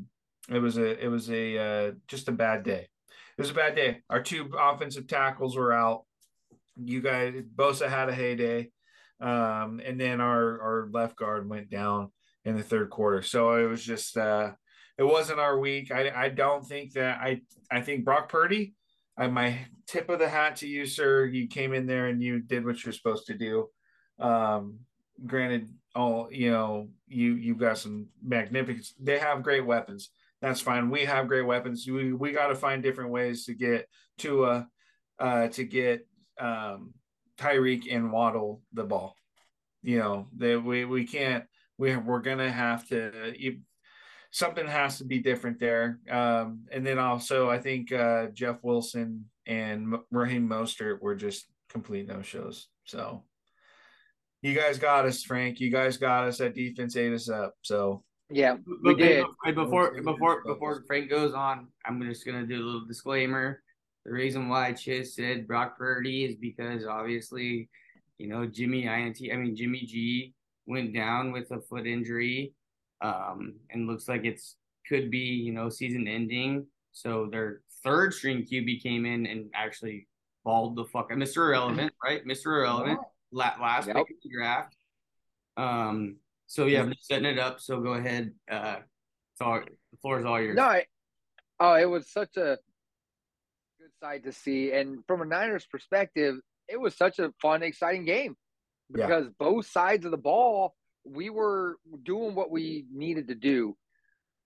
it 0.48 0.58
was 0.58 0.78
a 0.78 1.04
it 1.04 1.08
was 1.08 1.30
a 1.30 1.58
uh, 1.58 1.92
just 2.06 2.28
a 2.28 2.32
bad 2.32 2.62
day. 2.62 2.88
It 3.36 3.42
was 3.42 3.50
a 3.50 3.54
bad 3.54 3.74
day. 3.74 4.02
Our 4.08 4.22
two 4.22 4.50
offensive 4.58 5.06
tackles 5.06 5.56
were 5.56 5.72
out. 5.72 6.04
You 6.76 7.00
guys, 7.00 7.34
Bosa 7.54 7.88
had 7.88 8.08
a 8.08 8.14
heyday, 8.14 8.70
um, 9.20 9.80
and 9.84 10.00
then 10.00 10.20
our 10.20 10.60
our 10.60 10.88
left 10.92 11.16
guard 11.16 11.48
went 11.48 11.68
down 11.68 12.10
in 12.44 12.56
the 12.56 12.62
third 12.62 12.90
quarter. 12.90 13.22
So 13.22 13.54
it 13.54 13.66
was 13.66 13.84
just 13.84 14.16
uh, 14.16 14.52
it 14.98 15.04
wasn't 15.04 15.40
our 15.40 15.58
week. 15.58 15.90
I 15.90 16.10
I 16.14 16.28
don't 16.28 16.64
think 16.64 16.92
that 16.92 17.18
I 17.20 17.42
I 17.70 17.80
think 17.80 18.04
Brock 18.04 18.28
Purdy. 18.28 18.74
My 19.28 19.66
tip 19.86 20.08
of 20.08 20.18
the 20.18 20.28
hat 20.28 20.56
to 20.56 20.68
you, 20.68 20.86
sir. 20.86 21.26
You 21.26 21.46
came 21.46 21.74
in 21.74 21.86
there 21.86 22.06
and 22.06 22.22
you 22.22 22.40
did 22.40 22.64
what 22.64 22.82
you're 22.84 22.92
supposed 22.92 23.26
to 23.26 23.34
do. 23.34 23.68
Um, 24.18 24.78
granted, 25.26 25.68
all 25.94 26.28
you 26.30 26.50
know, 26.50 26.88
you 27.08 27.34
you've 27.34 27.58
got 27.58 27.78
some 27.78 28.06
magnificent. 28.22 29.04
They 29.04 29.18
have 29.18 29.42
great 29.42 29.66
weapons. 29.66 30.10
That's 30.40 30.60
fine. 30.60 30.90
We 30.90 31.04
have 31.04 31.28
great 31.28 31.46
weapons. 31.46 31.86
We 31.86 32.12
we 32.12 32.32
got 32.32 32.48
to 32.48 32.54
find 32.54 32.82
different 32.82 33.10
ways 33.10 33.44
to 33.46 33.54
get 33.54 33.86
to 34.18 34.44
uh, 34.44 34.64
uh 35.18 35.48
to 35.48 35.64
get 35.64 36.06
um 36.38 36.94
Tyreek 37.36 37.94
and 37.94 38.12
Waddle 38.12 38.62
the 38.72 38.84
ball. 38.84 39.16
You 39.82 39.98
know, 39.98 40.28
that 40.38 40.62
we 40.62 40.84
we 40.84 41.06
can't. 41.06 41.44
We 41.78 41.96
we're 41.96 42.20
gonna 42.20 42.50
have 42.50 42.86
to. 42.88 43.34
You, 44.32 44.46
something 44.46 44.66
has 44.66 44.98
to 44.98 45.04
be 45.04 45.18
different 45.18 45.58
there. 45.60 45.98
Um, 46.10 46.66
and 46.72 46.86
then 46.86 46.98
also, 46.98 47.50
I 47.50 47.58
think 47.58 47.92
uh, 47.92 48.26
Jeff 48.32 48.58
Wilson 48.62 49.26
and 49.46 49.94
M- 49.94 50.04
Raheem 50.10 50.48
Mostert 50.48 51.00
were 51.00 51.14
just 51.14 51.46
complete 51.68 52.08
no 52.08 52.22
shows. 52.22 52.68
So 52.84 53.24
you 54.42 54.54
guys 54.54 54.78
got 54.78 55.06
us, 55.06 55.22
Frank. 55.22 55.60
You 55.60 55.70
guys 55.70 55.96
got 55.96 56.26
us. 56.28 56.38
That 56.38 56.54
defense 56.54 56.96
ate 56.96 57.12
us 57.12 57.28
up. 57.28 57.54
So 57.62 58.04
Yeah, 58.30 58.54
we 58.66 58.76
But- 58.94 58.98
did. 58.98 59.24
but 59.44 59.54
Before 59.54 60.00
before 60.02 60.42
before 60.44 60.84
Frank 60.86 61.10
goes 61.10 61.34
on, 61.34 61.68
I'm 61.84 62.00
just 62.02 62.24
gonna 62.24 62.46
do 62.46 62.56
a 62.56 62.64
little 62.64 62.86
disclaimer. 62.86 63.62
The 64.04 64.12
reason 64.12 64.48
why 64.48 64.72
Chiz 64.72 65.14
said 65.14 65.46
Brock 65.46 65.76
Purdy 65.76 66.24
is 66.24 66.36
because 66.36 66.86
obviously, 66.86 67.68
you 68.18 68.28
know, 68.28 68.46
Jimmy 68.46 68.86
INT, 68.86 69.18
I 69.32 69.36
mean 69.36 69.54
Jimmy 69.54 69.80
G 69.84 70.32
went 70.66 70.94
down 70.94 71.32
with 71.32 71.50
a 71.50 71.60
foot 71.60 71.86
injury, 71.86 72.54
um, 73.02 73.54
and 73.70 73.86
looks 73.86 74.08
like 74.08 74.24
it's 74.24 74.56
could 74.88 75.10
be 75.10 75.18
you 75.18 75.52
know 75.52 75.68
season 75.68 76.06
ending. 76.08 76.66
So 76.92 77.28
their 77.30 77.60
third 77.84 78.12
string 78.14 78.42
QB 78.44 78.82
came 78.82 79.06
in 79.06 79.26
and 79.26 79.50
actually 79.54 80.08
balled 80.44 80.74
the 80.76 80.84
fuck, 80.84 81.08
out, 81.12 81.18
Mr. 81.18 81.36
Irrelevant, 81.48 81.92
right? 82.04 82.24
Mr. 82.26 82.46
Irrelevant, 82.46 82.98
la- 83.30 83.54
last 83.60 83.86
Yep. 83.86 83.96
pick 83.96 84.10
of 84.10 84.16
the 84.22 84.30
draft. 84.36 84.74
Um. 85.56 86.16
So 86.46 86.66
yeah, 86.66 86.80
I'm 86.82 86.90
just 86.92 87.06
setting 87.06 87.26
it 87.26 87.38
up. 87.38 87.60
So 87.60 87.80
go 87.80 87.92
ahead. 87.94 88.32
Uh, 88.50 88.76
it's 89.32 89.40
all 89.40 89.60
the 89.60 89.96
floor 90.02 90.18
is 90.18 90.24
all 90.24 90.40
yours. 90.40 90.56
No, 90.56 90.64
I, 90.64 90.84
oh, 91.60 91.74
it 91.74 91.84
was 91.84 92.10
such 92.10 92.36
a 92.36 92.58
good 93.78 93.90
sight 94.00 94.24
to 94.24 94.32
see, 94.32 94.72
and 94.72 95.04
from 95.06 95.22
a 95.22 95.24
Niners 95.24 95.66
perspective, 95.70 96.36
it 96.68 96.80
was 96.80 96.96
such 96.96 97.18
a 97.20 97.32
fun, 97.40 97.62
exciting 97.62 98.04
game 98.04 98.36
Yeah. 98.94 99.06
because 99.06 99.28
both 99.38 99.66
sides 99.66 100.04
of 100.04 100.10
the 100.10 100.16
ball, 100.18 100.74
we 101.12 101.30
were 101.30 101.76
doing 102.04 102.34
what 102.34 102.50
we 102.50 102.86
needed 102.92 103.28
to 103.28 103.34
do. 103.34 103.76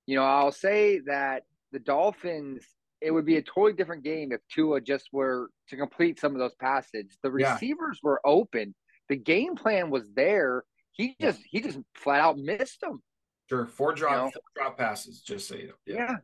You 0.07 0.17
know, 0.17 0.25
I'll 0.25 0.53
say 0.53 1.01
that 1.07 1.45
the 1.73 1.79
Dolphins, 1.79 2.65
it 3.01 3.11
would 3.11 3.27
be 3.27 3.37
a 3.37 3.43
totally 3.43 3.73
different 3.73 4.05
game 4.05 4.33
if 4.33 4.41
Tua 4.49 4.81
just 4.81 5.09
were 5.13 5.51
to 5.69 5.77
complete 5.77 6.19
some 6.21 6.33
of 6.33 6.39
those 6.39 6.55
passes. 6.55 7.19
The 7.23 7.33
Yeah. 7.37 7.53
receivers 7.55 8.01
were 8.03 8.21
open. 8.25 8.75
The 9.09 9.17
game 9.17 9.57
plan 9.57 9.91
was 9.91 10.11
there. 10.15 10.65
He 10.93 11.17
just 11.21 11.43
he 11.45 11.61
just 11.61 11.79
flat 11.95 12.21
out 12.21 12.39
missed 12.39 12.81
them. 12.81 13.03
Sure, 13.49 13.67
four 13.67 13.93
drop 13.95 14.11
You 14.13 14.17
know? 14.19 14.31
four 14.31 14.43
drop 14.55 14.79
passes. 14.79 15.21
Just 15.21 15.49
so 15.49 15.57
you 15.57 15.69
know. 15.69 15.75
Yeah. 15.87 16.17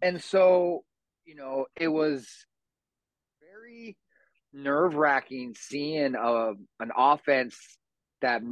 And 0.00 0.22
so, 0.22 0.84
you 1.24 1.34
know, 1.34 1.66
it 1.76 1.88
was 1.88 2.28
very 3.40 3.96
nerve 4.52 4.94
wracking 4.94 5.54
seeing 5.58 6.14
a, 6.14 6.52
an 6.80 6.90
offense 6.96 7.56
that 8.20 8.42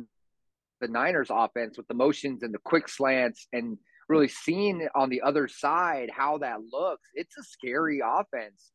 the 0.81 0.89
Niners 0.89 1.29
offense 1.31 1.77
with 1.77 1.89
the 1.89 1.95
motions 1.95 2.43
and 2.43 2.53
the 2.53 2.59
quick 2.59 2.89
slants 2.89 3.47
and 3.53 3.79
really 4.09 4.29
seeing 4.29 4.89
on 4.95 5.09
the 5.09 5.23
other 5.23 5.47
side 5.49 6.11
how 6.13 6.39
that 6.39 6.59
looks. 6.73 7.09
It's 7.15 7.37
a 7.39 7.43
scary 7.43 8.01
offense, 8.05 8.73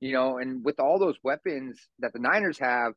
you 0.00 0.12
know, 0.12 0.38
and 0.38 0.64
with 0.64 0.80
all 0.80 0.98
those 0.98 1.16
weapons 1.22 1.78
that 1.98 2.12
the 2.12 2.18
Niners 2.18 2.58
have, 2.58 2.94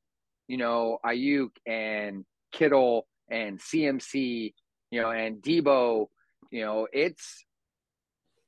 you 0.47 0.57
know, 0.57 0.99
Aiyuk 1.05 1.49
and 1.65 2.25
Kittle 2.51 3.07
and 3.29 3.59
CMC, 3.59 4.53
you 4.91 5.01
know, 5.01 5.11
and 5.11 5.41
Deebo, 5.41 6.07
you 6.49 6.65
know, 6.65 6.87
it's 6.91 7.45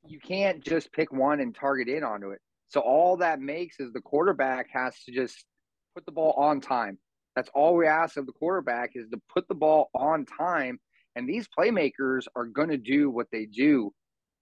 you 0.05 0.20
can't 0.20 0.64
just 0.64 0.91
pick 0.91 1.11
one 1.11 1.39
and 1.39 1.55
target 1.55 1.88
in 1.88 2.03
onto 2.03 2.32
it. 2.32 2.39
So 2.68 2.82
all 2.82 3.18
that 3.18 3.39
makes 3.39 3.80
is 3.80 3.93
the 3.93 4.01
quarterback 4.01 4.68
has 4.72 4.95
to 5.05 5.11
just 5.11 5.45
put 5.93 6.05
the 6.05 6.11
ball 6.11 6.34
on 6.38 6.59
time. 6.59 6.97
That's 7.36 7.50
all 7.54 7.76
we 7.76 7.88
ask 7.88 8.18
of 8.18 8.26
the 8.26 8.32
quarterback 8.32 8.92
is 8.96 9.10
to 9.10 9.22
put 9.34 9.48
the 9.48 9.56
ball 9.56 9.90
on 9.94 10.26
time. 10.26 10.80
And 11.16 11.28
these 11.28 11.48
playmakers 11.48 12.26
are 12.36 12.46
going 12.46 12.70
to 12.70 12.78
do 12.78 13.10
what 13.10 13.28
they 13.32 13.46
do. 13.46 13.92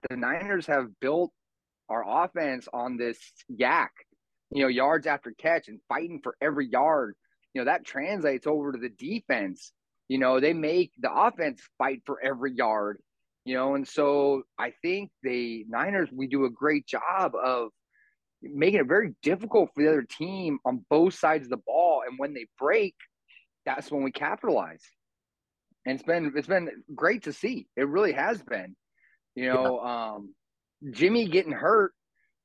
The 0.09 0.17
Niners 0.17 0.65
have 0.67 0.99
built 0.99 1.31
our 1.89 2.03
offense 2.25 2.67
on 2.73 2.97
this 2.97 3.17
YAC, 3.51 3.89
you 4.51 4.63
know, 4.63 4.69
yards 4.69 5.05
after 5.07 5.31
catch 5.37 5.67
and 5.67 5.79
fighting 5.89 6.21
for 6.23 6.35
every 6.41 6.67
yard. 6.67 7.15
You 7.53 7.61
know, 7.61 7.65
that 7.65 7.85
translates 7.85 8.47
over 8.47 8.71
to 8.71 8.77
the 8.77 8.89
defense. 8.89 9.73
You 10.07 10.17
know, 10.17 10.39
they 10.39 10.53
make 10.53 10.91
the 10.99 11.13
offense 11.13 11.61
fight 11.77 12.01
for 12.05 12.21
every 12.23 12.53
yard 12.53 12.99
you 13.45 13.55
know 13.55 13.75
and 13.75 13.87
so 13.87 14.43
i 14.57 14.71
think 14.81 15.09
the 15.23 15.65
niners 15.69 16.09
we 16.11 16.27
do 16.27 16.45
a 16.45 16.49
great 16.49 16.85
job 16.85 17.33
of 17.35 17.69
making 18.41 18.79
it 18.79 18.87
very 18.87 19.13
difficult 19.21 19.69
for 19.73 19.83
the 19.83 19.89
other 19.89 20.03
team 20.03 20.59
on 20.65 20.85
both 20.89 21.13
sides 21.13 21.45
of 21.45 21.49
the 21.51 21.57
ball. 21.57 22.03
And 22.07 22.17
when 22.17 22.33
they 22.33 22.47
break 22.59 22.95
that's 23.65 23.91
when 23.91 24.03
we 24.03 24.11
capitalize. 24.11 24.83
And 25.85 25.95
it's 25.95 26.03
been 26.03 26.33
it's 26.35 26.47
been 26.47 26.69
great 26.95 27.23
to 27.23 27.33
see. 27.33 27.67
It 27.75 27.87
really 27.87 28.13
has 28.13 28.41
been 28.41 28.75
you 29.35 29.45
know 29.45 29.79
um 29.79 30.35
jimmy 30.91 31.25
getting 31.25 31.53
hurt 31.53 31.93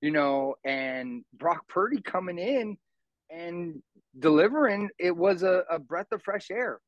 you 0.00 0.12
know 0.12 0.54
and 0.64 1.24
brock 1.32 1.66
purdy 1.68 2.00
coming 2.00 2.38
in 2.38 2.76
and 3.30 3.82
delivering. 4.18 4.90
It 4.98 5.16
was 5.16 5.42
a, 5.42 5.64
a 5.70 5.78
breath 5.78 6.12
of 6.12 6.22
fresh 6.22 6.50
air. 6.50 6.80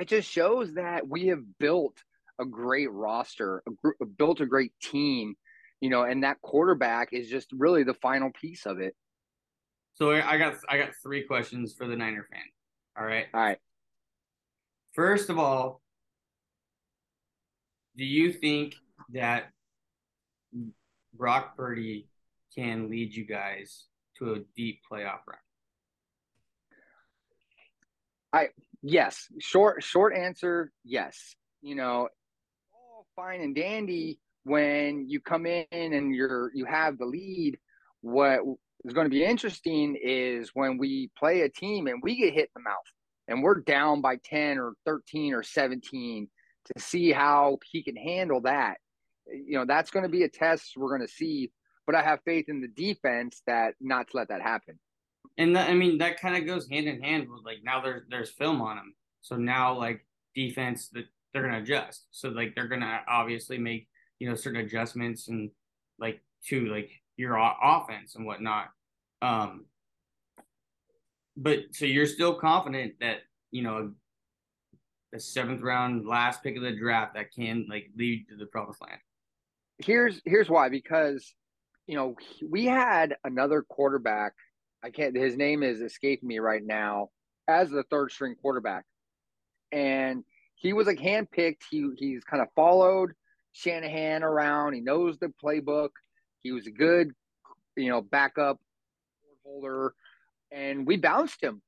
It 0.00 0.08
just 0.08 0.28
shows 0.30 0.74
that 0.74 1.08
we 1.08 1.28
have 1.28 1.42
built 1.58 1.96
a 2.40 2.44
great 2.44 2.90
roster, 2.90 3.62
a 3.66 3.70
gr- 3.70 4.04
built 4.18 4.40
a 4.40 4.46
great 4.46 4.72
team, 4.82 5.34
you 5.82 5.90
know, 5.90 6.04
and 6.04 6.22
that 6.22 6.40
quarterback 6.40 7.08
is 7.12 7.28
just 7.28 7.48
really 7.52 7.82
the 7.82 7.92
final 7.94 8.30
piece 8.30 8.66
of 8.66 8.78
it. 8.78 8.94
So 9.94 10.12
I 10.12 10.38
got 10.38 10.54
I 10.68 10.78
got 10.78 10.90
three 11.02 11.24
questions 11.24 11.74
for 11.76 11.88
the 11.88 11.96
Niner 11.96 12.26
fan. 12.32 12.42
All 12.96 13.04
right. 13.04 13.26
All 13.34 13.40
right. 13.40 13.58
First 14.94 15.28
of 15.28 15.40
all, 15.40 15.82
do 17.96 18.04
you 18.04 18.32
think 18.32 18.76
that 19.12 19.50
Brock 21.14 21.56
Purdy 21.56 22.06
can 22.54 22.88
lead 22.88 23.12
you 23.12 23.26
guys 23.26 23.86
to 24.18 24.34
a 24.34 24.38
deep 24.56 24.82
playoff 24.90 25.26
run? 25.26 25.38
I 28.32 28.48
yes. 28.82 29.26
Short 29.40 29.82
short 29.82 30.14
answer, 30.16 30.70
yes. 30.84 31.34
You 31.60 31.74
know, 31.74 32.08
all 32.72 33.06
fine 33.16 33.40
and 33.40 33.52
dandy 33.52 34.20
when 34.44 35.08
you 35.08 35.20
come 35.20 35.46
in 35.46 35.66
and 35.70 36.14
you're 36.14 36.50
you 36.54 36.64
have 36.64 36.98
the 36.98 37.06
lead. 37.06 37.58
What 38.00 38.40
is 38.84 38.94
going 38.94 39.06
to 39.06 39.10
be 39.10 39.24
interesting 39.24 39.96
is 40.02 40.50
when 40.54 40.78
we 40.78 41.10
play 41.16 41.42
a 41.42 41.48
team 41.48 41.86
and 41.86 42.02
we 42.02 42.16
get 42.16 42.34
hit 42.34 42.50
in 42.54 42.62
the 42.62 42.68
mouth 42.68 42.78
and 43.28 43.42
we're 43.42 43.60
down 43.60 44.00
by 44.00 44.16
10 44.16 44.58
or 44.58 44.74
13 44.84 45.34
or 45.34 45.42
17 45.42 46.28
to 46.74 46.82
see 46.82 47.12
how 47.12 47.58
he 47.70 47.82
can 47.82 47.96
handle 47.96 48.40
that. 48.42 48.78
You 49.26 49.58
know, 49.58 49.64
that's 49.64 49.90
going 49.90 50.04
to 50.04 50.08
be 50.08 50.24
a 50.24 50.28
test 50.28 50.72
we're 50.76 50.96
going 50.96 51.06
to 51.06 51.12
see, 51.12 51.52
but 51.86 51.94
I 51.94 52.02
have 52.02 52.20
faith 52.24 52.46
in 52.48 52.60
the 52.60 52.68
defense 52.68 53.42
that 53.46 53.74
not 53.80 54.08
to 54.10 54.16
let 54.16 54.28
that 54.28 54.42
happen. 54.42 54.78
And 55.38 55.56
that, 55.56 55.70
I 55.70 55.74
mean 55.74 55.98
that 55.98 56.20
kind 56.20 56.36
of 56.36 56.46
goes 56.46 56.68
hand 56.68 56.86
in 56.86 57.00
hand 57.00 57.28
with 57.30 57.44
like 57.44 57.58
now 57.62 57.80
there's 57.80 58.02
there's 58.10 58.30
film 58.30 58.60
on 58.60 58.76
them, 58.76 58.94
so 59.22 59.36
now 59.36 59.78
like 59.78 60.04
defense 60.34 60.88
that 60.90 61.04
they're 61.32 61.42
gonna 61.42 61.62
adjust. 61.62 62.06
So 62.10 62.28
like 62.28 62.54
they're 62.54 62.68
gonna 62.68 63.00
obviously 63.08 63.56
make 63.56 63.88
you 64.22 64.28
know 64.28 64.36
certain 64.36 64.60
adjustments 64.60 65.26
and 65.26 65.50
like 65.98 66.20
to 66.46 66.66
like 66.66 66.90
your 67.16 67.36
offense 67.36 68.14
and 68.14 68.24
whatnot. 68.24 68.68
Um, 69.20 69.64
but 71.36 71.58
so 71.72 71.86
you're 71.86 72.06
still 72.06 72.34
confident 72.34 72.94
that 73.00 73.22
you 73.50 73.62
know 73.62 73.90
the 75.10 75.18
seventh 75.18 75.60
round 75.60 76.06
last 76.06 76.40
pick 76.40 76.56
of 76.56 76.62
the 76.62 76.70
draft 76.70 77.14
that 77.14 77.32
can 77.32 77.66
like 77.68 77.90
lead 77.96 78.26
to 78.28 78.36
the 78.36 78.46
promised 78.46 78.80
land. 78.80 79.00
here's 79.78 80.22
here's 80.24 80.48
why 80.48 80.68
because 80.68 81.34
you 81.88 81.96
know 81.96 82.14
we 82.48 82.64
had 82.64 83.16
another 83.24 83.62
quarterback 83.68 84.34
i 84.84 84.90
can't 84.90 85.16
his 85.16 85.36
name 85.36 85.64
is 85.64 85.80
escaping 85.80 86.28
me 86.28 86.38
right 86.38 86.64
now 86.64 87.08
as 87.48 87.70
the 87.70 87.82
third 87.90 88.12
string 88.12 88.36
quarterback 88.40 88.84
and 89.72 90.22
he 90.54 90.72
was 90.72 90.86
like 90.86 90.98
handpicked 90.98 91.62
he 91.70 91.90
he's 91.96 92.22
kind 92.24 92.40
of 92.40 92.48
followed 92.54 93.12
shanahan 93.52 94.22
around 94.22 94.72
he 94.72 94.80
knows 94.80 95.18
the 95.18 95.32
playbook 95.42 95.90
he 96.40 96.52
was 96.52 96.66
a 96.66 96.70
good 96.70 97.08
you 97.76 97.88
know 97.88 98.00
backup 98.00 98.58
holder 99.44 99.94
and 100.50 100.86
we 100.86 100.96
bounced 100.96 101.42
him 101.42 101.60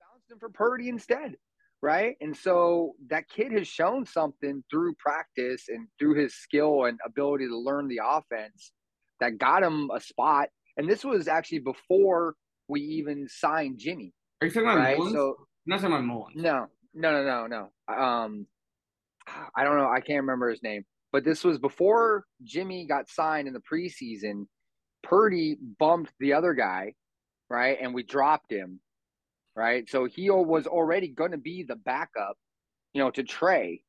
bounced 0.00 0.30
him 0.30 0.38
for 0.38 0.48
purdy 0.50 0.88
instead 0.88 1.34
right? 1.82 2.16
And 2.20 2.36
so 2.36 2.94
that 3.08 3.28
kid 3.28 3.52
has 3.52 3.68
shown 3.68 4.04
something 4.04 4.64
through 4.70 4.94
practice 4.94 5.66
and 5.68 5.88
through 5.98 6.20
his 6.20 6.34
skill 6.34 6.84
and 6.84 6.98
ability 7.04 7.46
to 7.48 7.56
learn 7.56 7.88
the 7.88 8.00
offense 8.04 8.72
that 9.20 9.38
got 9.38 9.62
him 9.62 9.90
a 9.94 10.00
spot. 10.00 10.48
And 10.76 10.88
this 10.88 11.04
was 11.04 11.28
actually 11.28 11.60
before 11.60 12.34
we 12.68 12.80
even 12.80 13.26
signed 13.28 13.78
Jimmy, 13.78 14.12
Are 14.40 14.46
you 14.46 14.52
talking 14.52 14.68
about 14.68 14.78
right? 14.78 14.98
Mullens? 14.98 15.14
So 15.14 15.36
I'm 15.38 15.44
not 15.66 15.76
talking 15.76 15.92
about 15.94 16.04
Mullens. 16.04 16.36
no, 16.36 16.66
no, 16.94 17.12
no, 17.12 17.46
no, 17.46 17.46
no. 17.46 17.94
Um, 17.94 18.46
I 19.54 19.64
don't 19.64 19.76
know. 19.76 19.88
I 19.88 20.00
can't 20.00 20.20
remember 20.22 20.50
his 20.50 20.62
name, 20.62 20.84
but 21.12 21.24
this 21.24 21.44
was 21.44 21.58
before 21.58 22.24
Jimmy 22.42 22.86
got 22.86 23.08
signed 23.08 23.48
in 23.48 23.54
the 23.54 23.60
preseason. 23.60 24.46
Purdy 25.02 25.56
bumped 25.78 26.12
the 26.20 26.32
other 26.32 26.54
guy, 26.54 26.94
right? 27.48 27.78
And 27.80 27.94
we 27.94 28.02
dropped 28.02 28.52
him, 28.52 28.80
right? 29.56 29.88
So 29.88 30.04
he 30.04 30.30
was 30.30 30.66
already 30.66 31.08
going 31.08 31.30
to 31.30 31.38
be 31.38 31.62
the 31.62 31.76
backup, 31.76 32.36
you 32.92 33.02
know, 33.02 33.10
to 33.12 33.22
Trey 33.22 33.82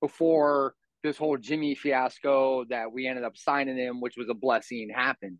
before 0.00 0.74
this 1.02 1.16
whole 1.16 1.36
Jimmy 1.36 1.74
fiasco 1.74 2.64
that 2.70 2.90
we 2.90 3.06
ended 3.06 3.24
up 3.24 3.36
signing 3.36 3.76
him, 3.76 4.00
which 4.00 4.16
was 4.16 4.28
a 4.30 4.34
blessing, 4.34 4.90
happened. 4.92 5.38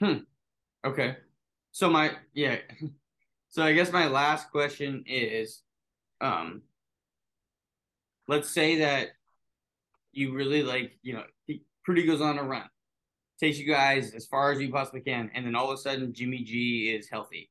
Hmm. 0.00 0.18
Okay. 0.86 1.16
So 1.72 1.90
my 1.90 2.12
yeah. 2.34 2.56
So 3.50 3.62
I 3.62 3.72
guess 3.72 3.90
my 3.90 4.06
last 4.08 4.50
question 4.50 5.04
is 5.06 5.62
um 6.20 6.60
let's 8.28 8.50
say 8.50 8.80
that 8.80 9.08
you 10.18 10.34
really 10.34 10.62
like, 10.62 10.98
you 11.02 11.14
know, 11.14 11.24
he 11.46 11.62
Prudy 11.84 12.06
goes 12.06 12.20
on 12.20 12.38
a 12.38 12.42
run. 12.42 12.64
Takes 13.40 13.58
you 13.58 13.66
guys 13.66 14.14
as 14.14 14.26
far 14.26 14.52
as 14.52 14.60
you 14.60 14.70
possibly 14.70 15.00
can 15.00 15.30
and 15.34 15.46
then 15.46 15.54
all 15.54 15.70
of 15.70 15.78
a 15.78 15.80
sudden 15.80 16.12
Jimmy 16.12 16.42
G 16.42 16.94
is 16.94 17.08
healthy. 17.08 17.50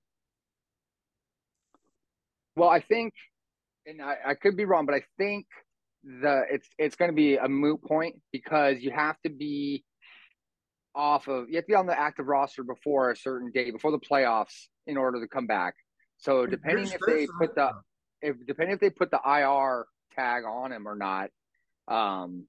Well, 2.56 2.70
I 2.70 2.82
think, 2.82 3.14
and 3.86 4.02
I, 4.02 4.16
I 4.30 4.34
could 4.34 4.58
be 4.58 4.66
wrong, 4.66 4.86
but 4.86 4.96
I 4.96 5.04
think 5.18 5.46
the 6.04 6.44
it's 6.50 6.68
it's 6.78 6.96
going 6.96 7.12
to 7.12 7.16
be 7.16 7.38
a 7.38 7.48
moot 7.48 7.84
point 7.84 8.16
because 8.32 8.78
you 8.80 8.92
have 8.92 9.16
to 9.24 9.30
be 9.30 9.84
off 10.96 11.28
of 11.28 11.50
you 11.50 11.56
have 11.56 11.66
to 11.66 11.70
be 11.70 11.76
on 11.76 11.86
the 11.86 11.98
active 11.98 12.28
roster 12.28 12.64
before 12.64 13.12
a 13.12 13.16
certain 13.16 13.52
date 13.52 13.72
before 13.72 13.92
the 13.92 14.00
playoffs 14.00 14.68
in 14.88 14.98
order 14.98 15.22
to 15.22 15.28
come 15.28 15.46
back. 15.46 15.76
So 16.18 16.46
depending 16.48 16.88
if 16.88 17.00
they 17.06 17.28
put 17.40 17.56
the 17.56 17.72
if 18.22 18.36
depending 18.48 18.74
if 18.74 18.80
they 18.80 18.90
put 18.90 19.12
the 19.12 19.20
IR 19.24 19.86
tag 20.16 20.44
on 20.46 20.72
him 20.72 20.88
or 20.88 20.96
not, 20.96 21.30
um, 21.88 22.46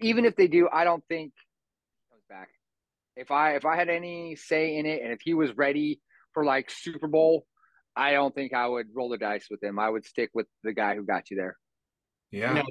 even 0.00 0.24
if 0.24 0.36
they 0.36 0.48
do, 0.48 0.68
I 0.72 0.84
don't 0.84 1.04
think 1.08 1.32
comes 2.10 2.22
back. 2.28 2.48
If 3.16 3.30
I 3.30 3.56
if 3.56 3.64
I 3.64 3.76
had 3.76 3.88
any 3.88 4.36
say 4.36 4.76
in 4.76 4.86
it, 4.86 5.02
and 5.02 5.12
if 5.12 5.20
he 5.22 5.34
was 5.34 5.56
ready 5.56 6.00
for 6.32 6.44
like 6.44 6.70
Super 6.70 7.06
Bowl, 7.06 7.46
I 7.94 8.12
don't 8.12 8.34
think 8.34 8.52
I 8.52 8.66
would 8.66 8.88
roll 8.94 9.08
the 9.08 9.18
dice 9.18 9.46
with 9.50 9.62
him. 9.62 9.78
I 9.78 9.88
would 9.88 10.04
stick 10.04 10.30
with 10.34 10.46
the 10.62 10.72
guy 10.72 10.94
who 10.94 11.04
got 11.04 11.30
you 11.30 11.36
there. 11.36 11.56
Yeah. 12.30 12.48
You 12.50 12.54
know, 12.54 12.64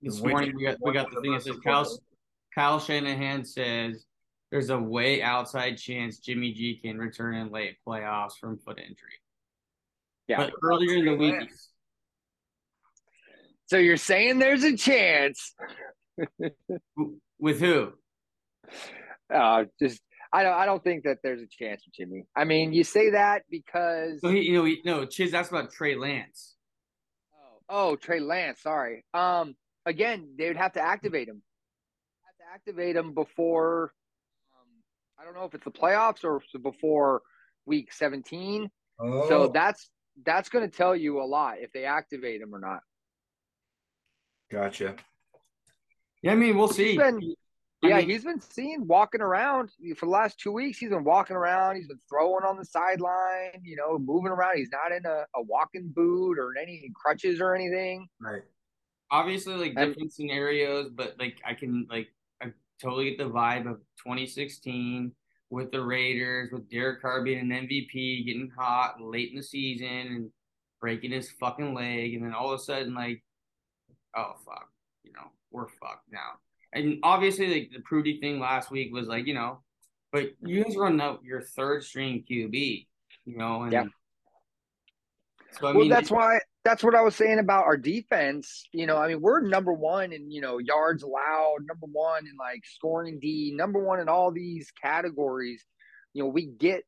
this 0.00 0.20
Wait 0.20 0.30
morning 0.30 0.52
we 0.56 0.64
got 0.64 0.76
we 0.80 0.92
got 0.92 1.10
the 1.10 1.20
thing 1.20 1.32
that 1.32 1.42
says 1.42 1.58
Kyle 1.64 1.86
Kyle 2.54 2.80
Shanahan 2.80 3.44
says 3.44 4.04
there's 4.50 4.70
a 4.70 4.78
way 4.78 5.22
outside 5.22 5.76
chance 5.76 6.18
Jimmy 6.18 6.52
G 6.52 6.76
can 6.82 6.98
return 6.98 7.34
in 7.34 7.50
late 7.50 7.76
playoffs 7.86 8.38
from 8.40 8.58
foot 8.58 8.78
injury. 8.78 9.18
Yeah. 10.26 10.38
But 10.38 10.52
earlier 10.62 10.96
in 10.96 11.04
the 11.04 11.14
week, 11.14 11.50
So 13.66 13.76
you're 13.76 13.98
saying 13.98 14.38
there's 14.38 14.64
a 14.64 14.76
chance? 14.76 15.54
with 17.38 17.60
who? 17.60 17.92
Uh, 19.32 19.64
just 19.80 20.00
I 20.32 20.42
don't 20.42 20.54
I 20.54 20.66
don't 20.66 20.82
think 20.82 21.04
that 21.04 21.18
there's 21.22 21.40
a 21.40 21.46
chance 21.46 21.82
with 21.86 21.94
Jimmy. 21.94 22.24
I 22.36 22.44
mean, 22.44 22.72
you 22.72 22.84
say 22.84 23.10
that 23.10 23.42
because 23.50 24.20
So 24.20 24.30
he, 24.30 24.42
you 24.42 24.54
know, 24.54 24.64
he, 24.64 24.80
no, 24.84 25.06
Chiz. 25.06 25.32
That's 25.32 25.48
about 25.48 25.70
Trey 25.72 25.94
Lance. 25.96 26.56
oh, 27.34 27.58
oh 27.68 27.96
Trey 27.96 28.20
Lance. 28.20 28.62
Sorry. 28.62 29.04
Um, 29.14 29.54
again, 29.86 30.34
they 30.38 30.48
would 30.48 30.56
have 30.56 30.72
to 30.74 30.80
activate 30.80 31.28
him. 31.28 31.42
Have 32.26 32.36
to 32.36 32.54
activate 32.54 32.96
him 32.96 33.14
before. 33.14 33.92
Um, 34.54 34.68
I 35.18 35.24
don't 35.24 35.34
know 35.34 35.44
if 35.44 35.54
it's 35.54 35.64
the 35.64 35.70
playoffs 35.70 36.24
or 36.24 36.42
before 36.62 37.22
week 37.66 37.92
17. 37.92 38.70
Oh, 39.00 39.28
So 39.28 39.48
that's 39.48 39.88
that's 40.24 40.48
going 40.48 40.68
to 40.68 40.76
tell 40.76 40.96
you 40.96 41.22
a 41.22 41.24
lot 41.24 41.56
if 41.60 41.72
they 41.72 41.84
activate 41.84 42.40
him 42.40 42.54
or 42.54 42.58
not. 42.58 42.80
gotcha. 44.50 44.96
Yeah, 46.22 46.32
I 46.32 46.34
mean, 46.34 46.56
we'll 46.56 46.68
see. 46.68 46.88
He's 46.88 46.96
been, 46.98 47.34
I 47.84 47.88
yeah, 47.88 47.96
mean- 47.98 48.10
he's 48.10 48.24
been 48.24 48.40
seen 48.40 48.86
walking 48.86 49.20
around 49.20 49.70
for 49.96 50.06
the 50.06 50.10
last 50.10 50.38
two 50.40 50.50
weeks. 50.52 50.78
He's 50.78 50.90
been 50.90 51.04
walking 51.04 51.36
around. 51.36 51.76
He's 51.76 51.86
been 51.86 52.00
throwing 52.08 52.44
on 52.44 52.56
the 52.56 52.64
sideline, 52.64 53.60
you 53.62 53.76
know, 53.76 53.98
moving 53.98 54.32
around. 54.32 54.56
He's 54.56 54.70
not 54.72 54.90
in 54.90 55.06
a, 55.06 55.24
a 55.36 55.42
walking 55.42 55.88
boot 55.94 56.38
or 56.38 56.54
any 56.60 56.90
crutches 56.94 57.40
or 57.40 57.54
anything. 57.54 58.08
Right. 58.20 58.42
obviously 59.10 59.54
like 59.54 59.74
And- 59.76 59.92
different 59.92 60.12
scenarios, 60.12 60.90
but 60.94 61.14
like 61.18 61.38
I 61.46 61.54
can 61.54 61.86
like 61.88 62.08
I 62.42 62.46
totally 62.82 63.10
get 63.10 63.18
the 63.18 63.30
vibe 63.30 63.70
of 63.70 63.78
2016 64.04 65.12
with 65.50 65.70
the 65.70 65.80
Raiders, 65.82 66.50
with 66.52 66.68
Derek 66.68 67.00
Carr 67.00 67.22
being 67.22 67.38
an 67.38 67.48
MVP, 67.66 68.26
getting 68.26 68.50
hot 68.58 69.00
late 69.00 69.30
in 69.30 69.36
the 69.36 69.42
season 69.42 69.86
and 69.88 70.30
breaking 70.80 71.10
his 71.12 71.30
fucking 71.40 71.72
leg, 71.74 72.14
and 72.14 72.24
then 72.24 72.34
all 72.34 72.52
of 72.52 72.60
a 72.60 72.62
sudden 72.62 72.94
like, 72.94 73.22
oh 74.16 74.32
fuck, 74.44 74.68
we're 75.50 75.68
fucked 75.68 76.10
now. 76.10 76.38
And 76.72 76.98
obviously 77.02 77.46
like 77.48 77.70
the 77.72 77.80
Prudy 77.80 78.20
thing 78.20 78.40
last 78.40 78.70
week 78.70 78.92
was 78.92 79.06
like 79.06 79.26
you 79.26 79.34
know, 79.34 79.60
but 80.12 80.30
you 80.42 80.64
guys 80.64 80.76
run 80.76 81.00
out 81.00 81.22
your 81.24 81.40
third 81.40 81.82
string 81.84 82.24
QB, 82.30 82.86
you 83.24 83.36
know, 83.36 83.62
and 83.62 83.72
Yeah. 83.72 83.84
So 85.52 85.66
I 85.66 85.70
well, 85.70 85.80
mean, 85.80 85.90
that's 85.90 86.10
why 86.10 86.38
that's 86.64 86.84
what 86.84 86.94
I 86.94 87.00
was 87.00 87.16
saying 87.16 87.38
about 87.38 87.64
our 87.64 87.76
defense. 87.76 88.68
You 88.72 88.86
know, 88.86 88.98
I 88.98 89.08
mean, 89.08 89.20
we're 89.20 89.40
number 89.40 89.72
one 89.72 90.12
in 90.12 90.30
you 90.30 90.40
know 90.40 90.58
yards 90.58 91.02
allowed, 91.02 91.58
number 91.66 91.86
one 91.90 92.26
in 92.26 92.36
like 92.38 92.64
scoring 92.66 93.18
D, 93.18 93.52
number 93.56 93.82
one 93.82 94.00
in 94.00 94.08
all 94.08 94.30
these 94.30 94.70
categories. 94.82 95.64
You 96.12 96.24
know, 96.24 96.28
we 96.28 96.46
get 96.46 96.84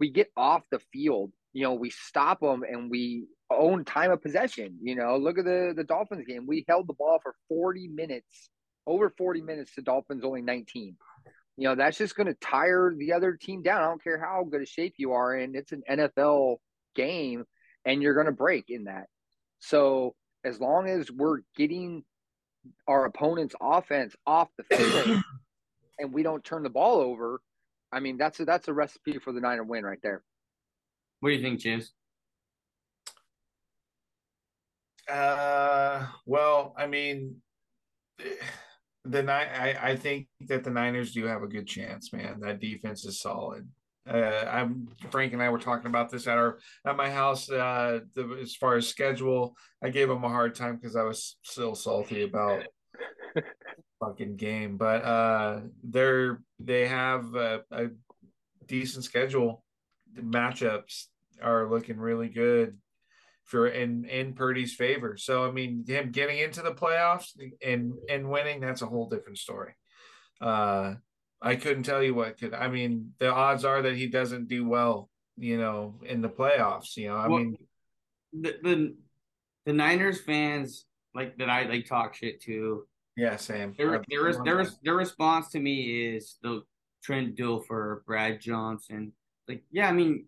we 0.00 0.10
get 0.10 0.30
off 0.36 0.62
the 0.70 0.80
field. 0.92 1.32
You 1.52 1.62
know, 1.62 1.74
we 1.74 1.90
stop 1.90 2.40
them 2.40 2.62
and 2.62 2.90
we 2.90 3.26
own 3.50 3.84
time 3.84 4.10
of 4.10 4.22
possession. 4.22 4.78
You 4.82 4.94
know, 4.94 5.16
look 5.16 5.38
at 5.38 5.44
the 5.44 5.72
the 5.76 5.84
Dolphins 5.84 6.26
game. 6.26 6.46
We 6.46 6.64
held 6.68 6.86
the 6.86 6.94
ball 6.94 7.18
for 7.22 7.34
forty 7.48 7.88
minutes, 7.88 8.50
over 8.86 9.12
forty 9.16 9.42
minutes. 9.42 9.72
The 9.74 9.82
Dolphins 9.82 10.24
only 10.24 10.42
nineteen. 10.42 10.96
You 11.56 11.68
know, 11.68 11.74
that's 11.74 11.98
just 11.98 12.16
going 12.16 12.26
to 12.26 12.34
tire 12.34 12.94
the 12.96 13.12
other 13.12 13.36
team 13.36 13.60
down. 13.62 13.82
I 13.82 13.86
don't 13.86 14.02
care 14.02 14.18
how 14.18 14.44
good 14.50 14.62
a 14.62 14.66
shape 14.66 14.94
you 14.96 15.12
are 15.12 15.36
in. 15.36 15.54
It's 15.54 15.72
an 15.72 15.82
NFL 15.90 16.56
game 16.94 17.44
and 17.84 18.02
you're 18.02 18.14
going 18.14 18.26
to 18.26 18.32
break 18.32 18.66
in 18.68 18.84
that. 18.84 19.06
So 19.58 20.14
as 20.44 20.60
long 20.60 20.88
as 20.88 21.10
we're 21.10 21.40
getting 21.56 22.04
our 22.86 23.04
opponent's 23.04 23.54
offense 23.60 24.14
off 24.26 24.48
the 24.56 24.76
field 24.76 25.22
and 25.98 26.12
we 26.12 26.22
don't 26.22 26.44
turn 26.44 26.62
the 26.62 26.70
ball 26.70 27.00
over, 27.00 27.40
I 27.92 28.00
mean 28.00 28.16
that's 28.16 28.40
a, 28.40 28.44
that's 28.44 28.68
a 28.68 28.72
recipe 28.72 29.18
for 29.18 29.32
the 29.32 29.40
Niner 29.40 29.64
win 29.64 29.84
right 29.84 29.98
there. 30.02 30.22
what 31.20 31.30
do 31.30 31.36
you 31.36 31.42
think, 31.42 31.60
Chiz? 31.60 31.92
Uh, 35.10 36.06
well, 36.26 36.74
I 36.76 36.86
mean, 36.86 37.36
the. 39.04 39.30
I 39.30 39.90
I 39.90 39.96
think 39.96 40.28
that 40.48 40.64
the 40.64 40.70
Niners 40.70 41.12
do 41.12 41.24
have 41.26 41.42
a 41.42 41.48
good 41.48 41.66
chance, 41.66 42.12
man. 42.12 42.40
That 42.40 42.60
defense 42.60 43.04
is 43.04 43.20
solid. 43.20 43.68
Uh, 44.08 44.44
I'm 44.50 44.88
Frank 45.10 45.32
and 45.32 45.42
I 45.42 45.50
were 45.50 45.58
talking 45.58 45.86
about 45.86 46.10
this 46.10 46.26
at 46.26 46.38
our 46.38 46.58
at 46.86 46.96
my 46.96 47.10
house. 47.10 47.50
Uh, 47.50 48.00
the, 48.14 48.38
as 48.40 48.54
far 48.54 48.76
as 48.76 48.88
schedule, 48.88 49.56
I 49.82 49.90
gave 49.90 50.08
them 50.08 50.24
a 50.24 50.28
hard 50.28 50.54
time 50.54 50.76
because 50.76 50.96
I 50.96 51.02
was 51.02 51.36
still 51.42 51.74
salty 51.74 52.22
about 52.22 52.62
fucking 54.00 54.36
game. 54.36 54.76
But 54.76 55.04
uh, 55.04 55.60
they're 55.82 56.40
they 56.58 56.86
have 56.86 57.34
a, 57.34 57.62
a 57.70 57.86
decent 58.66 59.04
schedule. 59.04 59.64
The 60.14 60.22
matchups 60.22 61.06
are 61.42 61.68
looking 61.70 61.98
really 61.98 62.28
good 62.28 62.78
for 63.50 63.66
in 63.66 64.04
in 64.04 64.32
Purdy's 64.34 64.74
favor. 64.74 65.16
So 65.16 65.44
I 65.44 65.50
mean, 65.50 65.84
him 65.86 66.12
getting 66.12 66.38
into 66.38 66.62
the 66.62 66.72
playoffs 66.72 67.30
and 67.66 67.94
and 68.08 68.30
winning 68.30 68.60
that's 68.60 68.82
a 68.82 68.86
whole 68.86 69.08
different 69.08 69.38
story. 69.38 69.74
Uh, 70.40 70.94
I 71.42 71.56
couldn't 71.56 71.82
tell 71.82 72.02
you 72.02 72.14
what 72.14 72.38
could. 72.38 72.54
I 72.54 72.68
mean, 72.68 73.12
the 73.18 73.30
odds 73.32 73.64
are 73.64 73.82
that 73.82 73.96
he 73.96 74.06
doesn't 74.06 74.48
do 74.48 74.68
well, 74.68 75.10
you 75.36 75.58
know, 75.58 76.00
in 76.06 76.20
the 76.20 76.28
playoffs. 76.28 76.96
You 76.96 77.08
know, 77.08 77.16
I 77.16 77.26
Well, 77.26 77.38
mean, 77.40 77.56
the 78.32 78.54
the 78.62 78.96
the 79.66 79.72
Niners 79.72 80.20
fans 80.20 80.86
like 81.12 81.36
that 81.38 81.50
I 81.50 81.64
like 81.64 81.86
talk 81.86 82.14
shit 82.14 82.40
to. 82.42 82.86
yeah, 83.16 83.34
Sam. 83.36 83.74
Their 83.76 84.00
their 84.08 84.32
their 84.44 84.66
their 84.84 84.94
response 84.94 85.50
to 85.50 85.58
me 85.60 86.14
is 86.14 86.36
the 86.40 86.62
Trent 87.02 87.36
Dilfer, 87.36 88.04
Brad 88.04 88.40
Johnson. 88.40 89.12
Like, 89.48 89.64
yeah, 89.72 89.88
I 89.88 89.92
mean, 89.92 90.26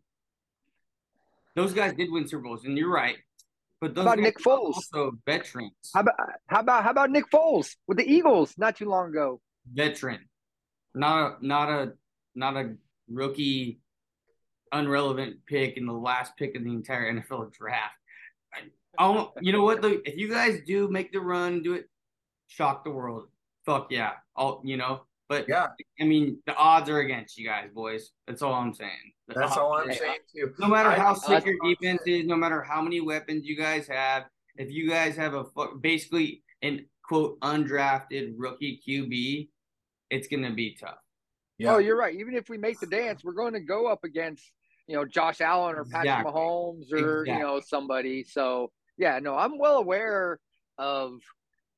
those 1.55 1.73
guys 1.73 1.95
did 1.95 2.11
win 2.11 2.27
Super 2.27 2.43
Bowls, 2.43 2.65
and 2.65 2.77
you're 2.79 2.91
right. 2.91 3.17
But 3.81 3.95
those 3.95 4.05
How 4.05 4.13
about 4.13 4.23
Nick 4.23 4.39
are 4.39 4.43
Foles? 4.43 4.75
also 4.75 5.13
veterans, 5.27 5.73
How 5.93 6.01
about 6.01 6.15
how 6.47 6.61
about 6.61 6.85
how 6.85 6.91
about 6.91 7.11
Nick 7.11 7.31
Foles 7.31 7.75
with 7.89 7.99
the 7.99 8.05
Eagles 8.11 8.55
not 8.57 8.77
too 8.77 8.89
long 8.89 9.09
ago? 9.11 9.41
veteran, 9.73 10.21
not 10.95 11.19
a 11.43 11.47
not 11.47 11.69
a 11.69 11.93
not 12.35 12.57
a 12.57 12.75
rookie, 13.11 13.81
unrelevant 14.73 15.37
pick 15.47 15.77
in 15.77 15.87
the 15.87 15.93
last 15.93 16.37
pick 16.37 16.55
of 16.57 16.65
the 16.65 16.71
entire 16.71 17.13
NFL 17.13 17.53
draft. 17.53 17.95
I, 18.55 19.05
I 19.05 19.27
you 19.41 19.53
know 19.53 19.63
what? 19.65 19.83
Look, 19.83 20.03
if 20.07 20.17
you 20.17 20.29
guys 20.31 20.61
do 20.67 20.89
make 20.89 21.13
the 21.13 21.21
run, 21.21 21.63
do 21.63 21.75
it, 21.75 21.89
shock 22.47 22.85
the 22.85 22.91
world. 22.91 23.29
Fuck 23.67 23.89
yeah, 23.91 24.13
all 24.37 24.63
you 24.65 24.77
know. 24.77 25.03
But 25.33 25.49
Yeah, 25.49 25.69
I 25.99 26.05
mean, 26.05 26.43
the 26.45 26.55
odds 26.55 26.91
are 26.91 26.99
against 26.99 27.39
you 27.39 27.47
guys, 27.49 27.71
boys. 27.73 28.11
That's 28.27 28.43
all 28.43 28.53
I'm 28.53 28.75
saying. 28.75 29.13
The 29.29 29.35
that's 29.35 29.57
all 29.57 29.73
I'm 29.73 29.85
against- 29.85 30.01
saying 30.03 30.19
too. 30.35 30.55
No 30.59 30.67
matter 30.69 30.91
I- 30.91 30.99
how 30.99 31.13
I- 31.13 31.15
sick 31.15 31.47
your 31.47 31.57
defense 31.65 32.03
is, 32.07 32.27
no 32.27 32.37
matter 32.37 32.61
how 32.61 32.83
many 32.83 33.01
weapons 33.01 33.47
you 33.47 33.57
guys 33.57 33.89
have, 33.89 34.27
if 34.57 34.71
you 34.71 34.91
guys 34.91 35.17
have 35.17 35.33
a 35.33 35.45
basically 35.81 36.43
an 36.61 36.87
quote 37.03 37.41
undrafted 37.41 38.35
rookie 38.37 38.83
QB, 38.87 39.49
it's 40.11 40.29
gonna 40.29 40.53
be 40.53 40.75
tough. 40.75 40.99
Yeah, 41.57 41.77
Oh, 41.77 41.79
you're 41.79 41.97
right. 41.97 42.15
Even 42.15 42.35
if 42.35 42.51
we 42.51 42.59
make 42.59 42.79
the 42.79 42.87
dance, 42.87 43.25
we're 43.25 43.33
going 43.33 43.55
to 43.55 43.61
go 43.61 43.87
up 43.87 44.05
against 44.05 44.53
you 44.87 44.97
know 44.97 45.07
Josh 45.07 45.41
Allen 45.41 45.77
or 45.77 45.85
Patrick 45.87 46.13
Exactly. 46.13 46.33
Mahomes 46.33 46.93
or 46.93 47.25
you 47.25 47.39
know 47.39 47.59
somebody. 47.61 48.23
So 48.23 48.71
yeah, 48.99 49.19
no, 49.19 49.35
I'm 49.39 49.57
well 49.57 49.79
aware 49.79 50.39
of 50.77 51.23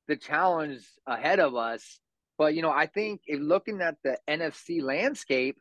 the 0.08 0.16
challenge 0.16 0.80
ahead 1.06 1.38
of 1.38 1.54
us. 1.54 2.00
But 2.38 2.54
you 2.54 2.62
know, 2.62 2.70
I 2.70 2.86
think 2.86 3.22
if 3.26 3.40
looking 3.40 3.80
at 3.80 3.96
the 4.02 4.18
NFC 4.28 4.82
landscape, 4.82 5.56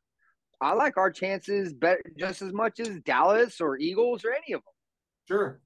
I 0.61 0.73
like 0.73 0.97
our 0.97 1.11
chances 1.11 1.73
better 1.73 2.03
just 2.17 2.41
as 2.41 2.53
much 2.53 2.79
as 2.79 2.99
Dallas 3.01 3.59
or 3.59 3.77
Eagles 3.77 4.23
or 4.25 4.31
any 4.31 4.53
of 4.53 4.61
them. 4.61 4.73
sure, 5.27 5.61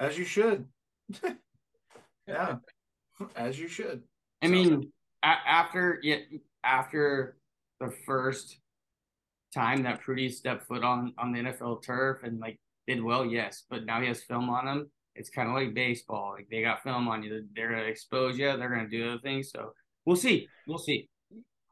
as 0.00 0.18
you 0.18 0.24
should. 0.24 0.66
yeah, 2.26 2.56
as 3.36 3.58
you 3.58 3.68
should. 3.68 4.02
I 4.42 4.48
mean, 4.48 4.90
a- 5.22 5.26
after 5.26 6.00
yeah, 6.02 6.18
after 6.62 7.36
the 7.80 7.92
first 8.06 8.58
time 9.54 9.84
that 9.84 10.00
Prudy 10.00 10.28
stepped 10.28 10.66
foot 10.66 10.82
on 10.82 11.14
on 11.16 11.32
the 11.32 11.40
NFL 11.40 11.82
turf 11.82 12.22
and 12.24 12.40
like 12.40 12.58
did 12.86 13.02
well, 13.02 13.24
yes, 13.24 13.64
but 13.70 13.84
now 13.86 14.00
he 14.00 14.08
has 14.08 14.22
film 14.22 14.50
on 14.50 14.66
him. 14.66 14.90
It's 15.14 15.30
kind 15.30 15.48
of 15.48 15.54
like 15.54 15.74
baseball. 15.74 16.32
Like 16.36 16.48
they 16.50 16.60
got 16.60 16.82
film 16.82 17.08
on 17.08 17.22
you. 17.22 17.44
They're 17.54 17.70
gonna 17.70 17.82
expose 17.84 18.36
you. 18.36 18.56
They're 18.56 18.68
gonna 18.68 18.88
do 18.88 19.08
other 19.08 19.20
things. 19.20 19.50
So 19.50 19.72
we'll 20.04 20.16
see. 20.16 20.48
We'll 20.66 20.78
see. 20.78 21.08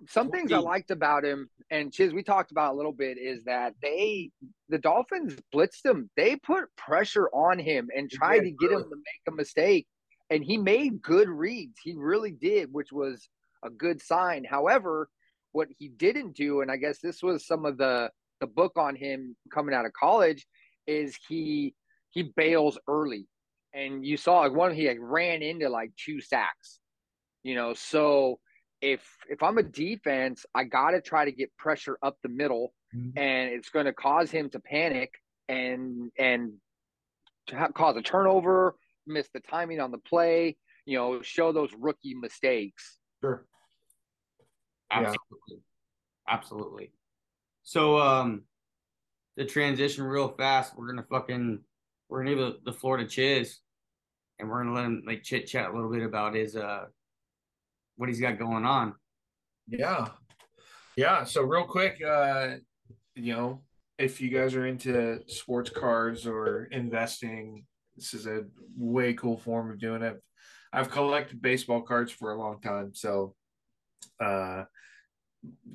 some 0.09 0.30
things 0.30 0.53
I 0.53 0.59
liked 0.59 0.91
about 0.91 1.24
him, 1.24 1.49
and 1.70 1.93
Chiz, 1.93 2.12
we 2.12 2.22
talked 2.22 2.51
about 2.51 2.74
a 2.74 2.76
little 2.76 2.93
bit, 2.93 3.18
is 3.18 3.45
that 3.45 3.74
they, 3.83 4.30
the 4.68 4.78
Dolphins 4.78 5.37
blitzed 5.55 5.85
him. 5.85 6.11
They 6.16 6.37
put 6.37 6.74
pressure 6.76 7.28
on 7.33 7.59
him 7.59 7.89
and 7.95 8.11
tried 8.11 8.41
did, 8.41 8.45
to 8.59 8.68
get 8.68 8.72
him 8.72 8.83
to 8.83 8.97
make 8.97 9.22
a 9.28 9.33
mistake. 9.33 9.87
And 10.30 10.43
he 10.43 10.57
made 10.57 11.03
good 11.03 11.28
reads. 11.28 11.78
He 11.83 11.95
really 11.97 12.33
did, 12.33 12.72
which 12.72 12.91
was 12.91 13.28
a 13.64 13.70
good 13.70 14.03
sign. 14.03 14.45
However, 14.45 15.09
what 15.53 15.68
he 15.78 15.89
didn't 15.89 16.35
do, 16.35 16.62
and 16.62 16.70
I 16.70 16.76
guess 16.76 16.99
this 17.01 17.22
was 17.22 17.47
some 17.47 17.64
of 17.64 17.76
the 17.76 18.11
the 18.41 18.47
book 18.49 18.72
on 18.76 18.97
him 18.97 19.37
coming 19.55 19.74
out 19.74 19.87
of 19.87 19.93
college, 19.93 20.47
is 20.87 21.16
he 21.28 21.74
he 22.11 22.33
bails 22.35 22.78
early. 22.89 23.26
And 23.74 24.05
you 24.05 24.16
saw 24.16 24.41
like 24.41 24.53
one 24.53 24.74
he 24.74 24.89
like 24.89 24.99
ran 25.01 25.43
into 25.43 25.68
like 25.68 25.93
two 26.03 26.20
sacks. 26.20 26.80
You 27.43 27.55
know, 27.55 27.74
so 27.74 28.38
if 28.80 29.03
if 29.28 29.43
I'm 29.43 29.59
a 29.59 29.62
defense, 29.62 30.45
I 30.55 30.64
got 30.64 30.90
to 30.93 31.01
try 31.01 31.24
to 31.24 31.32
get 31.32 31.57
pressure 31.57 31.99
up 32.03 32.16
the 32.22 32.28
middle, 32.28 32.74
Mhm. 32.95 33.12
and 33.16 33.51
it's 33.53 33.70
going 33.70 33.86
to 33.86 33.93
cause 33.93 34.30
him 34.30 34.51
to 34.51 34.61
panic 34.61 35.12
and 35.49 36.11
and 36.18 36.55
to 37.47 37.57
ha- 37.59 37.72
cause 37.72 37.97
a 37.97 38.03
turnover, 38.03 38.76
miss 39.07 39.28
the 39.34 39.40
timing 39.40 39.80
on 39.80 39.90
the 39.90 39.99
play. 39.99 40.57
You 40.84 40.99
know, 40.99 41.22
show 41.22 41.53
those 41.53 41.72
rookie 41.74 42.14
mistakes. 42.14 42.99
Sure. 43.20 43.47
Yeah. 44.90 44.99
Absolutely. 44.99 45.62
Absolutely. 46.28 46.93
So 47.62 47.99
um 47.99 48.45
the 49.36 49.45
transition 49.47 50.05
real 50.05 50.28
fast, 50.28 50.76
we're 50.76 50.88
gonna 50.88 51.07
fucking 51.09 51.64
we're 52.09 52.24
gonna 52.24 52.36
give 52.36 52.38
the, 52.64 52.72
the 52.72 52.78
floor 52.78 52.97
to 52.99 53.07
Chiz 53.07 53.61
and 54.38 54.49
we're 54.49 54.62
gonna 54.62 54.74
let 54.74 54.84
him 54.84 55.03
like 55.07 55.22
chit 55.22 55.47
chat 55.47 55.70
a 55.70 55.72
little 55.72 55.90
bit 55.90 56.03
about 56.03 56.34
his 56.34 56.57
uh 56.57 56.86
what 57.97 58.09
he's 58.09 58.20
got 58.20 58.38
going 58.38 58.64
on. 58.64 58.95
Yeah. 59.66 60.09
Yeah. 60.97 61.24
So 61.24 61.43
real 61.43 61.64
quick, 61.64 62.03
uh, 62.05 62.57
you 63.14 63.34
know, 63.34 63.62
if 63.99 64.20
you 64.20 64.30
guys 64.30 64.55
are 64.55 64.66
into 64.66 65.20
sports 65.28 65.70
cars 65.70 66.26
or 66.26 66.64
investing, 66.64 67.64
this 67.97 68.14
is 68.14 68.26
a 68.26 68.45
way 68.76 69.14
cool 69.14 69.36
form 69.36 69.70
of 69.70 69.78
doing 69.78 70.03
it. 70.03 70.20
I've 70.72 70.90
collected 70.90 71.43
baseball 71.43 71.82
cards 71.82 72.11
for 72.11 72.32
a 72.32 72.38
long 72.38 72.61
time. 72.61 72.93
So 72.95 73.34
uh 74.20 74.64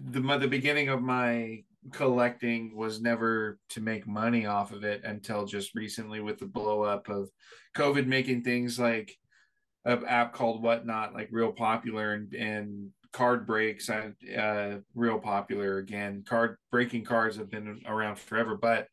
the 0.09 0.37
the 0.37 0.47
beginning 0.47 0.89
of 0.89 1.01
my 1.01 1.63
collecting 1.91 2.75
was 2.75 3.01
never 3.01 3.59
to 3.69 3.81
make 3.81 4.07
money 4.07 4.45
off 4.45 4.71
of 4.71 4.83
it 4.83 5.03
until 5.03 5.45
just 5.45 5.75
recently 5.75 6.19
with 6.19 6.37
the 6.39 6.45
blow 6.45 6.83
up 6.83 7.09
of 7.09 7.29
COVID 7.75 8.07
making 8.07 8.43
things 8.43 8.79
like 8.79 9.15
an 9.87 10.05
app 10.05 10.33
called 10.33 10.61
Whatnot 10.61 11.13
like 11.13 11.29
real 11.31 11.51
popular 11.51 12.13
and 12.13 12.33
and 12.33 12.89
card 13.13 13.47
breaks 13.47 13.89
uh, 13.89 14.11
uh 14.37 14.77
real 14.93 15.17
popular 15.17 15.77
again. 15.77 16.23
Card 16.27 16.57
breaking 16.71 17.05
cards 17.05 17.37
have 17.37 17.49
been 17.49 17.81
around 17.87 18.19
forever, 18.19 18.55
but 18.55 18.87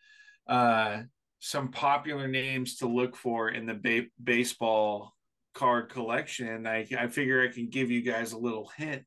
uh 0.47 1.03
some 1.40 1.68
popular 1.68 2.28
names 2.28 2.76
to 2.76 2.86
look 2.86 3.16
for 3.16 3.51
in 3.51 3.66
the 3.66 3.74
ba- 3.74 4.09
baseball 4.22 5.12
card 5.53 5.90
collection. 5.90 6.66
I 6.66 6.86
I 6.97 7.09
figure 7.09 7.42
I 7.42 7.53
can 7.53 7.68
give 7.68 7.90
you 7.90 8.03
guys 8.03 8.32
a 8.32 8.38
little 8.38 8.70
hint, 8.76 9.05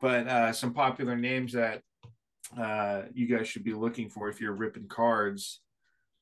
but 0.00 0.26
uh 0.26 0.52
some 0.52 0.74
popular 0.74 1.16
names 1.16 1.52
that 1.52 1.82
uh 2.58 3.02
you 3.14 3.26
guys 3.26 3.48
should 3.48 3.64
be 3.64 3.74
looking 3.74 4.10
for 4.10 4.28
if 4.28 4.40
you're 4.40 4.52
ripping 4.52 4.88
cards. 4.88 5.60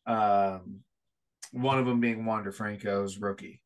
Um 0.06 0.80
one 1.52 1.78
of 1.78 1.86
them 1.86 2.00
being 2.00 2.26
Wander 2.26 2.52
Franco's 2.52 3.18
rookie. 3.18 3.60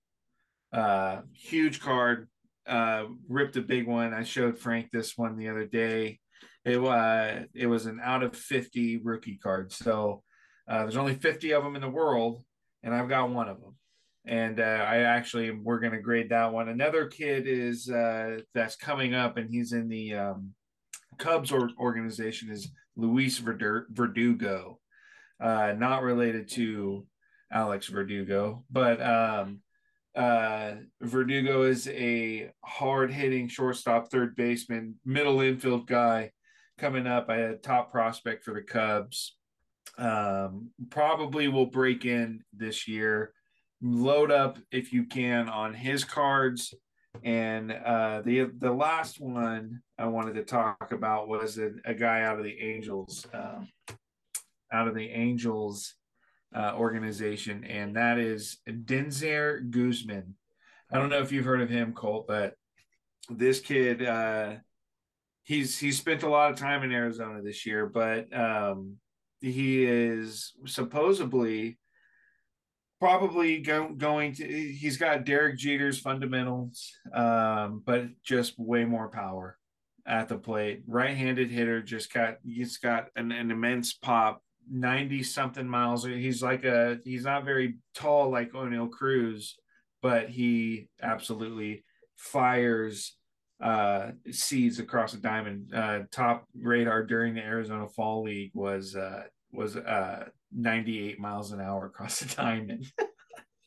Uh 0.74 1.22
huge 1.32 1.80
card, 1.80 2.28
uh 2.66 3.04
ripped 3.28 3.56
a 3.56 3.62
big 3.62 3.86
one. 3.86 4.12
I 4.12 4.24
showed 4.24 4.58
Frank 4.58 4.90
this 4.90 5.16
one 5.16 5.36
the 5.36 5.48
other 5.48 5.66
day. 5.66 6.18
It 6.64 6.80
was 6.80 7.44
it 7.54 7.66
was 7.66 7.86
an 7.86 8.00
out 8.02 8.22
of 8.22 8.36
50 8.36 8.98
rookie 8.98 9.38
card. 9.42 9.72
So 9.72 10.22
uh, 10.68 10.80
there's 10.80 10.96
only 10.96 11.14
50 11.14 11.52
of 11.52 11.62
them 11.62 11.76
in 11.76 11.82
the 11.82 11.90
world, 11.90 12.42
and 12.82 12.94
I've 12.94 13.08
got 13.08 13.30
one 13.30 13.48
of 13.48 13.60
them. 13.60 13.76
And 14.26 14.58
uh, 14.58 14.62
I 14.88 15.00
actually 15.00 15.50
we're 15.50 15.80
to 15.80 16.00
grade 16.00 16.30
that 16.30 16.52
one. 16.52 16.70
Another 16.70 17.06
kid 17.06 17.46
is 17.46 17.90
uh, 17.90 18.38
that's 18.54 18.76
coming 18.76 19.14
up, 19.14 19.36
and 19.36 19.50
he's 19.50 19.72
in 19.72 19.88
the 19.88 20.14
um, 20.14 20.54
Cubs 21.18 21.52
or- 21.52 21.70
organization 21.78 22.50
is 22.50 22.70
Luis 22.96 23.38
Verdugo, 23.38 24.78
uh, 25.42 25.74
not 25.76 26.02
related 26.02 26.48
to 26.52 27.06
Alex 27.52 27.88
Verdugo, 27.88 28.64
but 28.70 29.02
um, 29.02 29.60
uh, 30.16 30.74
Verdugo 31.00 31.62
is 31.62 31.88
a 31.88 32.50
hard 32.64 33.10
hitting 33.10 33.48
shortstop, 33.48 34.10
third 34.10 34.36
baseman, 34.36 34.94
middle 35.04 35.40
infield 35.40 35.86
guy 35.86 36.30
coming 36.78 37.06
up. 37.06 37.28
A 37.28 37.56
top 37.56 37.90
prospect 37.90 38.44
for 38.44 38.54
the 38.54 38.62
Cubs 38.62 39.36
um, 39.98 40.70
probably 40.90 41.48
will 41.48 41.66
break 41.66 42.04
in 42.04 42.42
this 42.52 42.86
year. 42.86 43.32
Load 43.82 44.30
up 44.30 44.58
if 44.70 44.92
you 44.92 45.04
can 45.04 45.48
on 45.48 45.74
his 45.74 46.04
cards. 46.04 46.74
And 47.22 47.70
uh, 47.70 48.22
the 48.24 48.50
the 48.58 48.72
last 48.72 49.20
one 49.20 49.82
I 49.98 50.06
wanted 50.06 50.34
to 50.34 50.44
talk 50.44 50.90
about 50.90 51.28
was 51.28 51.58
a, 51.58 51.72
a 51.84 51.94
guy 51.94 52.22
out 52.22 52.38
of 52.38 52.44
the 52.44 52.58
Angels, 52.60 53.24
um, 53.32 53.68
out 54.72 54.88
of 54.88 54.94
the 54.94 55.08
Angels 55.10 55.94
uh, 56.54 56.74
organization, 56.76 57.64
and 57.64 57.96
that 57.96 58.18
is 58.18 58.58
Denzer 58.68 59.70
Guzman. 59.70 60.34
I 60.90 60.98
don't 60.98 61.08
know 61.08 61.20
if 61.20 61.32
you've 61.32 61.44
heard 61.44 61.62
of 61.62 61.70
him, 61.70 61.92
Kolt, 61.92 62.26
but 62.28 62.54
this 63.28 63.60
kid, 63.60 64.04
uh, 64.04 64.54
he's 65.42 65.78
he's 65.78 65.98
spent 65.98 66.22
a 66.22 66.28
lot 66.28 66.52
of 66.52 66.58
time 66.58 66.82
in 66.82 66.92
Arizona 66.92 67.42
this 67.42 67.66
year, 67.66 67.86
but 67.86 68.34
um, 68.36 68.96
he 69.40 69.84
is 69.84 70.52
supposedly 70.66 71.78
probably 73.00 73.58
go, 73.58 73.88
going 73.88 74.32
to 74.34 74.46
he's 74.46 74.96
got 74.96 75.24
Derek 75.24 75.58
Jeter's 75.58 75.98
fundamentals 75.98 76.92
um 77.12 77.82
but 77.84 78.06
just 78.22 78.58
way 78.58 78.84
more 78.84 79.08
power 79.08 79.58
at 80.06 80.28
the 80.28 80.38
plate 80.38 80.82
right-handed 80.86 81.50
hitter 81.50 81.82
just 81.82 82.12
got 82.12 82.36
he's 82.44 82.78
got 82.78 83.08
an, 83.16 83.32
an 83.32 83.50
immense 83.50 83.92
pop 83.92 84.42
90 84.70 85.22
something 85.22 85.68
miles 85.68 86.04
he's 86.04 86.42
like 86.42 86.64
a 86.64 86.98
he's 87.04 87.24
not 87.24 87.44
very 87.44 87.76
tall 87.94 88.30
like 88.30 88.52
Oneil 88.52 88.90
Cruz 88.90 89.56
but 90.02 90.28
he 90.28 90.88
absolutely 91.02 91.84
fires 92.16 93.16
uh 93.62 94.10
seeds 94.30 94.78
across 94.78 95.12
the 95.12 95.18
diamond 95.18 95.72
uh 95.74 96.00
top 96.10 96.46
radar 96.60 97.04
during 97.04 97.34
the 97.34 97.42
Arizona 97.42 97.88
Fall 97.88 98.24
League 98.24 98.50
was 98.54 98.96
uh 98.96 99.22
was 99.52 99.76
uh 99.76 100.24
98 100.52 101.18
miles 101.18 101.52
an 101.52 101.60
hour 101.60 101.86
across 101.86 102.20
the 102.20 102.34
diamond. 102.34 102.86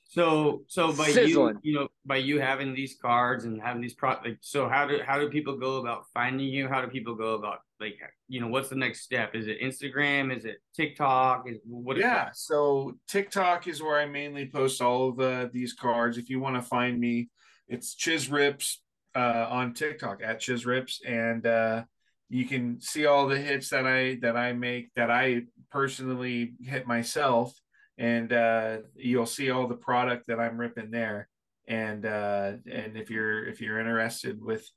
So 0.10 0.64
so 0.68 0.94
by 0.94 1.10
Sizzling. 1.10 1.60
you 1.62 1.74
you 1.74 1.80
know 1.80 1.90
by 2.06 2.16
you 2.18 2.40
having 2.40 2.74
these 2.74 2.96
cards 3.00 3.44
and 3.44 3.62
having 3.62 3.82
these 3.82 3.94
pro 3.94 4.16
like 4.24 4.38
so 4.42 4.68
how 4.68 4.88
do 4.88 5.00
how 5.06 5.20
do 5.20 5.30
people 5.30 5.58
go 5.58 5.78
about 5.78 6.06
finding 6.14 6.48
you? 6.48 6.68
How 6.68 6.82
do 6.82 6.88
people 6.88 7.14
go 7.14 7.36
about 7.36 7.60
like 7.80 8.00
you 8.28 8.42
know 8.42 8.48
what's 8.48 8.70
the 8.70 8.76
next 8.76 9.02
step? 9.02 9.36
Is 9.36 9.48
it 9.48 9.62
Instagram? 9.62 10.36
Is 10.36 10.46
it 10.46 10.58
TikTok? 10.76 11.50
Is 11.50 11.58
what 11.66 11.98
is 11.98 12.02
yeah, 12.02 12.26
that? 12.26 12.38
so 12.38 12.98
TikTok 13.08 13.68
is 13.68 13.82
where 13.82 14.00
I 14.00 14.06
mainly 14.06 14.50
post 14.50 14.82
all 14.82 15.10
of 15.10 15.20
uh, 15.20 15.48
these 15.52 15.74
cards. 15.74 16.18
If 16.18 16.30
you 16.30 16.40
want 16.40 16.56
to 16.56 16.62
find 16.62 17.00
me, 17.00 17.30
it's 17.68 17.96
Chiz 17.96 18.30
Rips 18.30 18.82
uh, 19.16 19.48
on 19.50 19.74
TikTok 19.74 20.22
at 20.24 20.40
Chiz 20.40 20.66
Rips, 20.66 21.02
and 21.06 21.46
uh, 21.46 21.84
you 22.30 22.46
can 22.46 22.82
see 22.82 23.06
all 23.06 23.28
the 23.28 23.38
hits 23.38 23.70
that 23.70 23.86
I 23.86 24.18
that 24.22 24.36
I 24.36 24.54
make 24.54 24.94
that 24.96 25.12
I 25.12 25.44
personally 25.72 26.54
hit 26.62 26.88
myself, 26.88 27.54
and 27.98 28.32
uh, 28.34 28.78
you'll 28.96 29.26
see 29.26 29.50
all 29.50 29.68
the 29.68 29.76
product 29.76 30.28
that 30.28 30.40
I'm 30.40 30.58
ripping 30.58 30.92
there. 30.92 31.30
And 31.68 32.06
uh, 32.06 32.54
and 32.72 32.98
if 32.98 33.10
you're 33.10 33.46
if 33.46 33.62
you're 33.62 33.80
interested 33.80 34.42
with 34.42 34.68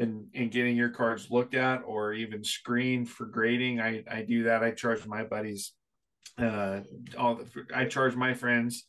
in 0.00 0.26
in 0.32 0.48
getting 0.48 0.76
your 0.76 0.88
cards 0.88 1.30
looked 1.30 1.54
at 1.54 1.82
or 1.84 2.14
even 2.14 2.42
screened 2.42 3.08
for 3.08 3.26
grading, 3.26 3.80
I 3.80 4.02
I 4.10 4.22
do 4.22 4.44
that. 4.44 4.64
I 4.64 4.70
charge 4.70 5.06
my 5.06 5.24
buddies 5.24 5.72
uh 6.38 6.80
all 7.18 7.34
the, 7.36 7.46
I 7.74 7.84
charge 7.84 8.16
my 8.16 8.32
friends 8.32 8.86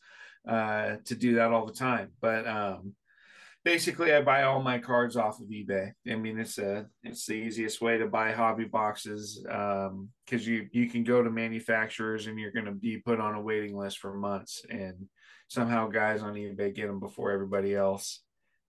uh 0.47 0.95
to 1.05 1.15
do 1.15 1.35
that 1.35 1.51
all 1.51 1.65
the 1.65 1.73
time. 1.73 2.11
But 2.21 2.47
um 2.47 2.95
basically 3.65 4.13
I 4.13 4.21
buy 4.21 4.43
all 4.43 4.61
my 4.61 4.79
cards 4.79 5.17
off 5.17 5.41
of 5.41 5.49
eBay. 5.49 5.91
I 6.09 6.15
mean 6.15 6.39
it's 6.39 6.57
a 6.57 6.87
it's 7.03 7.25
the 7.25 7.33
easiest 7.33 7.81
way 7.81 7.97
to 7.97 8.07
buy 8.07 8.31
hobby 8.31 8.65
boxes 8.65 9.45
um 9.51 10.09
cuz 10.29 10.47
you 10.47 10.69
you 10.71 10.89
can 10.89 11.03
go 11.03 11.21
to 11.21 11.29
manufacturers 11.29 12.27
and 12.27 12.39
you're 12.39 12.57
going 12.57 12.71
to 12.71 12.71
be 12.87 12.99
put 12.99 13.19
on 13.19 13.35
a 13.35 13.41
waiting 13.41 13.75
list 13.75 13.99
for 13.99 14.13
months 14.13 14.63
and 14.69 15.09
somehow 15.49 15.89
guys 15.89 16.21
on 16.21 16.35
eBay 16.35 16.73
get 16.73 16.87
them 16.87 17.01
before 17.01 17.31
everybody 17.31 17.75
else. 17.75 18.23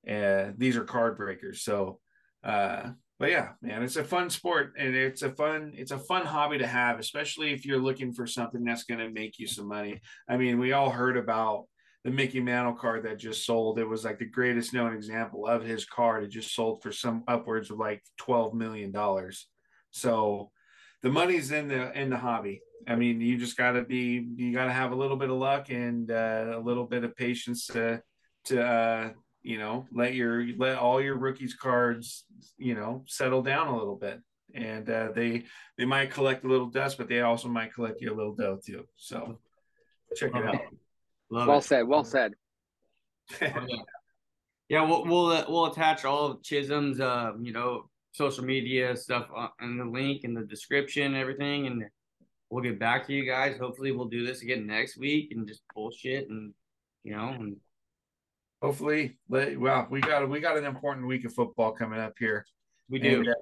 And 0.05 0.59
these 0.59 0.77
are 0.77 0.85
card 0.85 1.17
breakers. 1.17 1.63
So 1.63 2.01
uh 2.45 2.91
but 3.23 3.31
yeah, 3.31 3.51
man, 3.63 3.85
it's 3.85 3.95
a 3.95 4.03
fun 4.03 4.31
sport 4.31 4.73
and 4.77 4.97
it's 4.97 5.23
a 5.23 5.31
fun 5.31 5.73
it's 5.77 5.93
a 5.93 5.99
fun 5.99 6.27
hobby 6.27 6.59
to 6.59 6.67
have, 6.67 6.99
especially 6.99 7.53
if 7.53 7.65
you're 7.65 7.79
looking 7.79 8.13
for 8.13 8.27
something 8.27 8.65
that's 8.65 8.83
going 8.83 8.99
to 8.99 9.11
make 9.11 9.39
you 9.39 9.47
some 9.47 9.69
money. 9.69 10.01
I 10.29 10.37
mean, 10.37 10.59
we 10.59 10.73
all 10.73 10.91
heard 10.91 11.17
about 11.17 11.67
the 12.03 12.11
Mickey 12.11 12.41
Mantle 12.41 12.75
card 12.75 13.05
that 13.05 13.21
just 13.21 13.47
sold. 13.47 13.79
It 13.79 13.89
was 13.89 14.05
like 14.05 14.19
the 14.19 14.25
greatest 14.25 14.75
known 14.75 14.93
example 14.93 15.47
of 15.47 15.63
his 15.63 15.85
card. 15.85 16.25
It 16.25 16.31
just 16.31 16.53
sold 16.53 16.83
for 16.83 16.91
some 16.91 17.23
upwards 17.29 17.71
of 17.71 17.79
like 17.79 18.03
12 18.19 18.55
million 18.55 18.91
dollars. 18.91 19.47
So 19.93 20.51
the 21.03 21.11
money's 21.11 21.53
in 21.53 21.69
the 21.69 21.97
in 21.97 22.11
the 22.11 22.17
hobby. 22.17 22.61
I 22.89 22.97
mean, 22.97 23.21
you 23.21 23.39
just 23.39 23.57
got 23.57 23.73
to 23.73 23.85
be 23.85 24.27
you 24.35 24.53
got 24.53 24.65
to 24.65 24.73
have 24.73 24.91
a 24.91 24.97
little 24.97 25.17
bit 25.17 25.31
of 25.31 25.37
luck 25.37 25.71
and 25.71 26.11
uh, 26.11 26.55
a 26.57 26.61
little 26.61 26.87
bit 26.87 27.05
of 27.05 27.15
patience 27.15 27.69
to 27.69 28.03
to 28.47 28.67
uh, 28.67 29.11
you 29.43 29.59
know 29.59 29.87
let 29.93 30.15
your 30.15 30.47
let 30.57 30.79
all 30.79 31.01
your 31.01 31.17
rookies 31.17 31.55
cards 31.55 32.25
you 32.59 32.75
know 32.75 33.05
settle 33.07 33.43
down 33.43 33.69
a 33.69 33.77
little 33.77 33.97
bit 33.97 34.21
and 34.55 34.89
uh, 34.91 35.09
they 35.15 35.45
they 35.79 35.85
might 35.85 36.11
collect 36.11 36.45
a 36.45 36.49
little 36.49 36.67
dust 36.67 36.99
but 36.99 37.09
they 37.09 37.21
also 37.21 37.49
might 37.49 37.73
collect 37.73 38.01
you 38.01 38.13
a 38.13 38.17
little 38.17 38.35
dough 38.35 38.59
too 38.65 38.87
so 38.97 39.39
check 40.15 40.35
it 40.35 40.45
out 40.45 40.61
Love 41.31 41.49
Well 41.49 41.59
it. 41.59 41.65
said. 41.65 41.89
Well 41.89 42.05
said. 42.05 42.35
Yeah. 43.41 43.59
Yeah, 44.69 44.83
we'll 44.87 45.05
we'll 45.05 45.27
uh, 45.27 45.45
we'll 45.49 45.67
attach 45.67 46.05
all 46.05 46.27
of 46.27 46.43
Chisholm's 46.43 47.01
uh 47.01 47.33
you 47.41 47.53
know 47.53 47.89
social 48.13 48.45
media 48.45 48.95
stuff 48.97 49.29
and 49.61 49.81
the 49.81 49.85
link 49.85 50.25
in 50.25 50.35
the 50.35 50.45
description, 50.45 51.15
everything, 51.15 51.67
and 51.67 51.85
we'll 52.51 52.63
get 52.63 52.79
back 52.79 53.07
to 53.07 53.13
you 53.15 53.25
guys. 53.27 53.59
Hopefully, 53.59 53.93
we'll 53.93 54.09
do 54.09 54.27
this 54.27 54.43
again 54.43 54.67
next 54.67 54.99
week 54.99 55.33
and 55.33 55.49
just 55.49 55.63
bullshit 55.75 56.29
and 56.29 56.53
you 57.05 57.17
know 57.17 57.29
and 57.31 57.57
hopefully 58.63 59.19
well 59.29 59.87
we 59.91 60.01
got 60.01 60.31
we 60.31 60.41
got 60.41 60.57
an 60.57 60.65
important 60.65 61.07
week 61.07 61.25
of 61.25 61.35
football 61.35 61.73
coming 61.73 61.99
up 61.99 62.15
here. 62.19 62.47
We 62.89 63.01
do. 63.01 63.19
And, 63.19 63.29
uh, 63.29 63.35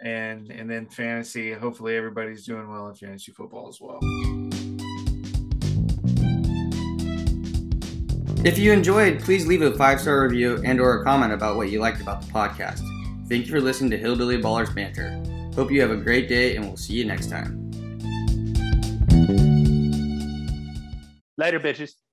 and 0.00 0.50
and 0.52 0.70
then 0.70 0.86
fantasy 0.86 1.52
hopefully 1.52 1.96
everybody's 1.96 2.44
doing 2.44 2.70
well 2.70 2.88
in 2.88 2.94
fantasy 2.94 3.32
football 3.32 3.68
as 3.68 3.80
well. 3.80 3.98
If 8.44 8.58
you 8.58 8.72
enjoyed 8.72 9.20
please 9.20 9.46
leave 9.46 9.62
a 9.62 9.76
five 9.76 10.00
star 10.00 10.22
review 10.22 10.62
and 10.64 10.80
or 10.80 11.00
a 11.00 11.04
comment 11.04 11.32
about 11.32 11.56
what 11.56 11.70
you 11.70 11.80
liked 11.80 12.00
about 12.00 12.22
the 12.22 12.30
podcast. 12.30 12.82
Thank 13.28 13.46
you 13.46 13.52
for 13.52 13.60
listening 13.60 13.90
to 13.90 13.98
hillbilly 13.98 14.40
ballers 14.40 14.72
banter. 14.74 15.20
Hope 15.54 15.72
you 15.72 15.80
have 15.80 15.90
a 15.90 15.96
great 15.96 16.28
day 16.28 16.56
and 16.56 16.64
we'll 16.64 16.76
see 16.76 16.94
you 16.94 17.04
next 17.04 17.30
time. 17.30 17.64
Later 21.36 21.58
bitches 21.58 21.94